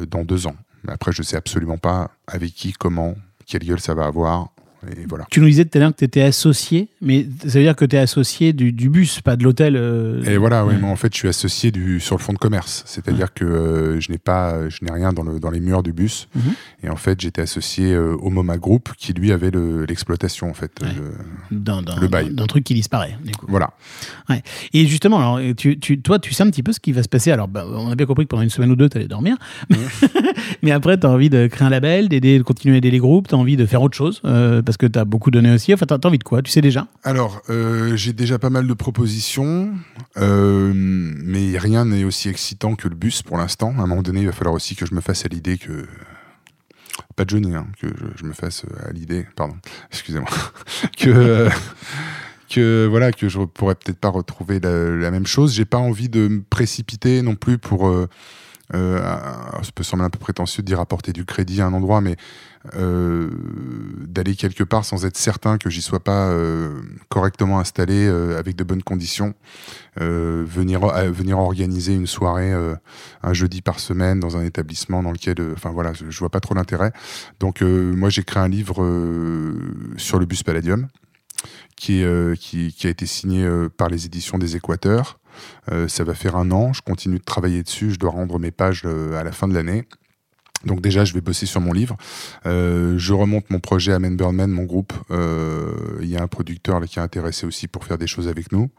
dans 0.09 0.23
deux 0.23 0.47
ans. 0.47 0.55
Après 0.87 1.11
je 1.11 1.21
sais 1.21 1.35
absolument 1.35 1.77
pas 1.77 2.11
avec 2.27 2.53
qui, 2.53 2.73
comment, 2.73 3.15
quelle 3.45 3.63
gueule 3.63 3.79
ça 3.79 3.93
va 3.93 4.05
avoir. 4.05 4.49
Et 4.89 5.05
voilà. 5.07 5.25
Tu 5.29 5.39
nous 5.41 5.47
disais 5.47 5.65
tout 5.65 5.77
à 5.77 5.81
l'heure 5.81 5.91
que 5.91 5.97
tu 5.97 6.05
étais 6.05 6.21
associé, 6.21 6.87
mais 7.01 7.27
ça 7.45 7.59
veut 7.59 7.63
dire 7.65 7.75
que 7.75 7.85
tu 7.85 7.95
es 7.95 7.99
associé 7.99 8.51
du, 8.53 8.71
du 8.71 8.89
bus, 8.89 9.21
pas 9.21 9.35
de 9.35 9.43
l'hôtel. 9.43 9.75
euh, 9.75 10.23
Et 10.23 10.37
voilà, 10.37 10.65
oui, 10.65 10.73
ouais. 10.73 10.79
moi 10.79 10.89
en 10.89 10.95
fait 10.95 11.13
je 11.13 11.17
suis 11.19 11.27
associé 11.27 11.71
du, 11.71 11.99
sur 11.99 12.15
le 12.17 12.21
fonds 12.21 12.33
de 12.33 12.37
commerce, 12.39 12.83
c'est-à-dire 12.87 13.33
que 13.33 13.45
euh, 13.45 13.99
je 13.99 14.11
n'ai 14.11 14.17
pas, 14.17 14.69
je 14.69 14.83
n'ai 14.83 14.91
rien 14.91 15.13
dans, 15.13 15.23
le, 15.23 15.39
dans 15.39 15.51
les 15.51 15.59
murs 15.59 15.83
du 15.83 15.93
bus, 15.93 16.27
Mhm. 16.35 16.41
et 16.83 16.89
en 16.89 16.95
fait 16.95 17.19
j'étais 17.21 17.41
associé 17.41 17.93
euh, 17.93 18.15
au 18.21 18.29
MoMA 18.29 18.57
Group 18.57 18.89
qui 18.97 19.13
lui 19.13 19.31
avait 19.31 19.51
le- 19.51 19.85
l'exploitation 19.85 20.49
en 20.49 20.53
fait. 20.53 20.71
Ouais. 20.81 20.89
le- 21.51 22.07
bail. 22.07 22.33
d'un 22.33 22.47
truc 22.47 22.63
qui 22.63 22.73
disparaît. 22.73 23.15
Du 23.23 23.31
coup. 23.33 23.45
voilà. 23.49 23.71
Et 24.73 24.85
justement, 24.87 25.17
alors, 25.35 25.55
tu, 25.55 25.77
tu- 25.79 26.01
toi, 26.01 26.17
tu 26.19 26.33
sais 26.33 26.43
un 26.43 26.49
petit 26.49 26.63
peu 26.63 26.71
ce 26.73 26.79
qui 26.79 26.91
va 26.91 27.03
se 27.03 27.09
passer. 27.09 27.31
Alors, 27.31 27.47
bah, 27.47 27.65
on 27.69 27.91
a 27.91 27.95
bien 27.95 28.05
compris 28.05 28.25
que 28.25 28.29
pendant 28.29 28.43
une 28.43 28.49
semaine 28.49 28.71
ou 28.71 28.75
deux, 28.75 28.89
tu 28.89 28.97
allais 28.97 29.07
dormir. 29.07 29.35
Mais 30.63 30.71
après, 30.71 30.97
tu 30.99 31.05
as 31.05 31.09
envie 31.09 31.29
de 31.29 31.47
créer 31.47 31.67
un 31.67 31.69
label, 31.69 32.09
d'aider, 32.09 32.37
de 32.37 32.43
continuer 32.43 32.75
à 32.75 32.77
aider 32.77 32.91
les 32.91 32.99
groupes, 32.99 33.27
tu 33.27 33.35
as 33.35 33.37
envie 33.37 33.57
de 33.57 33.65
faire 33.65 33.81
autre 33.81 33.95
chose, 33.97 34.21
euh, 34.25 34.61
parce 34.71 34.77
que 34.77 34.85
tu 34.85 34.97
as 34.97 35.03
beaucoup 35.03 35.31
donné 35.31 35.53
aussi. 35.53 35.73
Enfin, 35.73 35.85
tu 35.85 35.93
as 35.93 36.07
envie 36.07 36.17
de 36.17 36.23
quoi? 36.23 36.41
Tu 36.41 36.49
sais 36.49 36.61
déjà? 36.61 36.87
Alors 37.03 37.41
euh, 37.49 37.97
j'ai 37.97 38.13
déjà 38.13 38.39
pas 38.39 38.49
mal 38.49 38.65
de 38.67 38.73
propositions, 38.73 39.73
euh, 40.15 40.71
mais 40.73 41.57
rien 41.57 41.83
n'est 41.83 42.05
aussi 42.05 42.29
excitant 42.29 42.75
que 42.75 42.87
le 42.87 42.95
bus 42.95 43.21
pour 43.21 43.37
l'instant. 43.37 43.73
À 43.77 43.81
un 43.81 43.87
moment 43.87 44.01
donné, 44.01 44.21
il 44.21 44.27
va 44.27 44.31
falloir 44.31 44.55
aussi 44.55 44.77
que 44.77 44.85
je 44.85 44.95
me 44.95 45.01
fasse 45.01 45.25
à 45.25 45.27
l'idée 45.27 45.57
que 45.57 45.85
pas 47.17 47.25
Johnny, 47.27 47.53
hein, 47.53 47.67
que 47.81 47.87
je, 48.15 48.23
me 48.23 48.31
fasse 48.31 48.63
à 48.87 48.93
l'idée, 48.93 49.27
pardon, 49.35 49.57
excusez-moi, 49.91 50.29
que 50.97 51.09
euh, 51.09 51.49
que 52.49 52.87
voilà 52.89 53.11
que 53.11 53.27
je 53.27 53.39
pourrais 53.39 53.75
peut-être 53.75 53.99
pas 53.99 54.07
retrouver 54.07 54.61
la, 54.61 55.11
même 55.11 55.27
chose. 55.27 55.53
J'ai 55.53 55.65
pas 55.65 55.79
envie 55.79 56.07
de 56.07 56.29
me 56.29 56.41
précipiter 56.43 57.21
non 57.21 57.35
plus 57.35 57.57
pour. 57.57 57.89
euh, 57.89 58.07
ça 58.73 59.71
peut 59.75 59.83
sembler 59.83 60.05
un 60.05 60.09
peu 60.09 60.19
prétentieux 60.19 60.63
de 60.63 60.67
dire 60.67 60.79
apporter 60.79 61.11
du 61.11 61.25
crédit 61.25 61.59
à 61.59 61.65
un 61.65 61.73
endroit, 61.73 61.99
mais 61.99 62.15
euh, 62.75 63.29
d'aller 64.07 64.35
quelque 64.35 64.63
part 64.63 64.85
sans 64.85 65.05
être 65.05 65.17
certain 65.17 65.57
que 65.57 65.71
j'y 65.71 65.81
sois 65.81 65.99
pas 65.99 66.29
euh, 66.29 66.79
correctement 67.09 67.59
installé 67.59 68.05
euh, 68.07 68.37
avec 68.37 68.55
de 68.55 68.63
bonnes 68.63 68.83
conditions. 68.83 69.33
Venir 69.97 70.87
venir 71.11 71.37
organiser 71.37 71.93
une 71.93 72.07
soirée 72.07 72.53
un 73.23 73.33
jeudi 73.33 73.61
par 73.61 73.81
semaine 73.81 74.21
dans 74.21 74.37
un 74.37 74.45
établissement 74.45 75.03
dans 75.03 75.11
lequel, 75.11 75.35
enfin 75.51 75.71
voilà, 75.71 75.91
je, 75.91 76.17
vois 76.17 76.29
pas 76.29 76.39
trop 76.39 76.55
l'intérêt. 76.55 76.93
Donc 77.41 77.61
moi 77.61 78.09
j'ai 78.09 78.23
créé 78.23 78.41
un 78.41 78.47
livre 78.47 78.77
sur 79.97 80.17
le 80.17 80.25
bus 80.25 80.43
Palladium 80.43 80.87
qui, 81.75 82.03
est, 82.03 82.39
qui, 82.39 82.87
a 82.87 82.89
été 82.89 83.05
signé 83.05 83.45
par 83.75 83.89
les 83.89 84.05
éditions 84.05 84.37
des 84.37 84.55
Équateurs. 84.55 85.19
Ça 85.89 86.05
va 86.05 86.13
faire 86.13 86.37
un 86.37 86.51
an, 86.51 86.71
je 86.71 86.81
continue 86.81 87.19
de 87.19 87.25
travailler 87.25 87.61
dessus, 87.61 87.91
je 87.91 87.99
dois 87.99 88.11
rendre 88.11 88.39
mes 88.39 88.51
pages 88.51 88.85
à 88.85 89.25
la 89.25 89.33
fin 89.33 89.49
de 89.49 89.53
l'année. 89.53 89.85
Donc 90.65 90.81
déjà, 90.81 91.05
je 91.05 91.13
vais 91.13 91.21
bosser 91.21 91.45
sur 91.45 91.59
mon 91.61 91.73
livre. 91.73 91.97
Euh, 92.45 92.95
je 92.97 93.13
remonte 93.13 93.49
mon 93.49 93.59
projet 93.59 93.93
à 93.93 93.99
Man 93.99 94.15
mon 94.51 94.63
groupe. 94.63 94.93
Euh, 95.09 95.71
Il 96.01 96.07
y 96.09 96.17
a 96.17 96.21
un 96.21 96.27
producteur 96.27 96.79
là, 96.79 96.87
qui 96.87 96.99
est 96.99 97.01
intéressé 97.01 97.45
aussi 97.47 97.67
pour 97.67 97.85
faire 97.85 97.97
des 97.97 98.07
choses 98.07 98.27
avec 98.27 98.51
nous. 98.51 98.69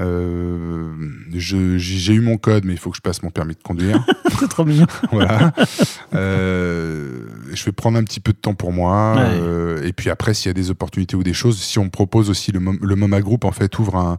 Euh, 0.00 0.92
je- 1.32 1.78
J'ai 1.78 1.98
j'ai 1.98 2.14
eu 2.14 2.20
mon 2.20 2.36
code, 2.36 2.64
mais 2.64 2.72
il 2.72 2.78
faut 2.78 2.90
que 2.90 2.96
je 2.96 3.00
passe 3.02 3.22
mon 3.22 3.30
permis 3.30 3.54
de 3.54 3.62
conduire. 3.62 4.04
C'est 4.40 4.48
trop 4.48 4.64
mignon. 4.64 4.86
voilà. 5.12 5.52
Je 7.54 7.64
vais 7.64 7.72
prendre 7.72 7.98
un 7.98 8.04
petit 8.04 8.20
peu 8.20 8.32
de 8.32 8.38
temps 8.38 8.54
pour 8.54 8.72
moi. 8.72 9.14
Ouais. 9.16 9.22
euh, 9.40 9.82
et 9.86 9.92
puis 9.92 10.10
après, 10.10 10.34
s'il 10.34 10.48
y 10.48 10.50
a 10.50 10.54
des 10.54 10.70
opportunités 10.70 11.16
ou 11.16 11.22
des 11.22 11.32
choses, 11.34 11.58
si 11.60 11.78
on 11.78 11.84
me 11.84 11.90
propose 11.90 12.30
aussi 12.30 12.52
le, 12.52 12.60
Mom- 12.60 12.78
le 12.80 12.96
MoMA 12.96 13.20
Group, 13.20 13.44
en 13.44 13.52
fait, 13.52 13.78
ouvre 13.78 13.96
un, 13.96 14.18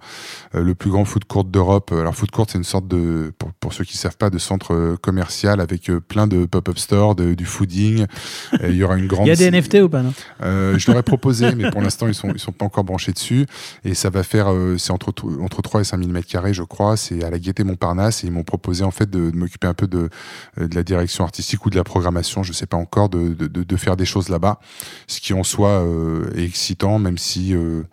euh, 0.55 0.63
le 0.63 0.75
plus 0.75 0.89
grand 0.91 1.05
food 1.05 1.25
court 1.25 1.43
d'Europe. 1.43 1.91
Alors, 1.91 2.15
food 2.15 2.31
court, 2.31 2.45
c'est 2.49 2.57
une 2.57 2.63
sorte 2.63 2.87
de, 2.87 3.33
pour, 3.37 3.51
pour 3.53 3.73
ceux 3.73 3.83
qui 3.83 3.97
savent 3.97 4.17
pas, 4.17 4.29
de 4.29 4.37
centre 4.37 4.73
euh, 4.73 4.97
commercial 5.01 5.59
avec 5.61 5.91
plein 6.07 6.27
de 6.27 6.45
pop-up 6.45 6.77
stores, 6.77 7.15
de- 7.15 7.33
du 7.33 7.45
fooding. 7.45 8.05
Il 8.63 8.75
y 8.75 8.83
aura 8.83 8.97
une 8.97 9.07
grande. 9.07 9.27
Il 9.27 9.29
y 9.29 9.31
a 9.31 9.35
des 9.35 9.51
NFT 9.51 9.75
ou 9.83 9.89
pas 9.89 10.01
non? 10.01 10.13
Je 10.41 10.89
leur 10.91 10.99
ai 10.99 11.03
proposé, 11.03 11.53
mais 11.55 11.69
pour 11.71 11.81
l'instant, 11.85 12.07
ils 12.07 12.13
sont, 12.15 12.31
ils 12.33 12.39
sont 12.39 12.51
pas 12.51 12.65
encore 12.65 12.83
branchés 12.83 13.11
dessus. 13.11 13.45
Et 13.83 13.93
ça 13.93 14.09
va 14.09 14.23
faire, 14.23 14.47
c'est 14.77 14.91
entre, 14.91 15.13
entre 15.41 15.61
3 15.61 15.81
et 15.81 15.83
5 15.83 15.99
000 15.99 16.11
mètres 16.11 16.27
carrés, 16.27 16.53
je 16.53 16.63
crois. 16.63 16.97
C'est 16.97 17.23
à 17.23 17.29
la 17.29 17.39
Gaîté 17.39 17.63
Montparnasse. 17.63 18.23
Et 18.23 18.27
ils 18.27 18.33
m'ont 18.33 18.43
proposé, 18.43 18.83
en 18.83 18.91
fait, 18.91 19.09
de, 19.09 19.29
de 19.31 19.35
m'occuper 19.37 19.67
un 19.67 19.73
peu 19.73 19.87
de, 19.87 20.09
de 20.57 20.75
la 20.75 20.83
direction 20.83 21.23
artistique 21.23 21.65
ou 21.65 21.69
de 21.69 21.75
la 21.75 21.83
programmation, 21.83 22.43
je 22.43 22.53
sais 22.53 22.65
pas 22.67 22.77
encore, 22.77 23.09
de, 23.09 23.24
de, 23.29 23.75
faire 23.77 23.97
des 23.97 24.05
choses 24.05 24.29
là-bas. 24.29 24.59
Ce 25.07 25.19
qui 25.19 25.33
en 25.33 25.43
soi 25.43 25.69
euh, 25.69 26.29
est 26.35 26.43
excitant, 26.43 26.99
même 26.99 27.17
si 27.17 27.55
euh, 27.55 27.83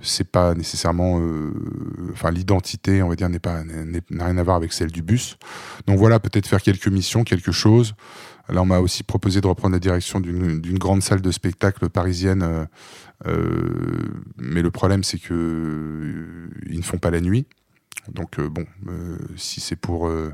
c'est 0.00 0.30
pas 0.30 0.54
nécessairement, 0.54 1.20
euh, 1.20 1.52
enfin 2.12 2.30
l'identité, 2.30 3.02
on 3.02 3.08
va 3.08 3.16
dire, 3.16 3.28
n'est 3.28 3.38
pas 3.38 3.62
n'a 3.64 4.24
rien 4.24 4.38
à 4.38 4.42
voir 4.42 4.56
avec 4.56 4.72
celle 4.72 4.90
du 4.90 5.02
bus. 5.02 5.36
Donc 5.86 5.98
voilà, 5.98 6.20
peut-être 6.20 6.46
faire 6.46 6.62
quelques 6.62 6.88
missions, 6.88 7.24
quelque 7.24 7.52
chose. 7.52 7.94
Là, 8.48 8.62
on 8.62 8.66
m'a 8.66 8.80
aussi 8.80 9.04
proposé 9.04 9.40
de 9.40 9.46
reprendre 9.46 9.74
la 9.74 9.78
direction 9.78 10.18
d'une 10.18 10.78
grande 10.78 11.02
salle 11.02 11.20
de 11.20 11.30
spectacle 11.30 11.88
parisienne, 11.88 12.66
mais 13.24 14.62
le 14.62 14.70
problème 14.72 15.04
c'est 15.04 15.18
que 15.18 16.48
ils 16.68 16.78
ne 16.78 16.82
font 16.82 16.98
pas 16.98 17.10
la 17.10 17.20
nuit 17.20 17.46
Donc 18.08 18.38
euh, 18.38 18.48
bon, 18.48 18.64
euh, 18.88 19.18
si 19.36 19.60
c'est 19.60 19.76
pour, 19.76 20.08
euh, 20.08 20.32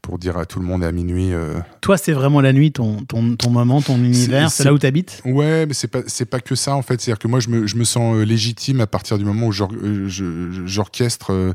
pour 0.00 0.18
dire 0.18 0.38
à 0.38 0.46
tout 0.46 0.60
le 0.60 0.64
monde 0.64 0.84
à 0.84 0.92
minuit... 0.92 1.32
Toi, 1.80 1.98
c'est 1.98 2.12
vraiment 2.12 2.40
la 2.40 2.52
nuit, 2.52 2.72
ton, 2.72 3.04
ton, 3.04 3.36
ton 3.36 3.50
moment, 3.50 3.82
ton 3.82 3.96
univers, 3.96 4.50
c'est 4.50 4.64
là 4.64 4.72
où 4.72 4.78
tu 4.78 4.86
habites 4.86 5.20
Ouais, 5.24 5.66
mais 5.66 5.74
c'est 5.74 5.88
pas 5.88 6.02
pas 6.30 6.40
que 6.40 6.54
ça 6.54 6.74
en 6.74 6.82
fait. 6.82 7.00
C'est-à-dire 7.00 7.18
que 7.18 7.28
moi 7.28 7.40
je 7.40 7.48
me, 7.48 7.66
je 7.66 7.76
me 7.76 7.84
sens 7.84 8.16
légitime 8.16 8.80
à 8.80 8.86
partir 8.86 9.18
du 9.18 9.24
moment 9.24 9.48
où 9.48 9.52
j'orchestre 9.52 11.54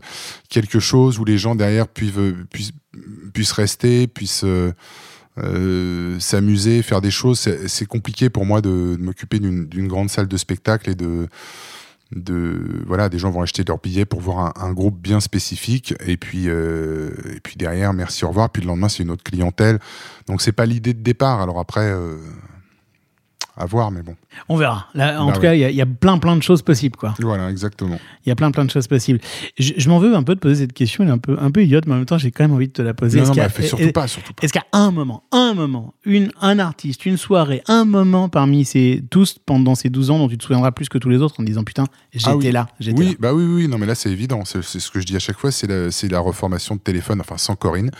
quelque 0.49 0.79
chose 0.79 1.19
où 1.19 1.25
les 1.25 1.37
gens 1.37 1.55
derrière 1.55 1.87
puissent 1.87 2.13
puissent, 2.51 2.73
puissent 3.33 3.53
rester, 3.53 4.07
puissent 4.07 4.45
euh, 5.39 6.19
s'amuser, 6.19 6.81
faire 6.81 6.99
des 6.99 7.11
choses. 7.11 7.47
C'est 7.67 7.85
compliqué 7.85 8.29
pour 8.29 8.45
moi 8.45 8.61
de, 8.61 8.95
de 8.95 9.03
m'occuper 9.03 9.39
d'une 9.39 9.67
d'une 9.67 9.87
grande 9.87 10.09
salle 10.09 10.27
de 10.27 10.37
spectacle 10.37 10.89
et 10.89 10.95
de 10.95 11.27
de 12.15 12.83
voilà 12.85 13.09
des 13.09 13.19
gens 13.19 13.29
vont 13.29 13.41
acheter 13.41 13.63
leurs 13.63 13.79
billets 13.79 14.05
pour 14.05 14.21
voir 14.21 14.53
un, 14.61 14.73
groupe 14.73 14.99
bien 14.99 15.19
spécifique. 15.19 15.93
Et 16.05 16.17
puis 16.17 16.45
euh, 16.47 17.11
et 17.35 17.39
puis 17.39 17.55
derrière 17.57 17.93
merci 17.93 18.25
au 18.25 18.29
revoir. 18.29 18.49
Puis 18.49 18.61
le 18.61 18.67
lendemain 18.67 18.89
c'est 18.89 19.03
une 19.03 19.11
autre 19.11 19.23
clientèle. 19.23 19.79
Donc 20.27 20.41
c'est 20.41 20.51
pas 20.51 20.65
l'idée 20.65 20.93
de 20.93 21.01
départ. 21.01 21.41
Alors 21.41 21.59
après 21.59 21.91
euh, 21.91 22.17
à 23.55 23.65
voir 23.65 23.91
mais 23.91 24.01
bon 24.01 24.15
On 24.49 24.55
verra. 24.57 24.87
Là, 24.93 25.21
en 25.21 25.27
Bah 25.27 25.33
tout 25.33 25.41
cas, 25.41 25.53
il 25.53 25.59
y, 25.59 25.65
a- 25.65 25.69
il 25.69 25.75
y 25.75 25.81
a 25.81 25.85
plein, 25.85 26.17
plein 26.17 26.35
de 26.35 26.43
choses 26.43 26.61
possibles, 26.61 26.95
quoi. 26.97 27.13
voilà 27.19 27.49
exactement 27.49 27.99
Il 28.25 28.29
y 28.29 28.31
a 28.31 28.35
plein, 28.35 28.51
plein 28.51 28.65
de 28.65 28.71
choses 28.71 28.87
possibles. 28.87 29.19
Je, 29.57 29.73
je 29.77 29.89
m'en 29.89 29.99
veux 29.99 30.15
un 30.15 30.23
peu 30.23 30.35
de 30.35 30.39
poser 30.39 30.55
cette 30.63 30.73
question, 30.73 31.03
elle 31.03 31.09
est 31.09 31.13
un 31.13 31.17
peu, 31.17 31.37
un 31.39 31.51
peu 31.51 31.63
idiote, 31.63 31.85
mais 31.87 31.93
en 31.93 31.97
même 31.97 32.05
temps, 32.05 32.17
j'ai 32.17 32.31
quand 32.31 32.43
même 32.43 32.53
envie 32.53 32.67
de 32.67 32.73
te 32.73 32.81
la 32.81 32.93
poser. 32.93 33.19
non, 33.21 33.27
non 33.27 33.33
bah, 33.33 33.49
surtout 33.49 33.91
pas 33.91 34.07
surtout 34.07 34.33
pas 34.33 34.43
Est-ce 34.43 34.53
qu'à 34.53 34.65
un 34.73 34.91
moment, 34.91 35.23
un 35.31 35.53
moment, 35.53 35.93
une, 36.05 36.31
un 36.41 36.59
artiste, 36.59 37.05
une 37.05 37.17
soirée, 37.17 37.61
un 37.67 37.85
moment 37.85 38.29
parmi 38.29 38.65
ces 38.65 39.03
tous 39.09 39.37
pendant 39.45 39.75
ces 39.75 39.89
12 39.89 40.11
ans 40.11 40.19
dont 40.19 40.27
tu 40.29 40.37
te 40.37 40.43
souviendras 40.43 40.71
plus 40.71 40.89
que 40.89 40.97
tous 40.97 41.09
les 41.09 41.17
autres 41.21 41.35
en 41.39 41.43
disant 41.43 41.63
putain, 41.63 41.85
j'étais 42.13 42.29
Ah 42.29 42.35
oui. 42.37 42.51
là, 42.51 42.67
j'étais 42.79 42.99
oui 42.99 43.05
là. 43.09 43.15
bah 43.19 43.33
oui 43.33 43.43
oui 43.45 43.67
non 43.67 43.77
mais 43.77 43.85
là 43.85 43.95
c'est 43.95 44.09
évident 44.11 44.43
c'est 44.45 44.61
ce 44.63 44.91
que 44.91 44.99
je 44.99 45.05
dis 45.05 45.15
à 45.15 45.19
chaque 45.19 45.37
fois 45.37 45.51
c'est 45.51 45.67
la, 45.67 45.87
la 46.09 46.19
reformation 46.19 46.75
de 46.75 46.79
téléphone 46.81 47.19
enfin 47.21 47.37
sans 47.37 47.55
Corinne 47.55 47.91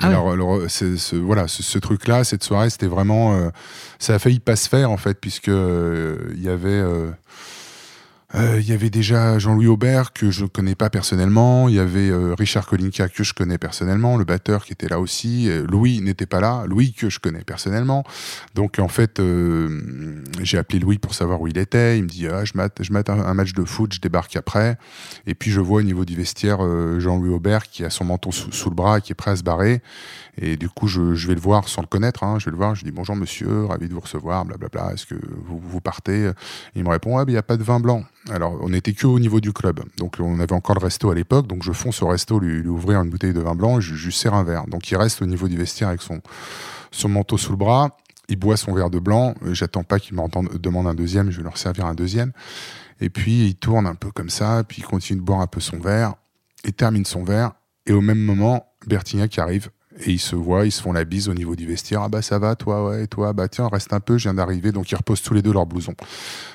Ah 0.00 0.08
alors, 0.08 0.60
ce, 0.68 1.16
voilà 1.16 1.48
ce, 1.48 1.62
ce 1.62 1.78
truc 1.78 2.06
là 2.08 2.24
cette 2.24 2.44
soirée 2.44 2.70
c'était 2.70 2.86
vraiment 2.86 3.34
euh, 3.34 3.48
ça 3.98 4.14
a 4.14 4.18
failli 4.18 4.40
pas 4.40 4.56
se 4.56 4.68
faire 4.68 4.90
en 4.90 4.96
fait 4.96 5.18
puisque 5.20 5.48
euh, 5.48 5.81
il 6.34 6.42
y 6.42 6.48
avait 6.48 6.82
euh, 8.34 8.58
il 8.60 8.68
y 8.68 8.72
avait 8.72 8.88
déjà 8.88 9.38
Jean-Louis 9.38 9.66
Aubert 9.66 10.12
que 10.12 10.30
je 10.30 10.46
connais 10.46 10.74
pas 10.74 10.88
personnellement, 10.88 11.68
il 11.68 11.74
y 11.74 11.78
avait 11.78 12.08
euh, 12.08 12.34
Richard 12.34 12.66
Kolinka 12.66 13.08
que 13.08 13.22
je 13.24 13.34
connais 13.34 13.58
personnellement, 13.58 14.16
le 14.16 14.24
batteur 14.24 14.64
qui 14.64 14.72
était 14.72 14.88
là 14.88 15.00
aussi, 15.00 15.50
euh, 15.50 15.66
Louis 15.68 16.00
n'était 16.00 16.24
pas 16.24 16.40
là, 16.40 16.64
Louis 16.66 16.94
que 16.94 17.10
je 17.10 17.18
connais 17.18 17.44
personnellement. 17.44 18.04
Donc 18.54 18.78
en 18.78 18.88
fait, 18.88 19.20
euh, 19.20 20.22
j'ai 20.40 20.56
appelé 20.56 20.78
Louis 20.78 20.98
pour 20.98 21.14
savoir 21.14 21.42
où 21.42 21.48
il 21.48 21.58
était, 21.58 21.98
il 21.98 22.04
me 22.04 22.08
dit 22.08 22.26
ah, 22.26 22.44
je 22.44 22.52
mate, 22.54 22.78
je 22.80 22.92
un, 22.92 23.34
match 23.34 23.52
de 23.52 23.64
foot, 23.64 23.92
je 23.92 24.00
débarque 24.00 24.34
après, 24.36 24.78
et 25.26 25.34
puis 25.34 25.50
je 25.50 25.60
vois 25.60 25.80
au 25.80 25.82
niveau 25.82 26.04
du 26.04 26.16
vestiaire 26.16 26.58
Jean-Louis 27.00 27.34
Aubert 27.34 27.64
qui 27.64 27.84
a 27.84 27.90
son 27.90 28.04
menton 28.04 28.30
sous, 28.30 28.70
le 28.70 28.74
bras 28.74 29.00
qui 29.00 29.12
est 29.12 29.14
prêt 29.14 29.32
à 29.32 29.36
se 29.36 29.42
barrer, 29.42 29.82
et 30.40 30.56
du 30.56 30.68
coup 30.68 30.86
je, 30.86 31.14
je 31.14 31.28
vais 31.28 31.34
le 31.34 31.40
voir 31.40 31.68
sans 31.68 31.82
le 31.82 31.86
connaître, 31.86 32.22
hein, 32.22 32.38
je 32.38 32.46
vais 32.46 32.50
le 32.50 32.56
voir, 32.56 32.74
je 32.74 32.84
dis 32.84 32.92
bonjour 32.92 33.16
monsieur, 33.16 33.66
ravi 33.66 33.88
de 33.88 33.94
vous 33.94 34.00
recevoir, 34.00 34.44
blablabla, 34.44 34.92
est-ce 34.94 35.06
que 35.06 35.14
vous, 35.14 35.60
vous 35.62 35.80
partez? 35.80 36.30
Il 36.74 36.84
me 36.84 36.90
répond 36.90 37.16
ouais, 37.16 37.24
il 37.26 37.32
n'y 37.32 37.36
a 37.36 37.42
pas 37.42 37.56
de 37.56 37.64
vin 37.64 37.80
blanc. 37.80 38.04
Alors, 38.30 38.56
on 38.60 38.68
n'était 38.68 38.92
que 38.92 39.06
au 39.06 39.18
niveau 39.18 39.40
du 39.40 39.52
club. 39.52 39.80
Donc, 39.96 40.16
on 40.20 40.38
avait 40.38 40.52
encore 40.52 40.76
le 40.76 40.84
resto 40.84 41.10
à 41.10 41.14
l'époque. 41.14 41.46
Donc, 41.46 41.62
je 41.62 41.72
fonce 41.72 42.02
au 42.02 42.08
resto, 42.08 42.38
lui, 42.38 42.66
ouvrir 42.66 43.00
une 43.02 43.10
bouteille 43.10 43.32
de 43.32 43.40
vin 43.40 43.54
blanc 43.54 43.78
et 43.78 43.80
je, 43.80 43.94
lui 43.94 44.12
sers 44.12 44.32
un 44.32 44.44
verre. 44.44 44.66
Donc, 44.66 44.90
il 44.90 44.96
reste 44.96 45.22
au 45.22 45.26
niveau 45.26 45.48
du 45.48 45.56
vestiaire 45.56 45.88
avec 45.88 46.02
son, 46.02 46.20
son 46.92 47.08
manteau 47.08 47.36
sous 47.36 47.50
le 47.50 47.56
bras. 47.56 47.96
Il 48.28 48.36
boit 48.36 48.56
son 48.56 48.72
verre 48.74 48.90
de 48.90 49.00
blanc. 49.00 49.34
J'attends 49.50 49.82
pas 49.82 49.98
qu'il 49.98 50.14
me 50.14 50.58
demande 50.58 50.86
un 50.86 50.94
deuxième. 50.94 51.30
Je 51.30 51.38
vais 51.38 51.42
leur 51.42 51.58
servir 51.58 51.86
un 51.86 51.94
deuxième. 51.94 52.32
Et 53.00 53.10
puis, 53.10 53.46
il 53.46 53.54
tourne 53.56 53.86
un 53.86 53.96
peu 53.96 54.12
comme 54.12 54.30
ça. 54.30 54.62
Puis, 54.62 54.82
il 54.82 54.84
continue 54.84 55.18
de 55.18 55.24
boire 55.24 55.40
un 55.40 55.48
peu 55.48 55.60
son 55.60 55.80
verre. 55.80 56.14
Il 56.64 56.72
termine 56.72 57.04
son 57.04 57.24
verre. 57.24 57.52
Et 57.86 57.92
au 57.92 58.00
même 58.00 58.20
moment, 58.20 58.66
Bertignac 58.86 59.36
arrive. 59.38 59.70
Et 60.00 60.12
ils 60.12 60.18
se 60.18 60.34
voient, 60.34 60.66
ils 60.66 60.72
se 60.72 60.82
font 60.82 60.92
la 60.92 61.04
bise 61.04 61.28
au 61.28 61.34
niveau 61.34 61.54
du 61.54 61.66
vestiaire. 61.66 62.02
Ah 62.02 62.08
bah 62.08 62.22
ça 62.22 62.38
va, 62.38 62.56
toi, 62.56 62.88
ouais, 62.88 63.04
et 63.04 63.06
toi, 63.06 63.32
bah 63.32 63.48
tiens, 63.48 63.68
reste 63.68 63.92
un 63.92 64.00
peu, 64.00 64.18
je 64.18 64.24
viens 64.24 64.34
d'arriver. 64.34 64.72
Donc 64.72 64.90
ils 64.90 64.96
reposent 64.96 65.22
tous 65.22 65.34
les 65.34 65.42
deux 65.42 65.52
leur 65.52 65.66
blouson. 65.66 65.94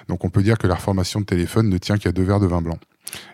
Donc 0.07 0.25
on 0.25 0.29
peut 0.29 0.43
dire 0.43 0.57
que 0.57 0.67
la 0.67 0.75
reformation 0.75 1.21
de 1.21 1.25
téléphone 1.25 1.69
ne 1.69 1.77
tient 1.77 1.97
qu'à 1.97 2.11
deux 2.11 2.23
verres 2.23 2.39
de 2.39 2.47
vin 2.47 2.61
blanc. 2.61 2.77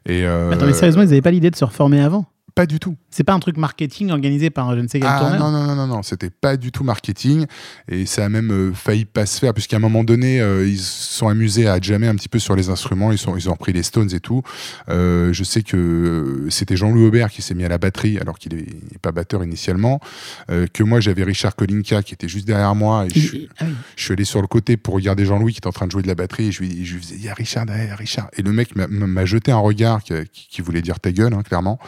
Et 0.05 0.25
euh, 0.25 0.51
Attends, 0.51 0.65
mais 0.65 0.73
sérieusement, 0.73 1.01
ils 1.03 1.09
n'avaient 1.09 1.21
pas 1.21 1.31
l'idée 1.31 1.49
de 1.49 1.55
se 1.55 1.65
reformer 1.65 2.01
avant? 2.01 2.25
Pas 2.55 2.65
du 2.65 2.79
tout. 2.79 2.95
C'est 3.09 3.23
pas 3.23 3.33
un 3.33 3.39
truc 3.39 3.57
marketing 3.57 4.11
organisé 4.11 4.49
par 4.49 4.75
je 4.75 4.79
ne 4.81 4.87
sais 4.87 4.99
quel 4.99 5.09
Ah 5.11 5.19
tourneur 5.19 5.39
non, 5.39 5.51
non, 5.51 5.65
non, 5.67 5.75
non, 5.75 5.87
non, 5.87 6.03
c'était 6.03 6.29
pas 6.29 6.55
du 6.57 6.71
tout 6.71 6.83
marketing 6.83 7.45
et 7.87 8.05
ça 8.05 8.25
a 8.25 8.29
même 8.29 8.51
euh, 8.51 8.73
failli 8.73 9.05
pas 9.05 9.25
se 9.25 9.39
faire 9.39 9.53
puisqu'à 9.53 9.77
un 9.77 9.79
moment 9.79 10.03
donné, 10.03 10.39
euh, 10.41 10.67
ils 10.67 10.79
se 10.79 11.13
sont 11.17 11.27
amusés 11.27 11.67
à 11.67 11.79
jammer 11.81 12.07
un 12.07 12.15
petit 12.15 12.29
peu 12.29 12.39
sur 12.39 12.55
les 12.55 12.69
instruments, 12.69 13.11
ils, 13.11 13.17
sont, 13.17 13.35
ils 13.37 13.49
ont 13.49 13.53
repris 13.53 13.73
les 13.73 13.83
Stones 13.83 14.13
et 14.13 14.19
tout. 14.19 14.41
Euh, 14.89 15.31
je 15.33 15.43
sais 15.43 15.63
que 15.63 16.47
c'était 16.49 16.75
Jean-Louis 16.77 17.05
Aubert 17.07 17.29
qui 17.31 17.41
s'est 17.41 17.53
mis 17.55 17.65
à 17.65 17.69
la 17.69 17.77
batterie 17.77 18.17
alors 18.19 18.37
qu'il 18.37 18.55
n'est 18.55 18.65
pas 19.01 19.11
batteur 19.11 19.43
initialement, 19.43 19.99
que 20.47 20.83
moi 20.83 20.99
j'avais 20.99 21.23
Richard 21.23 21.55
Kolinka 21.55 22.03
qui 22.03 22.13
était 22.13 22.27
juste 22.27 22.45
derrière 22.47 22.75
moi 22.75 23.05
et 23.05 23.09
Il- 23.15 23.21
je, 23.21 23.37
ah 23.59 23.65
oui. 23.67 23.73
je 23.95 24.03
suis 24.03 24.13
allé 24.13 24.23
sur 24.25 24.41
le 24.41 24.47
côté 24.47 24.77
pour 24.77 24.93
regarder 24.95 25.25
Jean-Louis 25.25 25.53
qui 25.53 25.57
était 25.59 25.67
en 25.67 25.71
train 25.71 25.87
de 25.87 25.91
jouer 25.91 26.01
de 26.03 26.07
la 26.07 26.15
batterie 26.15 26.47
et 26.47 26.51
je 26.51 26.61
lui, 26.61 26.85
je 26.85 26.95
lui 26.95 27.01
faisais, 27.01 27.15
il 27.15 27.23
y 27.23 27.29
a 27.29 27.33
Richard 27.33 27.65
derrière, 27.65 27.97
Richard. 27.97 28.27
Et 28.37 28.41
le 28.41 28.51
mec 28.51 28.75
m'a- 28.75 28.87
m'a 28.87 29.25
jeté 29.25 29.51
un 29.51 29.57
regard 29.57 30.03
qui, 30.03 30.13
qui- 30.31 30.47
qui 30.49 30.61
voulait 30.61 30.81
dire 30.81 30.99
ta 30.99 31.11
gueule, 31.11 31.33
hein, 31.33 31.41
clairement. 31.43 31.79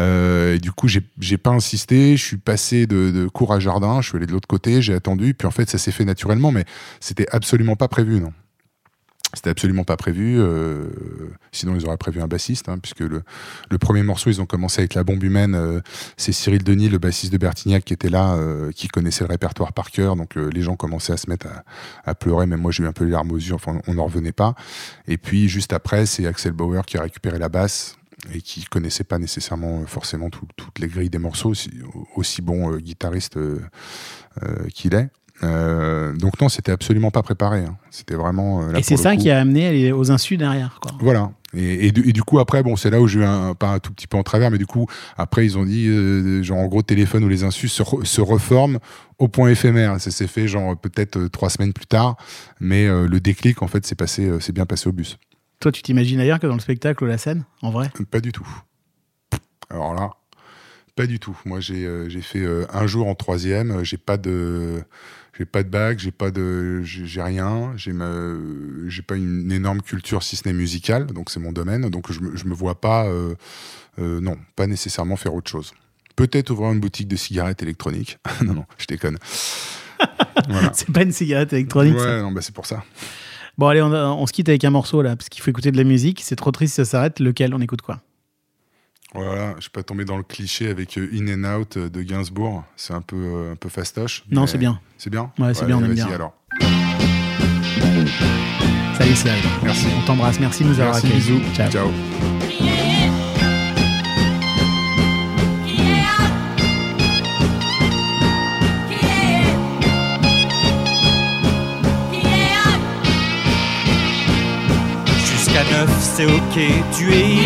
Euh, 0.00 0.54
et 0.54 0.58
du 0.58 0.72
coup, 0.72 0.88
j'ai 0.88 1.38
pas 1.38 1.50
insisté, 1.50 2.16
je 2.16 2.24
suis 2.24 2.36
passé 2.38 2.86
de, 2.86 3.28
cours 3.28 3.52
à 3.52 3.60
jardin, 3.60 4.00
je 4.00 4.08
suis 4.08 4.16
allé 4.16 4.26
de 4.26 4.32
l'autre 4.32 4.48
côté, 4.48 4.82
j'ai 4.82 4.94
attendu, 4.94 5.34
puis 5.34 5.46
en 5.46 5.50
fait, 5.50 5.68
ça 5.68 5.78
s'est 5.78 5.92
fait 5.92 6.04
naturellement, 6.04 6.52
mais 6.52 6.64
c'était 7.00 7.26
absolument 7.30 7.76
pas 7.76 7.88
prévu, 7.88 8.20
non. 8.20 8.32
C'était 9.32 9.50
absolument 9.50 9.84
pas 9.84 9.96
prévu. 9.96 10.40
euh, 10.40 10.88
sinon, 11.52 11.76
ils 11.76 11.86
auraient 11.86 11.96
prévu 11.96 12.20
un 12.20 12.26
bassiste, 12.26 12.68
hein, 12.68 12.78
puisque 12.78 12.98
le, 12.98 13.22
premier 13.78 14.02
morceau, 14.02 14.28
ils 14.28 14.40
ont 14.40 14.46
commencé 14.46 14.80
avec 14.80 14.94
la 14.94 15.04
bombe 15.04 15.22
humaine. 15.22 15.54
euh, 15.54 15.80
c'est 16.16 16.32
Cyril 16.32 16.64
Denis, 16.64 16.88
le 16.88 16.98
bassiste 16.98 17.32
de 17.32 17.38
Bertignac, 17.38 17.84
qui 17.84 17.92
était 17.92 18.08
là, 18.08 18.36
qui 18.74 18.88
connaissait 18.88 19.22
le 19.22 19.28
répertoire 19.28 19.72
par 19.72 19.92
cœur. 19.92 20.16
Donc, 20.16 20.34
les 20.34 20.62
gens 20.62 20.74
commençaient 20.74 21.12
à 21.12 21.16
se 21.16 21.30
mettre 21.30 21.46
à, 21.46 21.62
à 22.10 22.16
pleurer. 22.16 22.46
Même 22.46 22.60
moi, 22.60 22.72
j'ai 22.72 22.82
eu 22.82 22.88
un 22.88 22.92
peu 22.92 23.04
les 23.04 23.12
larmes 23.12 23.30
aux 23.30 23.36
yeux. 23.36 23.54
Enfin, 23.54 23.80
on 23.86 23.94
n'en 23.94 24.06
revenait 24.06 24.32
pas. 24.32 24.56
Et 25.06 25.16
puis, 25.16 25.48
juste 25.48 25.72
après, 25.72 26.06
c'est 26.06 26.26
Axel 26.26 26.50
Bauer 26.50 26.84
qui 26.84 26.98
a 26.98 27.02
récupéré 27.02 27.38
la 27.38 27.48
basse 27.48 27.99
et 28.34 28.40
qui 28.42 28.64
connaissait 28.64 29.04
pas 29.04 29.18
nécessairement 29.18 29.80
euh, 29.80 29.86
forcément 29.86 30.30
tout- 30.30 30.46
toutes 30.56 30.78
les 30.78 30.88
grilles 30.88 31.10
des 31.10 31.18
morceaux, 31.18 31.50
aussi, 31.50 31.70
aussi 32.16 32.42
bon 32.42 32.72
euh, 32.72 32.78
guitariste 32.78 33.36
euh, 33.36 33.58
qu'il 34.74 34.94
est. 34.94 35.08
Euh, 35.42 36.14
donc 36.14 36.38
non, 36.40 36.50
c'était 36.50 36.70
absolument 36.72 37.10
pas 37.10 37.22
préparé. 37.22 37.60
hein. 37.60 37.76
C'était 37.90 38.14
vraiment. 38.14 38.62
euh, 38.62 38.72
là, 38.72 38.78
Et 38.78 38.82
c'est 38.82 38.98
ça 38.98 39.14
coup- 39.16 39.22
qui 39.22 39.30
a 39.30 39.40
amené 39.40 39.90
aux 39.92 40.10
insus 40.10 40.36
derrière. 40.36 40.78
Quoi. 40.82 40.92
voilà. 41.00 41.32
Et, 41.54 41.86
et 41.86 41.92
du, 41.92 42.08
et 42.08 42.12
du 42.12 42.22
coup, 42.22 42.38
après, 42.38 42.62
bon, 42.62 42.76
c'est 42.76 42.90
là 42.90 43.00
où 43.00 43.08
j'ai 43.08 43.20
eu 43.20 43.24
un, 43.24 43.54
pas 43.54 43.70
un 43.72 43.78
tout 43.80 43.90
petit 43.92 44.06
peu 44.06 44.16
en 44.18 44.22
travers, 44.22 44.50
mais 44.50 44.58
du 44.58 44.66
coup, 44.66 44.86
après, 45.16 45.44
ils 45.46 45.56
ont 45.58 45.64
dit, 45.64 45.88
euh, 45.88 46.42
genre, 46.42 46.58
en 46.58 46.66
gros, 46.66 46.82
téléphone 46.82 47.24
ou 47.24 47.28
les 47.28 47.42
insus 47.42 47.68
se, 47.68 47.82
re- 47.82 48.04
se 48.04 48.20
reforment 48.20 48.78
au 49.18 49.26
point 49.28 49.48
éphémère. 49.48 49.98
Ça 50.00 50.10
s'est 50.10 50.26
fait, 50.28 50.46
genre, 50.46 50.76
peut-être 50.76 51.26
trois 51.28 51.48
semaines 51.50 51.72
plus 51.72 51.86
tard, 51.86 52.16
mais 52.60 52.86
le 52.86 53.18
déclic, 53.18 53.62
en 53.62 53.66
fait, 53.66 53.84
c'est 53.86 53.94
passé, 53.96 54.30
c'est 54.40 54.52
bien 54.52 54.66
passé 54.66 54.88
au 54.88 54.92
bus. 54.92 55.18
Toi, 55.60 55.72
tu 55.72 55.82
t'imagines 55.82 56.18
ailleurs 56.18 56.40
que 56.40 56.46
dans 56.46 56.54
le 56.54 56.60
spectacle 56.60 57.04
ou 57.04 57.06
la 57.06 57.18
scène, 57.18 57.44
en 57.60 57.70
vrai? 57.70 57.90
Pas 58.10 58.20
du 58.20 58.32
tout. 58.32 58.48
Alors 59.68 59.94
là, 59.94 60.10
pas 60.96 61.06
du 61.06 61.18
tout. 61.18 61.38
Moi, 61.44 61.60
j'ai 61.60 61.84
euh, 61.86 62.08
fait 62.22 62.40
euh, 62.40 62.64
un 62.72 62.86
jour 62.86 63.06
en 63.06 63.14
troisième. 63.14 63.84
J'ai 63.84 63.98
pas 63.98 64.16
de, 64.16 64.82
j'ai 65.38 65.44
pas 65.44 65.62
de 65.62 65.68
bac, 65.68 65.98
j'ai 65.98 66.12
pas 66.12 66.30
de, 66.30 66.82
j'ai 66.82 67.22
rien. 67.22 67.74
J'ai 67.76 67.92
pas 69.02 69.16
une 69.16 69.52
énorme 69.52 69.82
culture 69.82 70.22
si 70.22 70.36
ce 70.36 70.48
n'est 70.48 70.54
musicale, 70.54 71.06
donc 71.06 71.28
c'est 71.28 71.40
mon 71.40 71.52
domaine. 71.52 71.90
Donc 71.90 72.10
je 72.10 72.20
me, 72.20 72.34
je 72.36 72.46
me 72.46 72.54
vois 72.54 72.80
pas, 72.80 73.06
euh, 73.06 73.34
non, 73.98 74.38
pas 74.56 74.66
nécessairement 74.66 75.16
faire 75.16 75.34
autre 75.34 75.50
chose. 75.50 75.74
Peut-être 76.16 76.48
ouvrir 76.48 76.72
une 76.72 76.80
boutique 76.80 77.08
de 77.08 77.16
cigarettes 77.16 77.62
électroniques. 77.62 78.18
non, 78.42 78.54
non, 78.54 78.64
je 78.78 78.86
déconne. 78.86 79.18
voilà. 80.48 80.72
C'est 80.72 80.90
pas 80.90 81.02
une 81.02 81.12
cigarette 81.12 81.52
électronique, 81.52 81.98
ça? 81.98 82.16
Ouais, 82.16 82.22
non, 82.22 82.32
bah 82.32 82.40
c'est 82.40 82.54
pour 82.54 82.64
ça. 82.64 82.82
Bon, 83.58 83.66
allez, 83.68 83.82
on, 83.82 83.92
on 83.92 84.26
se 84.26 84.32
quitte 84.32 84.48
avec 84.48 84.64
un 84.64 84.70
morceau 84.70 85.02
là, 85.02 85.16
parce 85.16 85.28
qu'il 85.28 85.42
faut 85.42 85.50
écouter 85.50 85.70
de 85.72 85.76
la 85.76 85.84
musique. 85.84 86.20
C'est 86.22 86.36
trop 86.36 86.50
triste 86.50 86.74
si 86.74 86.76
ça 86.76 86.84
s'arrête. 86.84 87.20
Lequel 87.20 87.54
On 87.54 87.60
écoute 87.60 87.82
quoi 87.82 88.00
Voilà, 89.14 89.54
je 89.56 89.62
suis 89.62 89.70
pas 89.70 89.82
tombé 89.82 90.04
dans 90.04 90.16
le 90.16 90.22
cliché 90.22 90.68
avec 90.68 90.96
euh, 90.98 91.08
In 91.12 91.44
and 91.44 91.60
Out 91.60 91.76
euh, 91.76 91.88
de 91.90 92.02
Gainsbourg. 92.02 92.64
C'est 92.76 92.94
un 92.94 93.02
peu, 93.02 93.16
euh, 93.16 93.52
un 93.52 93.56
peu 93.56 93.68
fastoche. 93.68 94.24
Non, 94.30 94.46
c'est 94.46 94.58
bien. 94.58 94.80
C'est 94.98 95.10
bien 95.10 95.30
Ouais, 95.38 95.52
c'est 95.54 95.66
bien, 95.66 95.76
on 95.78 95.84
aime 95.84 95.94
bien. 95.94 96.08
alors. 96.08 96.32
Salut, 98.98 99.16
Cyril. 99.16 99.42
Merci. 99.62 99.86
On 100.00 100.04
t'embrasse. 100.06 100.38
Merci 100.40 100.62
de 100.64 100.68
nous 100.68 100.80
avoir 100.80 100.96
accueillis. 100.96 101.14
bisous. 101.14 101.40
Ciao. 101.54 101.70
Ciao. 101.70 102.39
c'est 116.20 116.26
ok, 116.26 116.84
tu 116.96 117.12
es 117.12 117.38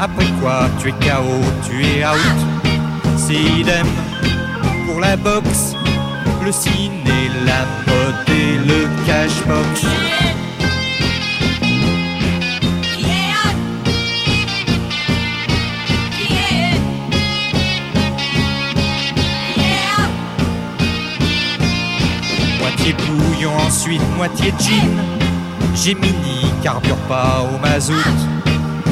Après 0.00 0.26
quoi, 0.40 0.68
tu 0.80 0.88
es 0.88 0.92
KO, 0.92 1.38
tu 1.66 1.84
es 1.84 2.04
out. 2.04 2.38
C'est 3.16 3.34
idem 3.34 3.86
pour 4.86 5.00
la 5.00 5.16
boxe, 5.16 5.74
le 6.44 6.52
ciné, 6.52 7.30
la 7.44 7.66
mode 7.86 8.28
et 8.28 8.58
le 8.66 8.88
cashbox. 9.06 9.84
Moitié 22.60 22.94
bouillon, 22.94 23.52
ensuite 23.66 24.02
moitié 24.16 24.54
gin. 24.58 25.18
Gemini 25.74 26.47
carbure 26.62 26.96
pas 27.08 27.46
au 27.52 27.58
mazout, 27.58 27.94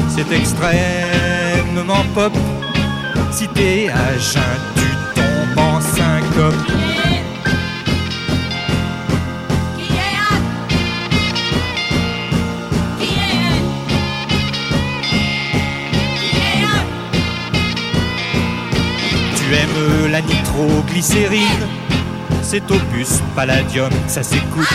c'est 0.09 0.31
extrêmement 0.31 2.03
pop. 2.13 2.33
Si 3.31 3.47
t'es 3.49 3.89
à 3.89 4.17
jeun, 4.17 4.41
tu 4.75 5.19
tombes 5.19 5.59
en 5.59 5.81
syncope. 5.81 6.55
Tu 19.35 19.55
aimes 19.55 20.11
la 20.11 20.21
nitroglycérine 20.21 21.43
C'est 22.41 22.69
opus 22.71 23.21
palladium, 23.35 23.91
ça 24.07 24.23
s'écoute 24.23 24.67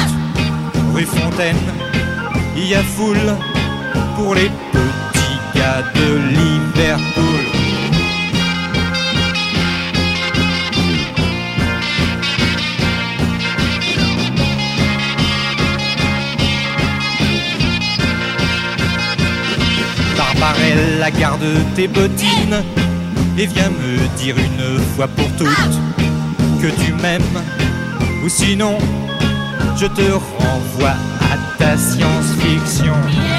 Rue 0.95 1.07
Fontaine, 1.07 1.57
il 2.57 2.69
y 2.69 2.75
a 2.75 2.83
foule 2.83 3.37
Pour 4.17 4.35
les 4.35 4.51
petits 4.73 5.39
gars 5.55 5.83
de 5.95 6.19
Liverpool. 6.37 7.23
Barbarella, 20.17 21.11
garde 21.11 21.45
tes 21.75 21.89
bottines 21.89 22.63
et 23.39 23.47
viens 23.47 23.71
me 23.71 24.19
dire 24.19 24.37
une 24.37 24.79
fois 24.95 25.09
pour 25.09 25.29
toutes 25.37 25.49
que 26.61 26.69
tu 26.85 26.93
m'aimes, 26.95 27.23
ou 28.25 28.29
sinon 28.29 28.79
je 29.77 29.87
te 29.87 30.03
renvoie 30.13 30.95
ta 31.63 31.77
science-fiction. 31.77 33.32